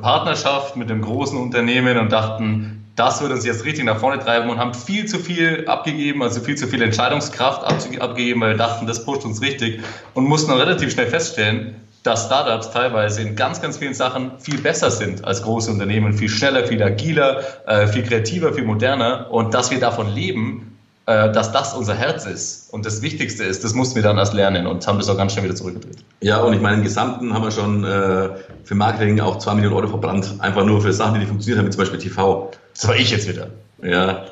Partnerschaft 0.02 0.76
mit 0.76 0.92
einem 0.92 1.02
großen 1.02 1.38
Unternehmen 1.38 1.98
und 1.98 2.12
dachten, 2.12 2.80
das 2.96 3.22
wird 3.22 3.32
uns 3.32 3.46
jetzt 3.46 3.64
richtig 3.64 3.86
nach 3.86 3.98
vorne 3.98 4.20
treiben 4.20 4.50
und 4.50 4.58
haben 4.58 4.74
viel 4.74 5.06
zu 5.06 5.20
viel 5.20 5.66
abgegeben, 5.68 6.22
also 6.22 6.42
viel 6.42 6.56
zu 6.56 6.68
viel 6.68 6.82
Entscheidungskraft 6.82 7.64
abgegeben, 7.64 8.42
weil 8.42 8.52
wir 8.52 8.58
dachten, 8.58 8.88
das 8.88 9.06
pusht 9.06 9.24
uns 9.24 9.42
richtig 9.42 9.80
und 10.16 10.26
mussten 10.26 10.52
dann 10.52 10.60
relativ 10.60 10.92
schnell 10.92 11.08
feststellen, 11.08 11.76
dass 12.10 12.26
Startups 12.26 12.72
teilweise 12.72 13.22
in 13.22 13.36
ganz, 13.36 13.62
ganz 13.62 13.78
vielen 13.78 13.94
Sachen 13.94 14.32
viel 14.40 14.60
besser 14.60 14.90
sind 14.90 15.24
als 15.26 15.44
große 15.44 15.70
Unternehmen, 15.70 16.14
viel 16.14 16.28
schneller, 16.28 16.66
viel 16.66 16.82
agiler, 16.82 17.44
äh, 17.68 17.86
viel 17.86 18.02
kreativer, 18.02 18.52
viel 18.52 18.64
moderner 18.64 19.28
und 19.30 19.54
dass 19.54 19.70
wir 19.70 19.80
davon 19.80 20.12
leben, 20.16 20.76
äh, 21.06 21.32
dass 21.32 21.52
das 21.52 21.76
unser 21.76 21.94
Herz 21.94 22.26
ist 22.26 22.74
und 22.74 22.84
das 22.84 23.04
Wichtigste 23.04 23.44
ist, 23.44 23.64
das 23.64 23.76
mussten 23.76 23.96
wir 23.96 24.02
dann 24.02 24.18
erst 24.18 24.34
lernen 24.34 24.66
und 24.66 24.88
haben 24.88 24.98
das 24.98 25.08
auch 25.08 25.18
ganz 25.18 25.34
schnell 25.34 25.46
wieder 25.46 25.56
zurückgedreht. 25.56 25.98
Ja, 26.22 26.40
und 26.40 26.54
ich 26.54 26.62
meine, 26.62 26.78
im 26.78 26.84
Gesamten 26.84 27.32
haben 27.32 27.44
wir 27.44 27.52
schon 27.52 27.84
äh, 27.84 28.30
für 28.64 28.74
Marketing 28.74 29.20
auch 29.20 29.38
zwei 29.38 29.54
Millionen 29.54 29.76
Euro 29.76 29.90
verbrannt, 29.90 30.34
einfach 30.40 30.66
nur 30.66 30.82
für 30.82 30.92
Sachen, 30.92 31.14
die 31.14 31.20
nicht 31.20 31.30
funktioniert 31.30 31.60
haben, 31.60 31.68
wie 31.68 31.72
zum 31.72 31.82
Beispiel 31.82 32.00
TV. 32.00 32.50
Das 32.74 32.88
war 32.88 32.96
ich 32.96 33.12
jetzt 33.12 33.30
wieder. 33.30 33.50
Ja, 33.84 34.26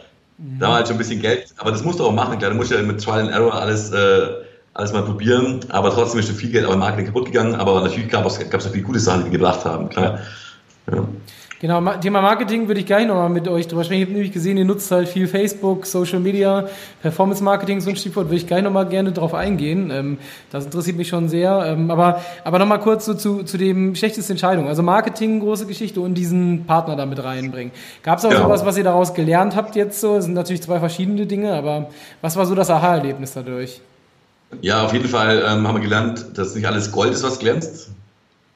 da 0.59 0.67
war 0.67 0.75
halt 0.77 0.87
schon 0.87 0.95
ein 0.95 0.99
bisschen 0.99 1.21
Geld, 1.21 1.53
aber 1.57 1.71
das 1.71 1.83
musst 1.83 1.99
du 1.99 2.05
auch 2.05 2.11
machen, 2.11 2.39
klar, 2.39 2.49
du 2.49 2.57
musst 2.57 2.71
ja 2.71 2.81
mit 2.81 3.03
Trial 3.03 3.21
and 3.21 3.31
Error 3.31 3.53
alles 3.53 3.91
äh, 3.91 4.46
alles 4.77 4.93
mal 4.93 5.01
probieren, 5.01 5.59
aber 5.69 5.89
trotzdem 5.89 6.19
ist 6.19 6.27
schon 6.27 6.35
viel 6.35 6.51
Geld 6.51 6.65
auch 6.65 6.73
im 6.73 6.79
Marketing 6.79 7.07
kaputt 7.07 7.25
gegangen, 7.25 7.55
aber 7.55 7.81
natürlich 7.81 8.09
gab 8.09 8.25
es, 8.27 8.37
gab 8.37 8.59
es 8.61 8.67
auch 8.67 8.71
viele 8.71 8.83
gute 8.83 8.99
Sachen, 8.99 9.25
die 9.25 9.31
wir 9.31 9.39
gebracht 9.39 9.65
haben, 9.65 9.89
klar. 9.89 10.19
Ja. 10.91 11.03
Genau, 11.59 11.81
Thema 11.93 12.21
Marketing 12.21 12.67
würde 12.67 12.81
ich 12.81 12.85
gleich 12.85 13.07
nochmal 13.07 13.29
mit 13.29 13.47
euch 13.47 13.67
drüber 13.67 13.83
sprechen. 13.83 14.01
Ich 14.01 14.05
habe 14.05 14.13
nämlich 14.13 14.31
gesehen, 14.31 14.57
ihr 14.57 14.65
nutzt 14.65 14.91
halt 14.91 15.07
viel 15.07 15.27
Facebook, 15.27 15.87
Social 15.87 16.19
Media, 16.19 16.65
Performance 17.01 17.43
Marketing, 17.43 17.81
so 17.81 17.89
ein 17.89 17.95
Stichwort, 17.95 18.27
würde 18.27 18.35
ich 18.35 18.45
gleich 18.45 18.61
nochmal 18.61 18.87
gerne 18.87 19.11
drauf 19.11 19.33
eingehen. 19.33 19.89
Ähm, 19.91 20.19
das 20.51 20.65
interessiert 20.65 20.97
mich 20.97 21.07
schon 21.07 21.29
sehr. 21.29 21.65
Ähm, 21.65 21.89
aber 21.89 22.21
aber 22.43 22.59
nochmal 22.59 22.79
kurz 22.79 23.05
so 23.05 23.15
zu, 23.15 23.41
zu 23.41 23.57
dem 23.57 23.95
schlechtesten 23.95 24.33
Entscheidung. 24.33 24.67
Also 24.67 24.83
Marketing, 24.83 25.39
große 25.39 25.65
Geschichte 25.65 25.99
und 25.99 26.13
diesen 26.13 26.65
Partner 26.67 26.95
da 26.95 27.07
mit 27.07 27.23
reinbringen. 27.23 27.73
Gab 28.03 28.19
es 28.19 28.25
auch 28.25 28.31
ja. 28.31 28.43
sowas, 28.43 28.63
was 28.63 28.77
ihr 28.77 28.83
daraus 28.83 29.15
gelernt 29.15 29.55
habt 29.55 29.75
jetzt 29.75 29.99
so? 29.99 30.17
Das 30.17 30.25
sind 30.25 30.35
natürlich 30.35 30.61
zwei 30.61 30.79
verschiedene 30.79 31.25
Dinge, 31.25 31.53
aber 31.53 31.89
was 32.21 32.37
war 32.37 32.45
so 32.45 32.53
das 32.53 32.69
Aha-Erlebnis 32.69 33.33
dadurch? 33.33 33.81
Ja, 34.61 34.85
auf 34.85 34.93
jeden 34.93 35.07
Fall 35.07 35.43
ähm, 35.45 35.67
haben 35.67 35.75
wir 35.75 35.81
gelernt, 35.81 36.37
dass 36.37 36.55
nicht 36.55 36.65
alles 36.65 36.91
Gold 36.91 37.13
ist, 37.13 37.23
was 37.23 37.39
glänzt. 37.39 37.89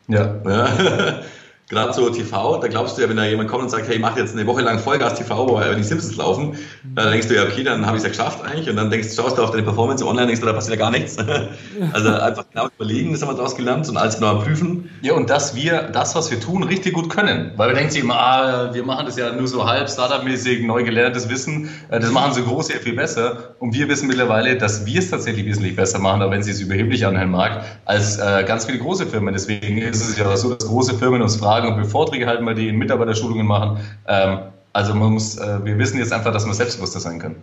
Ja. 0.07 0.41
ja. 0.45 1.19
gerade 1.71 1.93
so 1.93 2.09
TV, 2.09 2.57
da 2.57 2.67
glaubst 2.67 2.97
du 2.97 3.01
ja, 3.01 3.09
wenn 3.09 3.15
da 3.15 3.25
jemand 3.25 3.49
kommt 3.49 3.63
und 3.63 3.69
sagt, 3.69 3.87
hey, 3.87 3.95
ich 3.95 4.01
mache 4.01 4.19
jetzt 4.19 4.33
eine 4.33 4.45
Woche 4.45 4.61
lang 4.61 4.77
Vollgas 4.77 5.15
TV, 5.15 5.47
wo 5.47 5.59
die 5.73 5.83
Simpsons 5.83 6.17
laufen, 6.17 6.57
dann 6.95 7.11
denkst 7.11 7.29
du 7.29 7.35
ja, 7.35 7.43
okay, 7.43 7.63
dann 7.63 7.85
habe 7.85 7.97
ich 7.97 8.03
es 8.03 8.03
ja 8.03 8.09
geschafft 8.09 8.43
eigentlich 8.43 8.69
und 8.69 8.75
dann 8.75 8.89
denkst, 8.89 9.15
schaust 9.15 9.37
du 9.37 9.41
auf 9.41 9.51
deine 9.51 9.63
Performance 9.63 10.05
online, 10.05 10.27
denkst 10.27 10.41
du, 10.41 10.47
da 10.47 10.53
passiert 10.53 10.77
ja 10.77 10.83
gar 10.85 10.91
nichts. 10.91 11.17
also 11.93 12.09
einfach 12.09 12.45
genau 12.51 12.67
überlegen, 12.77 13.13
das 13.13 13.21
haben 13.21 13.29
wir 13.29 13.35
daraus 13.35 13.55
gelernt 13.55 13.87
und 13.87 13.95
alles 13.95 14.15
genau 14.15 14.39
prüfen. 14.39 14.89
Ja, 15.01 15.13
und 15.13 15.29
dass 15.29 15.55
wir 15.55 15.83
das, 15.83 16.13
was 16.13 16.29
wir 16.29 16.41
tun, 16.41 16.63
richtig 16.63 16.93
gut 16.93 17.09
können. 17.09 17.53
Weil 17.55 17.69
wir 17.69 17.75
denken 17.75 17.91
sich 17.91 18.03
immer, 18.03 18.19
ah, 18.19 18.73
wir 18.73 18.83
machen 18.83 19.05
das 19.05 19.17
ja 19.17 19.31
nur 19.31 19.47
so 19.47 19.65
halb 19.65 19.89
Startup-mäßig, 19.89 20.63
neu 20.63 20.83
gelerntes 20.83 21.29
Wissen, 21.29 21.69
äh, 21.89 22.01
das 22.01 22.11
machen 22.11 22.33
so 22.33 22.43
groß 22.43 22.67
ja 22.67 22.79
viel 22.79 22.95
besser 22.95 23.55
und 23.59 23.73
wir 23.73 23.87
wissen 23.87 24.07
mittlerweile, 24.07 24.57
dass 24.57 24.85
wir 24.85 24.99
es 24.99 25.09
tatsächlich 25.09 25.45
wesentlich 25.45 25.77
besser 25.77 25.99
machen, 25.99 26.21
auch 26.21 26.31
wenn 26.31 26.43
sie 26.43 26.51
es 26.51 26.59
überheblich 26.59 27.05
anhören 27.05 27.31
mag, 27.31 27.63
als 27.85 28.17
äh, 28.17 28.43
ganz 28.45 28.65
viele 28.65 28.79
große 28.79 29.05
Firmen. 29.05 29.33
Deswegen 29.33 29.77
ist 29.77 30.01
es 30.01 30.17
ja 30.17 30.35
so, 30.35 30.53
dass 30.55 30.67
große 30.67 30.95
Firmen 30.95 31.21
uns 31.21 31.39
fragen, 31.61 31.73
ob 31.73 31.77
wir 31.77 31.89
Vorträge 31.89 32.27
halten, 32.27 32.45
bei 32.45 32.53
denen 32.53 32.77
Mitarbeiterschulungen 32.77 33.45
machen. 33.45 33.77
Ähm, 34.07 34.39
also 34.73 34.93
man 34.93 35.13
muss, 35.13 35.37
äh, 35.37 35.63
wir 35.63 35.77
wissen 35.77 35.99
jetzt 35.99 36.13
einfach, 36.13 36.31
dass 36.31 36.45
wir 36.45 36.53
selbstbewusster 36.53 36.99
sein 36.99 37.19
können. 37.19 37.35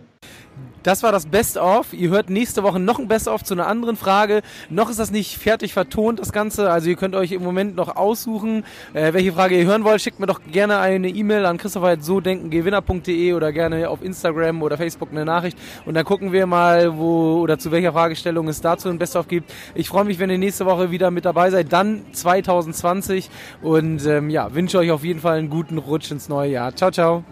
Das 0.83 1.03
war 1.03 1.11
das 1.11 1.25
Best-of. 1.25 1.93
Ihr 1.93 2.09
hört 2.09 2.29
nächste 2.29 2.63
Woche 2.63 2.79
noch 2.79 2.99
ein 2.99 3.07
Best-of 3.07 3.43
zu 3.43 3.53
einer 3.53 3.67
anderen 3.67 3.97
Frage. 3.97 4.41
Noch 4.69 4.89
ist 4.89 4.99
das 4.99 5.11
nicht 5.11 5.37
fertig 5.37 5.73
vertont, 5.73 6.19
das 6.19 6.31
Ganze. 6.31 6.71
Also 6.71 6.89
ihr 6.89 6.95
könnt 6.95 7.15
euch 7.15 7.31
im 7.31 7.43
Moment 7.43 7.75
noch 7.75 7.95
aussuchen, 7.95 8.63
äh, 8.93 9.13
welche 9.13 9.33
Frage 9.33 9.57
ihr 9.57 9.65
hören 9.65 9.83
wollt. 9.83 10.01
Schickt 10.01 10.19
mir 10.19 10.27
doch 10.27 10.41
gerne 10.51 10.79
eine 10.79 11.09
E-Mail 11.09 11.45
an 11.45 11.57
christopher.sodenkengewinner.de 11.57 13.33
oder 13.33 13.51
gerne 13.51 13.89
auf 13.89 14.01
Instagram 14.01 14.61
oder 14.61 14.77
Facebook 14.77 15.09
eine 15.11 15.25
Nachricht. 15.25 15.57
Und 15.85 15.95
dann 15.95 16.05
gucken 16.05 16.31
wir 16.31 16.45
mal, 16.45 16.97
wo 16.97 17.41
oder 17.41 17.59
zu 17.59 17.71
welcher 17.71 17.91
Fragestellung 17.91 18.47
es 18.47 18.61
dazu 18.61 18.89
ein 18.89 18.97
Best-of 18.97 19.27
gibt. 19.27 19.51
Ich 19.75 19.89
freue 19.89 20.05
mich, 20.05 20.19
wenn 20.19 20.29
ihr 20.29 20.37
nächste 20.37 20.65
Woche 20.65 20.91
wieder 20.91 21.11
mit 21.11 21.25
dabei 21.25 21.49
seid. 21.49 21.73
Dann 21.73 22.05
2020. 22.13 23.29
Und 23.61 24.05
ähm, 24.05 24.29
ja, 24.29 24.53
wünsche 24.53 24.77
euch 24.79 24.91
auf 24.91 25.03
jeden 25.03 25.19
Fall 25.19 25.39
einen 25.39 25.49
guten 25.49 25.77
Rutsch 25.77 26.11
ins 26.11 26.29
neue 26.29 26.51
Jahr. 26.51 26.75
Ciao, 26.75 26.91
ciao. 26.91 27.23